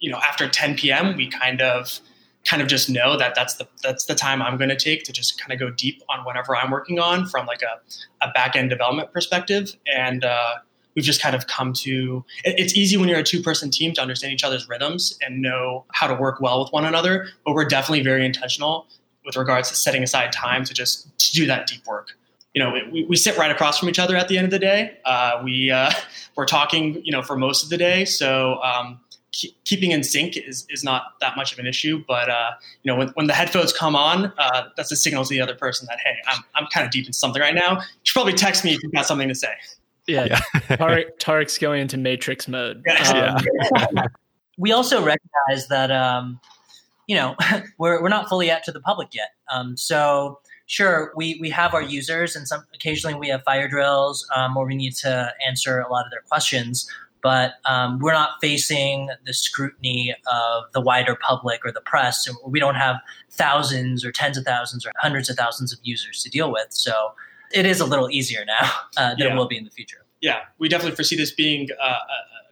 you 0.00 0.10
know 0.10 0.18
after 0.18 0.48
10 0.48 0.76
p.m. 0.76 1.16
we 1.16 1.30
kind 1.30 1.62
of 1.62 2.00
kind 2.44 2.60
of 2.60 2.66
just 2.66 2.90
know 2.90 3.16
that 3.16 3.36
that's 3.36 3.54
the 3.54 3.68
that's 3.84 4.06
the 4.06 4.16
time 4.16 4.42
I'm 4.42 4.56
going 4.56 4.70
to 4.70 4.76
take 4.76 5.04
to 5.04 5.12
just 5.12 5.40
kind 5.40 5.52
of 5.52 5.60
go 5.60 5.70
deep 5.70 6.02
on 6.08 6.24
whatever 6.24 6.56
I'm 6.56 6.72
working 6.72 6.98
on 6.98 7.26
from 7.26 7.46
like 7.46 7.62
a, 7.62 8.26
a 8.26 8.32
back 8.32 8.56
end 8.56 8.70
development 8.70 9.12
perspective 9.12 9.76
and 9.86 10.24
uh, 10.24 10.56
we've 10.96 11.04
just 11.04 11.20
kind 11.20 11.36
of 11.36 11.46
come 11.46 11.72
to 11.74 12.24
it's 12.44 12.74
easy 12.74 12.96
when 12.96 13.08
you're 13.08 13.18
a 13.18 13.22
two 13.22 13.40
person 13.40 13.70
team 13.70 13.92
to 13.92 14.02
understand 14.02 14.32
each 14.32 14.42
other's 14.42 14.68
rhythms 14.68 15.16
and 15.20 15.40
know 15.40 15.84
how 15.92 16.06
to 16.06 16.14
work 16.14 16.40
well 16.40 16.60
with 16.60 16.72
one 16.72 16.84
another 16.84 17.28
but 17.44 17.54
we're 17.54 17.64
definitely 17.64 18.02
very 18.02 18.24
intentional 18.26 18.88
with 19.26 19.36
regards 19.36 19.68
to 19.68 19.74
setting 19.74 20.02
aside 20.02 20.32
time 20.32 20.64
to 20.64 20.72
just 20.72 21.18
to 21.18 21.32
do 21.32 21.46
that 21.46 21.66
deep 21.66 21.84
work. 21.86 22.12
You 22.54 22.62
know 22.62 22.72
we, 22.90 23.04
we 23.04 23.16
sit 23.16 23.36
right 23.36 23.50
across 23.50 23.78
from 23.78 23.90
each 23.90 23.98
other 23.98 24.16
at 24.16 24.28
the 24.28 24.38
end 24.38 24.46
of 24.46 24.50
the 24.50 24.58
day. 24.58 24.96
Uh, 25.04 25.42
we 25.44 25.70
uh, 25.70 25.90
we're 26.36 26.46
talking 26.46 27.02
you 27.04 27.12
know 27.12 27.22
for 27.22 27.36
most 27.36 27.64
of 27.64 27.68
the 27.68 27.76
day. 27.76 28.06
So 28.06 28.62
um, 28.62 29.00
keeping 29.64 29.90
in 29.90 30.02
sync 30.02 30.38
is, 30.38 30.66
is 30.70 30.82
not 30.82 31.20
that 31.20 31.36
much 31.36 31.52
of 31.52 31.58
an 31.58 31.66
issue 31.66 32.02
but 32.08 32.30
uh, 32.30 32.52
you 32.82 32.90
know 32.90 32.96
when, 32.96 33.08
when 33.08 33.26
the 33.26 33.34
headphones 33.34 33.70
come 33.70 33.94
on 33.94 34.32
uh, 34.38 34.68
that's 34.78 34.90
a 34.90 34.96
signal 34.96 35.24
to 35.24 35.28
the 35.28 35.42
other 35.42 35.54
person 35.54 35.86
that 35.90 35.98
hey 36.02 36.14
i'm, 36.26 36.42
I'm 36.54 36.66
kind 36.72 36.86
of 36.86 36.90
deep 36.90 37.06
in 37.06 37.12
something 37.12 37.42
right 37.42 37.54
now. 37.54 37.74
You 37.74 37.82
should 38.04 38.14
probably 38.14 38.32
text 38.32 38.64
me 38.64 38.72
if 38.72 38.82
you've 38.82 38.92
got 38.92 39.04
something 39.04 39.28
to 39.28 39.34
say 39.34 39.52
yeah, 40.06 40.24
yeah. 40.24 40.40
Tarek, 40.76 41.18
Tarek's 41.18 41.58
going 41.58 41.80
into 41.80 41.96
matrix 41.96 42.48
mode. 42.48 42.84
Um, 43.14 43.36
we 44.58 44.72
also 44.72 45.04
recognize 45.04 45.68
that 45.68 45.90
um, 45.90 46.40
you 47.06 47.16
know 47.16 47.36
we're 47.78 48.02
we're 48.02 48.08
not 48.08 48.28
fully 48.28 48.50
out 48.50 48.62
to 48.64 48.72
the 48.72 48.80
public 48.80 49.14
yet. 49.14 49.30
Um, 49.50 49.76
so 49.76 50.40
sure, 50.66 51.12
we 51.16 51.38
we 51.40 51.50
have 51.50 51.74
our 51.74 51.82
users, 51.82 52.36
and 52.36 52.46
some 52.46 52.64
occasionally 52.74 53.18
we 53.18 53.28
have 53.28 53.42
fire 53.42 53.68
drills 53.68 54.28
um, 54.34 54.54
where 54.54 54.66
we 54.66 54.76
need 54.76 54.94
to 54.96 55.32
answer 55.46 55.80
a 55.80 55.90
lot 55.90 56.04
of 56.04 56.10
their 56.10 56.22
questions. 56.28 56.90
But 57.22 57.54
um, 57.64 57.98
we're 57.98 58.12
not 58.12 58.32
facing 58.40 59.08
the 59.24 59.34
scrutiny 59.34 60.14
of 60.32 60.64
the 60.72 60.80
wider 60.80 61.16
public 61.16 61.64
or 61.64 61.72
the 61.72 61.80
press. 61.80 62.28
And 62.28 62.36
We 62.44 62.60
don't 62.60 62.76
have 62.76 62.96
thousands 63.30 64.04
or 64.04 64.12
tens 64.12 64.36
of 64.36 64.44
thousands 64.44 64.86
or 64.86 64.92
hundreds 64.98 65.28
of 65.28 65.36
thousands 65.36 65.72
of 65.72 65.80
users 65.82 66.22
to 66.22 66.30
deal 66.30 66.52
with. 66.52 66.68
So 66.70 67.14
it 67.52 67.66
is 67.66 67.80
a 67.80 67.86
little 67.86 68.10
easier 68.10 68.44
now 68.44 68.70
uh, 68.96 69.10
than 69.10 69.18
yeah. 69.18 69.32
it 69.32 69.36
will 69.36 69.48
be 69.48 69.56
in 69.56 69.64
the 69.64 69.70
future. 69.70 70.04
Yeah, 70.20 70.40
we 70.58 70.68
definitely 70.68 70.96
foresee 70.96 71.16
this 71.16 71.30
being 71.30 71.68
a, 71.80 71.86
a 71.86 72.00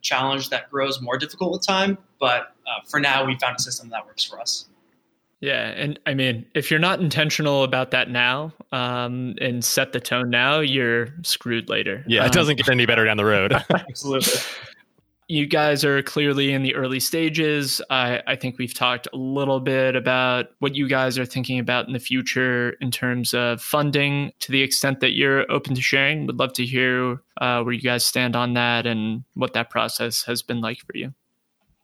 challenge 0.03 0.51
that 0.51 0.71
grows 0.71 1.01
more 1.01 1.17
difficult 1.17 1.53
with 1.53 1.67
time. 1.67 1.99
But 2.21 2.55
uh, 2.67 2.85
for 2.87 3.01
now, 3.01 3.25
we 3.25 3.37
found 3.39 3.57
a 3.57 3.63
system 3.63 3.89
that 3.91 4.07
works 4.07 4.25
for 4.25 4.41
us. 4.41 4.67
Yeah, 5.41 5.69
and 5.69 5.99
I 6.07 6.15
mean, 6.15 6.47
if 6.55 6.71
you're 6.71 6.81
not 6.81 7.01
intentional 7.01 7.65
about 7.65 7.91
that 7.91 8.09
now 8.09 8.55
um, 8.73 9.35
and 9.41 9.63
set 9.63 9.93
the 9.93 10.01
tone 10.01 10.31
now, 10.31 10.61
you're 10.61 11.09
screwed 11.23 11.69
later. 11.69 12.03
Yeah, 12.07 12.21
um, 12.21 12.27
it 12.27 12.33
doesn't 12.33 12.57
get 12.57 12.69
any 12.71 12.87
better 12.87 13.05
down 13.05 13.19
the 13.19 13.25
road. 13.25 13.53
Absolutely 13.71 14.41
you 15.29 15.47
guys 15.47 15.85
are 15.85 16.03
clearly 16.03 16.53
in 16.53 16.63
the 16.63 16.75
early 16.75 17.01
stages. 17.01 17.81
I, 17.89 18.23
I, 18.27 18.37
think 18.37 18.59
we've 18.59 18.75
talked 18.75 19.09
a 19.13 19.17
little 19.17 19.59
bit 19.59 19.97
about 19.97 20.47
what 20.59 20.75
you 20.75 20.87
guys 20.87 21.19
are 21.19 21.25
thinking 21.25 21.59
about 21.59 21.87
in 21.87 21.95
the 21.95 21.99
future 21.99 22.71
in 22.81 22.91
terms 22.91 23.33
of 23.33 23.63
funding 23.63 24.33
to 24.41 24.53
the 24.53 24.63
extent 24.63 25.01
that 25.01 25.13
you're 25.13 25.51
open 25.51 25.75
to 25.75 25.81
sharing. 25.81 26.27
Would 26.27 26.39
love 26.39 26.53
to 26.55 26.67
hear 26.67 27.23
uh, 27.41 27.63
where 27.63 27.73
you 27.73 27.81
guys 27.81 28.05
stand 28.05 28.37
on 28.37 28.55
that 28.55 28.87
and 28.87 29.25
what 29.35 29.55
that 29.55 29.71
process 29.71 30.25
has 30.25 30.43
been 30.43 30.61
like 30.61 30.81
for 30.81 30.97
you. 30.97 31.15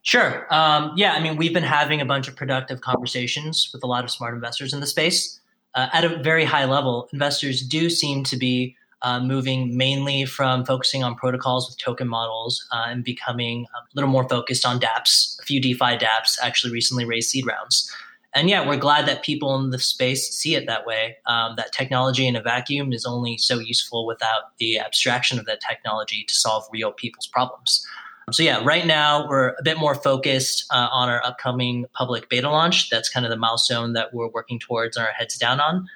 Sure. 0.03 0.47
Um, 0.53 0.93
yeah, 0.97 1.13
I 1.13 1.21
mean, 1.21 1.37
we've 1.37 1.53
been 1.53 1.63
having 1.63 2.01
a 2.01 2.07
bunch 2.07 2.29
of 2.29 2.37
productive 2.37 2.81
conversations 2.81 3.71
with 3.73 3.83
a 3.83 3.87
lot 3.87 4.05
of 4.05 4.11
smart 4.11 4.35
investors 4.35 4.73
in 4.73 4.81
the 4.81 4.87
space. 4.87 5.41
uh, 5.75 5.89
at 5.93 6.05
a 6.05 6.21
very 6.23 6.45
high 6.45 6.65
level, 6.65 7.09
investors 7.13 7.63
do 7.63 7.89
seem 7.89 8.25
to 8.25 8.37
be 8.37 8.77
uh, 9.03 9.21
moving 9.21 9.77
mainly 9.77 10.25
from 10.25 10.65
focusing 10.65 11.03
on 11.03 11.15
protocols 11.15 11.69
with 11.69 11.79
token 11.79 12.09
models 12.09 12.67
uh, 12.73 12.85
and 12.89 13.05
becoming 13.05 13.67
a 13.75 13.81
little 13.95 14.11
more 14.11 14.29
focused 14.29 14.67
on 14.67 14.79
dApps. 14.79 15.41
A 15.41 15.45
few 15.45 15.61
DeFi 15.61 15.97
dApps 15.97 16.39
actually 16.43 16.73
recently 16.73 17.05
raised 17.05 17.31
seed 17.31 17.47
rounds. 17.47 17.91
And 18.33 18.49
yeah, 18.49 18.67
we're 18.67 18.77
glad 18.77 19.07
that 19.07 19.25
people 19.25 19.57
in 19.57 19.71
the 19.71 19.79
space 19.79 20.31
see 20.31 20.55
it 20.55 20.67
that 20.67 20.87
way. 20.87 21.17
Um, 21.27 21.55
that 21.57 21.73
technology 21.73 22.27
in 22.27 22.37
a 22.37 22.43
vacuum 22.43 22.93
is 22.93 23.05
only 23.05 23.39
so 23.39 23.59
useful 23.59 24.07
without 24.07 24.57
the 24.59 24.79
abstraction 24.79 25.39
of 25.39 25.47
that 25.47 25.61
technology 25.61 26.25
to 26.29 26.35
solve 26.35 26.65
real 26.73 26.93
people's 26.93 27.27
problems. 27.27 27.85
So 28.33 28.45
yeah, 28.45 28.63
right 28.63 28.87
now 28.87 29.29
we're 29.29 29.49
a 29.49 29.63
bit 29.65 29.79
more 29.79 29.97
focused 29.97 30.65
uh, 30.71 30.89
on 30.93 31.09
our 31.09 31.25
upcoming 31.25 31.87
public 31.95 32.29
beta 32.29 32.49
launch. 32.49 32.89
That's 32.89 33.09
kind 33.09 33.27
of 33.27 33.31
the 33.31 33.37
milestone 33.37 33.93
that 33.95 34.15
we're 34.15 34.29
working 34.29 34.61
towards 34.61 34.97
and 34.97 35.05
our 35.05 35.13
heads 35.13 35.37
down 35.37 35.61
on. 35.61 35.89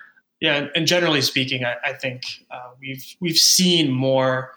Yeah, 0.45 0.67
and 0.75 0.87
generally 0.87 1.23
speaking, 1.23 1.65
I, 1.65 1.77
I 1.83 1.93
think 1.95 2.25
uh, 2.51 2.73
we've 2.79 3.17
we've 3.19 3.39
seen 3.39 3.91
more 3.91 4.53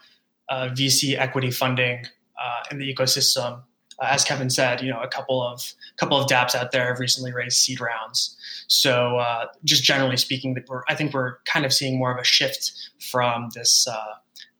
uh, 0.49 0.67
VC 0.73 1.17
equity 1.17 1.49
funding 1.49 2.05
uh, 2.37 2.63
in 2.69 2.77
the 2.77 2.93
ecosystem. 2.93 3.61
Uh, 3.97 4.07
as 4.09 4.25
Kevin 4.25 4.49
said, 4.49 4.81
you 4.81 4.91
know, 4.91 4.99
a 4.99 5.07
couple 5.07 5.41
of 5.41 5.63
couple 5.95 6.19
of 6.19 6.29
DApps 6.29 6.55
out 6.55 6.73
there 6.73 6.87
have 6.87 6.99
recently 6.99 7.31
raised 7.31 7.55
seed 7.59 7.79
rounds. 7.79 8.35
So, 8.67 9.17
uh, 9.19 9.45
just 9.63 9.85
generally 9.85 10.17
speaking, 10.17 10.55
that 10.55 10.67
we're 10.67 10.81
I 10.89 10.95
think 10.95 11.13
we're 11.13 11.37
kind 11.45 11.65
of 11.65 11.71
seeing 11.71 11.97
more 11.97 12.11
of 12.11 12.19
a 12.19 12.25
shift 12.25 12.69
from 13.09 13.49
this 13.55 13.87
uh, 13.87 14.15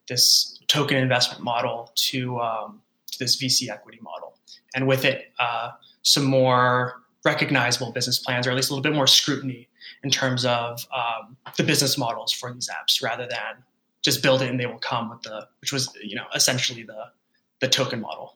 this 0.07 0.57
token 0.69 0.95
investment 0.95 1.43
model 1.43 1.91
to 2.07 2.39
um, 2.39 2.81
to 3.11 3.19
this 3.19 3.35
VC 3.35 3.67
equity 3.69 3.99
model, 4.01 4.37
and 4.73 4.87
with 4.87 5.03
it, 5.03 5.33
some 6.03 6.23
more 6.23 7.01
recognizable 7.25 7.91
business 7.91 8.17
plans, 8.17 8.47
or 8.47 8.51
at 8.51 8.55
least 8.55 8.69
a 8.69 8.73
little 8.73 8.89
bit 8.89 8.95
more 8.95 9.07
scrutiny 9.07 9.67
in 10.03 10.09
terms 10.09 10.45
of 10.45 10.85
um, 10.93 11.37
the 11.57 11.63
business 11.63 11.97
models 11.97 12.31
for 12.31 12.53
these 12.53 12.69
apps 12.69 13.01
rather 13.01 13.27
than 13.27 13.63
just 14.01 14.23
build 14.23 14.41
it 14.41 14.49
and 14.49 14.59
they 14.59 14.65
will 14.65 14.77
come 14.77 15.09
with 15.09 15.21
the 15.23 15.47
which 15.59 15.73
was 15.73 15.89
you 16.01 16.15
know 16.15 16.25
essentially 16.33 16.83
the 16.83 17.05
the 17.59 17.67
token 17.67 18.01
model. 18.01 18.35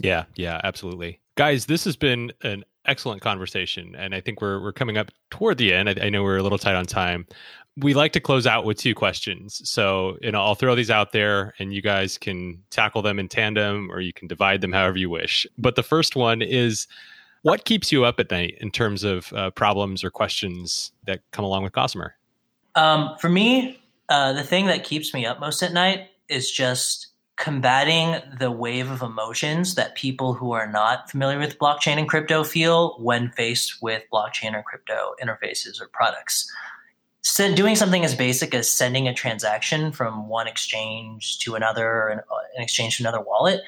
Yeah 0.00 0.24
yeah 0.36 0.60
absolutely. 0.64 1.20
Guys 1.36 1.66
this 1.66 1.84
has 1.84 1.96
been 1.96 2.32
an 2.42 2.64
excellent 2.84 3.20
conversation 3.20 3.94
and 3.96 4.14
i 4.14 4.20
think 4.20 4.40
we're 4.40 4.62
we're 4.62 4.72
coming 4.72 4.96
up 4.96 5.10
toward 5.30 5.58
the 5.58 5.72
end. 5.72 5.88
I, 5.88 5.96
I 6.02 6.08
know 6.08 6.22
we're 6.22 6.38
a 6.38 6.42
little 6.42 6.58
tight 6.58 6.74
on 6.74 6.84
time. 6.84 7.26
We 7.76 7.94
like 7.94 8.12
to 8.12 8.20
close 8.20 8.46
out 8.46 8.64
with 8.64 8.76
two 8.78 8.94
questions. 8.94 9.60
So 9.68 10.18
you 10.20 10.30
know 10.30 10.40
i'll 10.40 10.54
throw 10.54 10.74
these 10.74 10.90
out 10.90 11.12
there 11.12 11.54
and 11.58 11.72
you 11.72 11.82
guys 11.82 12.18
can 12.18 12.62
tackle 12.70 13.02
them 13.02 13.18
in 13.18 13.28
tandem 13.28 13.90
or 13.90 14.00
you 14.00 14.12
can 14.12 14.28
divide 14.28 14.60
them 14.60 14.72
however 14.72 14.98
you 14.98 15.10
wish. 15.10 15.46
But 15.56 15.74
the 15.74 15.82
first 15.82 16.16
one 16.16 16.42
is 16.42 16.86
what 17.42 17.64
keeps 17.64 17.92
you 17.92 18.04
up 18.04 18.18
at 18.20 18.30
night 18.30 18.56
in 18.60 18.70
terms 18.70 19.04
of 19.04 19.32
uh, 19.32 19.50
problems 19.50 20.04
or 20.04 20.10
questions 20.10 20.92
that 21.06 21.20
come 21.30 21.44
along 21.44 21.62
with 21.62 21.72
Gossamer? 21.72 22.14
Um, 22.74 23.16
for 23.18 23.28
me, 23.28 23.80
uh, 24.08 24.32
the 24.32 24.42
thing 24.42 24.66
that 24.66 24.84
keeps 24.84 25.12
me 25.12 25.26
up 25.26 25.40
most 25.40 25.62
at 25.62 25.72
night 25.72 26.08
is 26.28 26.50
just 26.50 27.08
combating 27.36 28.20
the 28.38 28.50
wave 28.50 28.90
of 28.90 29.00
emotions 29.00 29.76
that 29.76 29.94
people 29.94 30.34
who 30.34 30.52
are 30.52 30.70
not 30.70 31.08
familiar 31.10 31.38
with 31.38 31.58
blockchain 31.58 31.96
and 31.96 32.08
crypto 32.08 32.42
feel 32.42 32.96
when 32.98 33.30
faced 33.30 33.80
with 33.80 34.02
blockchain 34.12 34.54
or 34.54 34.62
crypto 34.62 35.14
interfaces 35.22 35.80
or 35.80 35.88
products. 35.92 36.50
So 37.22 37.54
doing 37.54 37.76
something 37.76 38.04
as 38.04 38.14
basic 38.14 38.54
as 38.54 38.68
sending 38.68 39.06
a 39.06 39.14
transaction 39.14 39.92
from 39.92 40.28
one 40.28 40.48
exchange 40.48 41.38
to 41.40 41.54
another, 41.54 42.08
an, 42.08 42.20
an 42.56 42.62
exchange 42.62 42.96
to 42.96 43.02
another 43.04 43.20
wallet, 43.20 43.60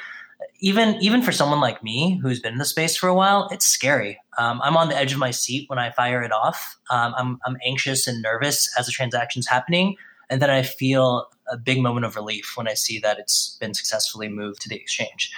even 0.60 0.96
even 1.00 1.22
for 1.22 1.32
someone 1.32 1.60
like 1.60 1.82
me 1.82 2.18
who's 2.22 2.40
been 2.40 2.52
in 2.52 2.58
the 2.58 2.64
space 2.64 2.96
for 2.96 3.08
a 3.08 3.14
while, 3.14 3.48
it's 3.50 3.66
scary. 3.66 4.18
Um, 4.38 4.60
I'm 4.62 4.76
on 4.76 4.88
the 4.88 4.96
edge 4.96 5.12
of 5.12 5.18
my 5.18 5.30
seat 5.30 5.68
when 5.68 5.78
I 5.78 5.90
fire 5.90 6.22
it 6.22 6.32
off. 6.32 6.78
Um, 6.90 7.14
I'm, 7.16 7.38
I'm 7.44 7.56
anxious 7.66 8.06
and 8.06 8.22
nervous 8.22 8.72
as 8.78 8.86
the 8.86 8.92
transaction's 8.92 9.46
happening, 9.46 9.96
and 10.28 10.40
then 10.40 10.50
I 10.50 10.62
feel 10.62 11.28
a 11.50 11.56
big 11.56 11.80
moment 11.80 12.06
of 12.06 12.14
relief 12.14 12.52
when 12.56 12.68
I 12.68 12.74
see 12.74 12.98
that 13.00 13.18
it's 13.18 13.56
been 13.60 13.74
successfully 13.74 14.28
moved 14.28 14.60
to 14.62 14.68
the 14.68 14.76
exchange. 14.76 15.32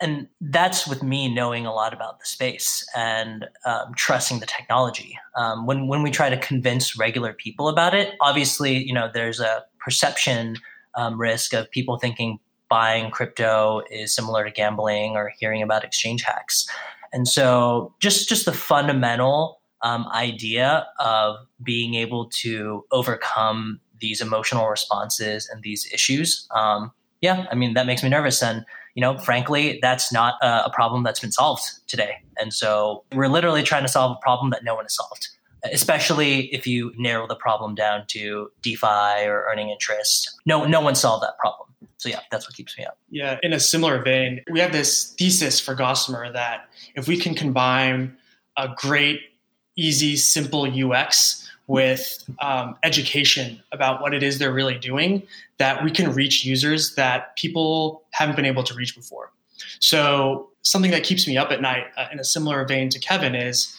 And 0.00 0.26
that's 0.40 0.86
with 0.86 1.02
me 1.02 1.32
knowing 1.32 1.66
a 1.66 1.72
lot 1.72 1.94
about 1.94 2.18
the 2.18 2.26
space 2.26 2.84
and 2.96 3.46
um, 3.64 3.94
trusting 3.96 4.40
the 4.40 4.46
technology. 4.46 5.16
Um, 5.36 5.66
when 5.66 5.86
when 5.86 6.02
we 6.02 6.10
try 6.10 6.30
to 6.30 6.36
convince 6.36 6.98
regular 6.98 7.32
people 7.32 7.68
about 7.68 7.94
it, 7.94 8.14
obviously, 8.20 8.76
you 8.76 8.92
know, 8.92 9.08
there's 9.12 9.40
a 9.40 9.64
perception 9.78 10.56
um, 10.96 11.20
risk 11.20 11.54
of 11.54 11.70
people 11.70 11.98
thinking 11.98 12.38
buying 12.74 13.08
crypto 13.08 13.82
is 13.88 14.12
similar 14.12 14.42
to 14.44 14.50
gambling 14.50 15.14
or 15.14 15.32
hearing 15.38 15.62
about 15.62 15.84
exchange 15.84 16.24
hacks. 16.24 16.68
And 17.12 17.28
so 17.28 17.94
just 18.00 18.28
just 18.28 18.46
the 18.46 18.52
fundamental 18.52 19.60
um, 19.82 20.08
idea 20.12 20.84
of 20.98 21.36
being 21.62 21.94
able 21.94 22.28
to 22.42 22.84
overcome 22.90 23.78
these 24.00 24.20
emotional 24.20 24.66
responses 24.66 25.48
and 25.48 25.62
these 25.62 25.88
issues, 25.94 26.48
um, 26.52 26.90
yeah, 27.20 27.46
I 27.48 27.54
mean 27.54 27.74
that 27.74 27.86
makes 27.86 28.02
me 28.02 28.08
nervous. 28.08 28.42
And 28.42 28.64
you 28.96 29.00
know, 29.02 29.18
frankly, 29.18 29.78
that's 29.80 30.12
not 30.12 30.34
a, 30.42 30.64
a 30.64 30.70
problem 30.74 31.04
that's 31.04 31.20
been 31.20 31.30
solved 31.30 31.62
today. 31.86 32.16
And 32.40 32.52
so 32.52 33.04
we're 33.12 33.28
literally 33.28 33.62
trying 33.62 33.84
to 33.84 33.88
solve 33.88 34.16
a 34.16 34.20
problem 34.20 34.50
that 34.50 34.64
no 34.64 34.74
one 34.74 34.84
has 34.84 34.96
solved 34.96 35.28
especially 35.72 36.52
if 36.52 36.66
you 36.66 36.92
narrow 36.98 37.26
the 37.26 37.36
problem 37.36 37.74
down 37.74 38.04
to 38.06 38.50
DeFi 38.60 39.24
or 39.26 39.46
earning 39.50 39.70
interest. 39.70 40.38
No, 40.44 40.66
no 40.66 40.82
one 40.82 40.94
solved 40.94 41.22
that 41.22 41.38
problem. 41.38 41.68
So 42.04 42.10
yeah, 42.10 42.20
that's 42.30 42.46
what 42.46 42.54
keeps 42.54 42.76
me 42.76 42.84
up. 42.84 42.98
Yeah, 43.08 43.38
in 43.42 43.54
a 43.54 43.58
similar 43.58 44.02
vein, 44.02 44.42
we 44.50 44.60
have 44.60 44.72
this 44.72 45.14
thesis 45.18 45.58
for 45.58 45.74
Gossamer 45.74 46.30
that 46.32 46.68
if 46.94 47.08
we 47.08 47.16
can 47.16 47.34
combine 47.34 48.14
a 48.58 48.68
great, 48.76 49.22
easy, 49.76 50.16
simple 50.16 50.68
UX 50.70 51.50
with 51.66 52.22
um, 52.42 52.76
education 52.82 53.62
about 53.72 54.02
what 54.02 54.12
it 54.12 54.22
is 54.22 54.38
they're 54.38 54.52
really 54.52 54.76
doing, 54.76 55.22
that 55.56 55.82
we 55.82 55.90
can 55.90 56.12
reach 56.12 56.44
users 56.44 56.94
that 56.96 57.34
people 57.36 58.02
haven't 58.10 58.36
been 58.36 58.44
able 58.44 58.64
to 58.64 58.74
reach 58.74 58.94
before. 58.94 59.32
So 59.80 60.50
something 60.60 60.90
that 60.90 61.04
keeps 61.04 61.26
me 61.26 61.38
up 61.38 61.50
at 61.50 61.62
night, 61.62 61.86
uh, 61.96 62.08
in 62.12 62.20
a 62.20 62.24
similar 62.24 62.66
vein 62.66 62.90
to 62.90 62.98
Kevin, 62.98 63.34
is 63.34 63.74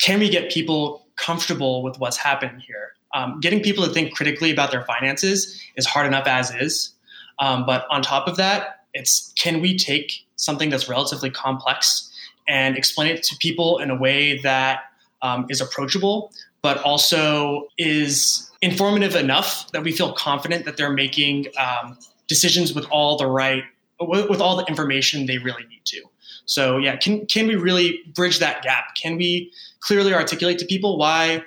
can 0.00 0.20
we 0.20 0.28
get 0.28 0.52
people 0.52 1.04
comfortable 1.16 1.82
with 1.82 1.98
what's 1.98 2.16
happening 2.16 2.60
here? 2.60 2.92
Um, 3.12 3.40
getting 3.40 3.60
people 3.60 3.84
to 3.84 3.92
think 3.92 4.14
critically 4.14 4.52
about 4.52 4.70
their 4.70 4.84
finances 4.84 5.60
is 5.74 5.84
hard 5.84 6.06
enough 6.06 6.28
as 6.28 6.54
is. 6.54 6.94
Um, 7.40 7.66
but 7.66 7.86
on 7.90 8.02
top 8.02 8.28
of 8.28 8.36
that, 8.36 8.84
it's 8.94 9.32
can 9.38 9.60
we 9.60 9.76
take 9.76 10.12
something 10.36 10.70
that's 10.70 10.88
relatively 10.88 11.30
complex 11.30 12.10
and 12.48 12.76
explain 12.76 13.14
it 13.14 13.22
to 13.24 13.36
people 13.36 13.78
in 13.78 13.90
a 13.90 13.96
way 13.96 14.38
that 14.38 14.80
um, 15.22 15.46
is 15.48 15.60
approachable, 15.60 16.32
but 16.62 16.78
also 16.82 17.68
is 17.78 18.50
informative 18.62 19.14
enough 19.14 19.70
that 19.72 19.82
we 19.82 19.92
feel 19.92 20.12
confident 20.12 20.64
that 20.64 20.76
they're 20.76 20.92
making 20.92 21.46
um, 21.58 21.96
decisions 22.26 22.74
with 22.74 22.86
all 22.90 23.16
the 23.16 23.26
right 23.26 23.64
with 24.00 24.40
all 24.40 24.56
the 24.56 24.64
information 24.64 25.26
they 25.26 25.36
really 25.38 25.64
need 25.64 25.84
to. 25.84 26.02
So 26.46 26.78
yeah, 26.78 26.96
can 26.96 27.26
can 27.26 27.46
we 27.46 27.54
really 27.56 28.00
bridge 28.14 28.38
that 28.38 28.62
gap? 28.62 28.94
Can 29.00 29.16
we 29.16 29.52
clearly 29.80 30.14
articulate 30.14 30.58
to 30.58 30.66
people 30.66 30.98
why 30.98 31.44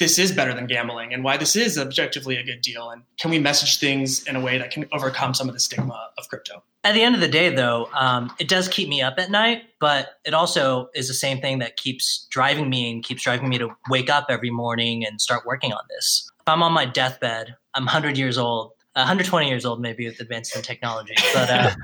this 0.00 0.18
is 0.18 0.32
better 0.32 0.54
than 0.54 0.66
gambling 0.66 1.12
and 1.12 1.22
why 1.22 1.36
this 1.36 1.54
is 1.54 1.78
objectively 1.78 2.36
a 2.36 2.42
good 2.42 2.62
deal. 2.62 2.88
And 2.90 3.02
can 3.20 3.30
we 3.30 3.38
message 3.38 3.78
things 3.78 4.26
in 4.26 4.34
a 4.34 4.40
way 4.40 4.58
that 4.58 4.70
can 4.70 4.86
overcome 4.92 5.34
some 5.34 5.46
of 5.46 5.54
the 5.54 5.60
stigma 5.60 6.08
of 6.18 6.28
crypto? 6.28 6.64
At 6.82 6.94
the 6.94 7.02
end 7.02 7.14
of 7.14 7.20
the 7.20 7.28
day 7.28 7.54
though 7.54 7.88
um, 7.92 8.32
it 8.40 8.48
does 8.48 8.66
keep 8.66 8.88
me 8.88 9.02
up 9.02 9.14
at 9.18 9.30
night 9.30 9.64
but 9.78 10.18
it 10.24 10.32
also 10.32 10.88
is 10.94 11.06
the 11.06 11.14
same 11.14 11.40
thing 11.40 11.58
that 11.58 11.76
keeps 11.76 12.26
driving 12.30 12.70
me 12.70 12.90
and 12.90 13.04
keeps 13.04 13.22
driving 13.22 13.48
me 13.50 13.58
to 13.58 13.68
wake 13.90 14.08
up 14.08 14.26
every 14.30 14.50
morning 14.50 15.04
and 15.04 15.20
start 15.20 15.44
working 15.46 15.72
on 15.72 15.82
this. 15.90 16.30
If 16.40 16.48
i'm 16.48 16.62
on 16.62 16.72
my 16.72 16.86
deathbed 16.86 17.54
i'm 17.74 17.84
100 17.84 18.16
years 18.16 18.38
old 18.38 18.72
120 18.94 19.48
years 19.48 19.66
old 19.66 19.80
maybe 19.80 20.06
with 20.06 20.18
advances 20.20 20.56
in 20.56 20.62
technology 20.62 21.14
but 21.34 21.50
uh, 21.50 21.74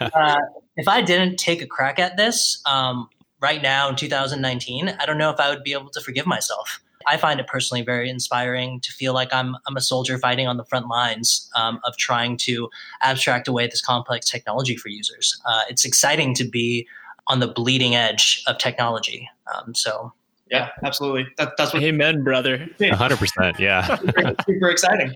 uh, 0.00 0.40
if 0.76 0.88
i 0.88 1.00
didn't 1.00 1.36
take 1.36 1.62
a 1.62 1.66
crack 1.66 2.00
at 2.00 2.16
this 2.16 2.60
um, 2.66 3.08
right 3.40 3.62
now 3.62 3.88
in 3.88 3.94
2019 3.94 4.88
i 4.88 5.06
don't 5.06 5.18
know 5.18 5.30
if 5.30 5.38
i 5.38 5.48
would 5.48 5.62
be 5.62 5.72
able 5.72 5.90
to 5.90 6.00
forgive 6.00 6.26
myself 6.26 6.80
I 7.06 7.16
find 7.16 7.40
it 7.40 7.46
personally 7.46 7.82
very 7.82 8.08
inspiring 8.08 8.80
to 8.80 8.92
feel 8.92 9.14
like 9.14 9.32
I'm 9.32 9.56
I'm 9.66 9.76
a 9.76 9.80
soldier 9.80 10.18
fighting 10.18 10.46
on 10.46 10.56
the 10.56 10.64
front 10.64 10.88
lines 10.88 11.50
um, 11.54 11.80
of 11.84 11.96
trying 11.96 12.36
to 12.38 12.68
abstract 13.02 13.48
away 13.48 13.66
this 13.66 13.80
complex 13.80 14.28
technology 14.28 14.76
for 14.76 14.88
users. 14.88 15.40
Uh, 15.44 15.62
it's 15.68 15.84
exciting 15.84 16.34
to 16.34 16.44
be 16.44 16.86
on 17.28 17.40
the 17.40 17.48
bleeding 17.48 17.94
edge 17.94 18.42
of 18.46 18.58
technology. 18.58 19.28
Um, 19.54 19.74
so. 19.74 20.12
Yeah, 20.50 20.68
absolutely. 20.84 21.28
That, 21.38 21.54
that's 21.56 21.72
what. 21.72 21.82
Amen, 21.82 22.22
brother. 22.22 22.68
hundred 22.92 23.16
percent. 23.16 23.58
Yeah. 23.58 23.96
super, 23.96 24.34
super 24.46 24.68
exciting. 24.68 25.14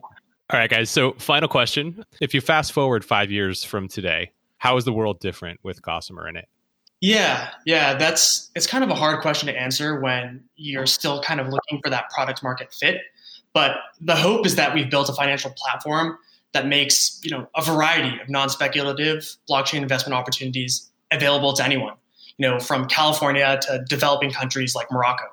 All 0.49 0.59
right, 0.59 0.70
guys. 0.70 0.89
So, 0.89 1.12
final 1.18 1.47
question: 1.47 2.03
If 2.22 2.32
you 2.32 2.41
fast 2.41 2.72
forward 2.72 3.05
five 3.05 3.30
years 3.30 3.62
from 3.62 3.87
today, 3.87 4.30
how 4.57 4.78
is 4.78 4.87
the 4.87 4.95
world 4.95 5.20
different 5.20 5.61
with 5.62 5.82
Gossamer 5.82 6.26
in 6.26 6.37
it? 6.37 6.49
Yeah, 7.07 7.51
yeah, 7.65 7.95
that's 7.95 8.51
it's 8.57 8.67
kind 8.67 8.83
of 8.83 8.91
a 8.91 8.95
hard 8.97 9.21
question 9.21 9.47
to 9.47 9.57
answer 9.57 10.01
when 10.01 10.43
you're 10.57 10.87
still 10.87 11.23
kind 11.23 11.39
of 11.39 11.47
looking 11.47 11.81
for 11.81 11.89
that 11.89 12.11
product 12.11 12.43
market 12.43 12.75
fit. 12.75 13.01
But 13.55 13.77
the 14.01 14.17
hope 14.17 14.45
is 14.45 14.57
that 14.57 14.75
we've 14.75 14.91
built 14.91 15.09
a 15.09 15.13
financial 15.13 15.53
platform 15.53 16.19
that 16.53 16.67
makes, 16.67 17.21
you 17.23 17.31
know, 17.31 17.47
a 17.55 17.63
variety 17.63 18.21
of 18.21 18.29
non-speculative 18.29 19.25
blockchain 19.49 19.83
investment 19.83 20.15
opportunities 20.15 20.91
available 21.13 21.53
to 21.53 21.65
anyone, 21.65 21.95
you 22.39 22.49
know, 22.49 22.59
from 22.59 22.89
California 22.89 23.57
to 23.69 23.85
developing 23.89 24.33
countries 24.33 24.75
like 24.75 24.91
Morocco. 24.91 25.27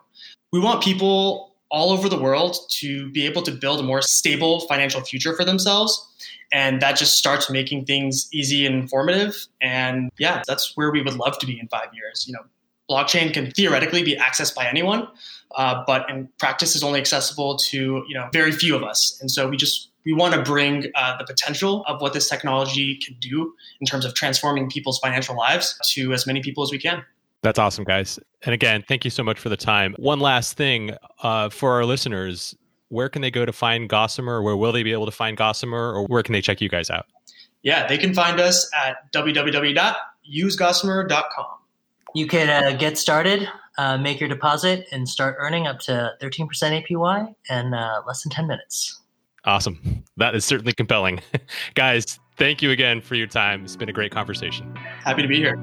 We 0.51 0.59
want 0.59 0.83
people 0.83 1.52
all 1.73 1.91
over 1.91 2.07
the 2.07 2.19
world 2.19 2.55
to 2.69 3.09
be 3.09 3.25
able 3.25 3.41
to 3.41 3.51
build 3.51 3.79
a 3.79 3.83
more 3.83 4.01
stable 4.01 4.61
financial 4.67 5.01
future 5.01 5.35
for 5.35 5.43
themselves. 5.43 6.07
And 6.53 6.79
that 6.83 6.97
just 6.97 7.17
starts 7.17 7.49
making 7.49 7.85
things 7.85 8.29
easy 8.31 8.65
and 8.67 8.75
informative. 8.75 9.47
And 9.59 10.11
yeah, 10.19 10.43
that's 10.47 10.77
where 10.77 10.91
we 10.91 11.01
would 11.01 11.15
love 11.15 11.39
to 11.39 11.47
be 11.47 11.59
in 11.59 11.67
five 11.67 11.87
years. 11.91 12.25
You 12.27 12.33
know, 12.33 12.41
blockchain 12.89 13.33
can 13.33 13.49
theoretically 13.51 14.03
be 14.03 14.15
accessed 14.15 14.53
by 14.53 14.67
anyone, 14.67 15.07
uh, 15.55 15.83
but 15.87 16.07
in 16.11 16.29
practice 16.37 16.75
is 16.75 16.83
only 16.83 16.99
accessible 16.99 17.57
to 17.57 18.03
you 18.07 18.13
know 18.13 18.29
very 18.31 18.51
few 18.51 18.75
of 18.75 18.83
us. 18.83 19.17
And 19.19 19.31
so 19.31 19.47
we 19.47 19.57
just 19.57 19.89
we 20.05 20.13
want 20.13 20.35
to 20.35 20.43
bring 20.43 20.91
uh, 20.93 21.17
the 21.17 21.23
potential 21.25 21.83
of 21.87 22.01
what 22.01 22.13
this 22.13 22.29
technology 22.29 22.99
can 23.03 23.15
do 23.19 23.55
in 23.81 23.87
terms 23.87 24.05
of 24.05 24.13
transforming 24.13 24.69
people's 24.69 24.99
financial 24.99 25.35
lives 25.35 25.79
to 25.93 26.13
as 26.13 26.27
many 26.27 26.41
people 26.41 26.61
as 26.61 26.71
we 26.71 26.77
can. 26.77 27.03
That's 27.43 27.59
awesome, 27.59 27.83
guys. 27.83 28.19
And 28.43 28.53
again, 28.53 28.83
thank 28.87 29.05
you 29.05 29.11
so 29.11 29.23
much 29.23 29.37
for 29.37 29.49
the 29.49 29.57
time. 29.57 29.93
One 29.99 30.19
last 30.19 30.57
thing 30.57 30.95
uh, 31.21 31.49
for 31.49 31.73
our 31.73 31.85
listeners 31.85 32.55
where 32.93 33.09
can 33.09 33.21
they 33.23 33.31
go 33.31 33.43
to 33.43 33.51
find 33.51 33.89
Gossamer? 33.89 34.43
Where 34.43 34.55
will 34.55 34.71
they 34.71 34.83
be 34.83 34.91
able 34.91 35.07
to 35.07 35.11
find 35.11 35.35
Gossamer? 35.35 35.91
Or 35.93 36.05
where 36.05 36.21
can 36.21 36.33
they 36.33 36.41
check 36.41 36.61
you 36.61 36.69
guys 36.69 36.91
out? 36.91 37.07
Yeah, 37.63 37.87
they 37.87 37.97
can 37.97 38.13
find 38.13 38.39
us 38.39 38.69
at 38.85 39.11
www.usegossamer.com. 39.13 41.45
You 42.13 42.27
can 42.27 42.51
uh, 42.51 42.73
get 42.77 42.99
started, 42.99 43.49
uh, 43.79 43.97
make 43.97 44.19
your 44.19 44.29
deposit, 44.29 44.85
and 44.91 45.09
start 45.09 45.37
earning 45.39 45.65
up 45.65 45.79
to 45.79 46.11
13% 46.21 46.47
APY 46.47 47.33
in 47.49 47.73
uh, 47.73 48.03
less 48.05 48.21
than 48.21 48.31
10 48.31 48.45
minutes. 48.45 49.01
Awesome. 49.45 50.03
That 50.17 50.35
is 50.35 50.45
certainly 50.45 50.73
compelling. 50.73 51.19
guys, 51.73 52.19
thank 52.37 52.61
you 52.61 52.69
again 52.69 53.01
for 53.01 53.15
your 53.15 53.25
time. 53.25 53.63
It's 53.63 53.75
been 53.75 53.89
a 53.89 53.93
great 53.93 54.11
conversation. 54.11 54.75
Happy 54.75 55.23
to 55.23 55.27
be 55.27 55.37
here. 55.37 55.57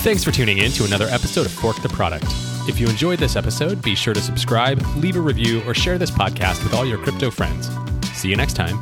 Thanks 0.00 0.24
for 0.24 0.30
tuning 0.30 0.58
in 0.58 0.70
to 0.72 0.84
another 0.84 1.06
episode 1.06 1.44
of 1.44 1.52
Fork 1.52 1.82
the 1.82 1.88
Product. 1.88 2.24
If 2.66 2.78
you 2.80 2.88
enjoyed 2.88 3.18
this 3.18 3.36
episode, 3.36 3.82
be 3.82 3.94
sure 3.94 4.14
to 4.14 4.20
subscribe, 4.20 4.80
leave 4.96 5.16
a 5.16 5.20
review, 5.20 5.62
or 5.66 5.74
share 5.74 5.98
this 5.98 6.10
podcast 6.10 6.62
with 6.62 6.72
all 6.72 6.86
your 6.86 6.98
crypto 6.98 7.30
friends. 7.30 7.68
See 8.14 8.28
you 8.28 8.36
next 8.36 8.54
time. 8.54 8.78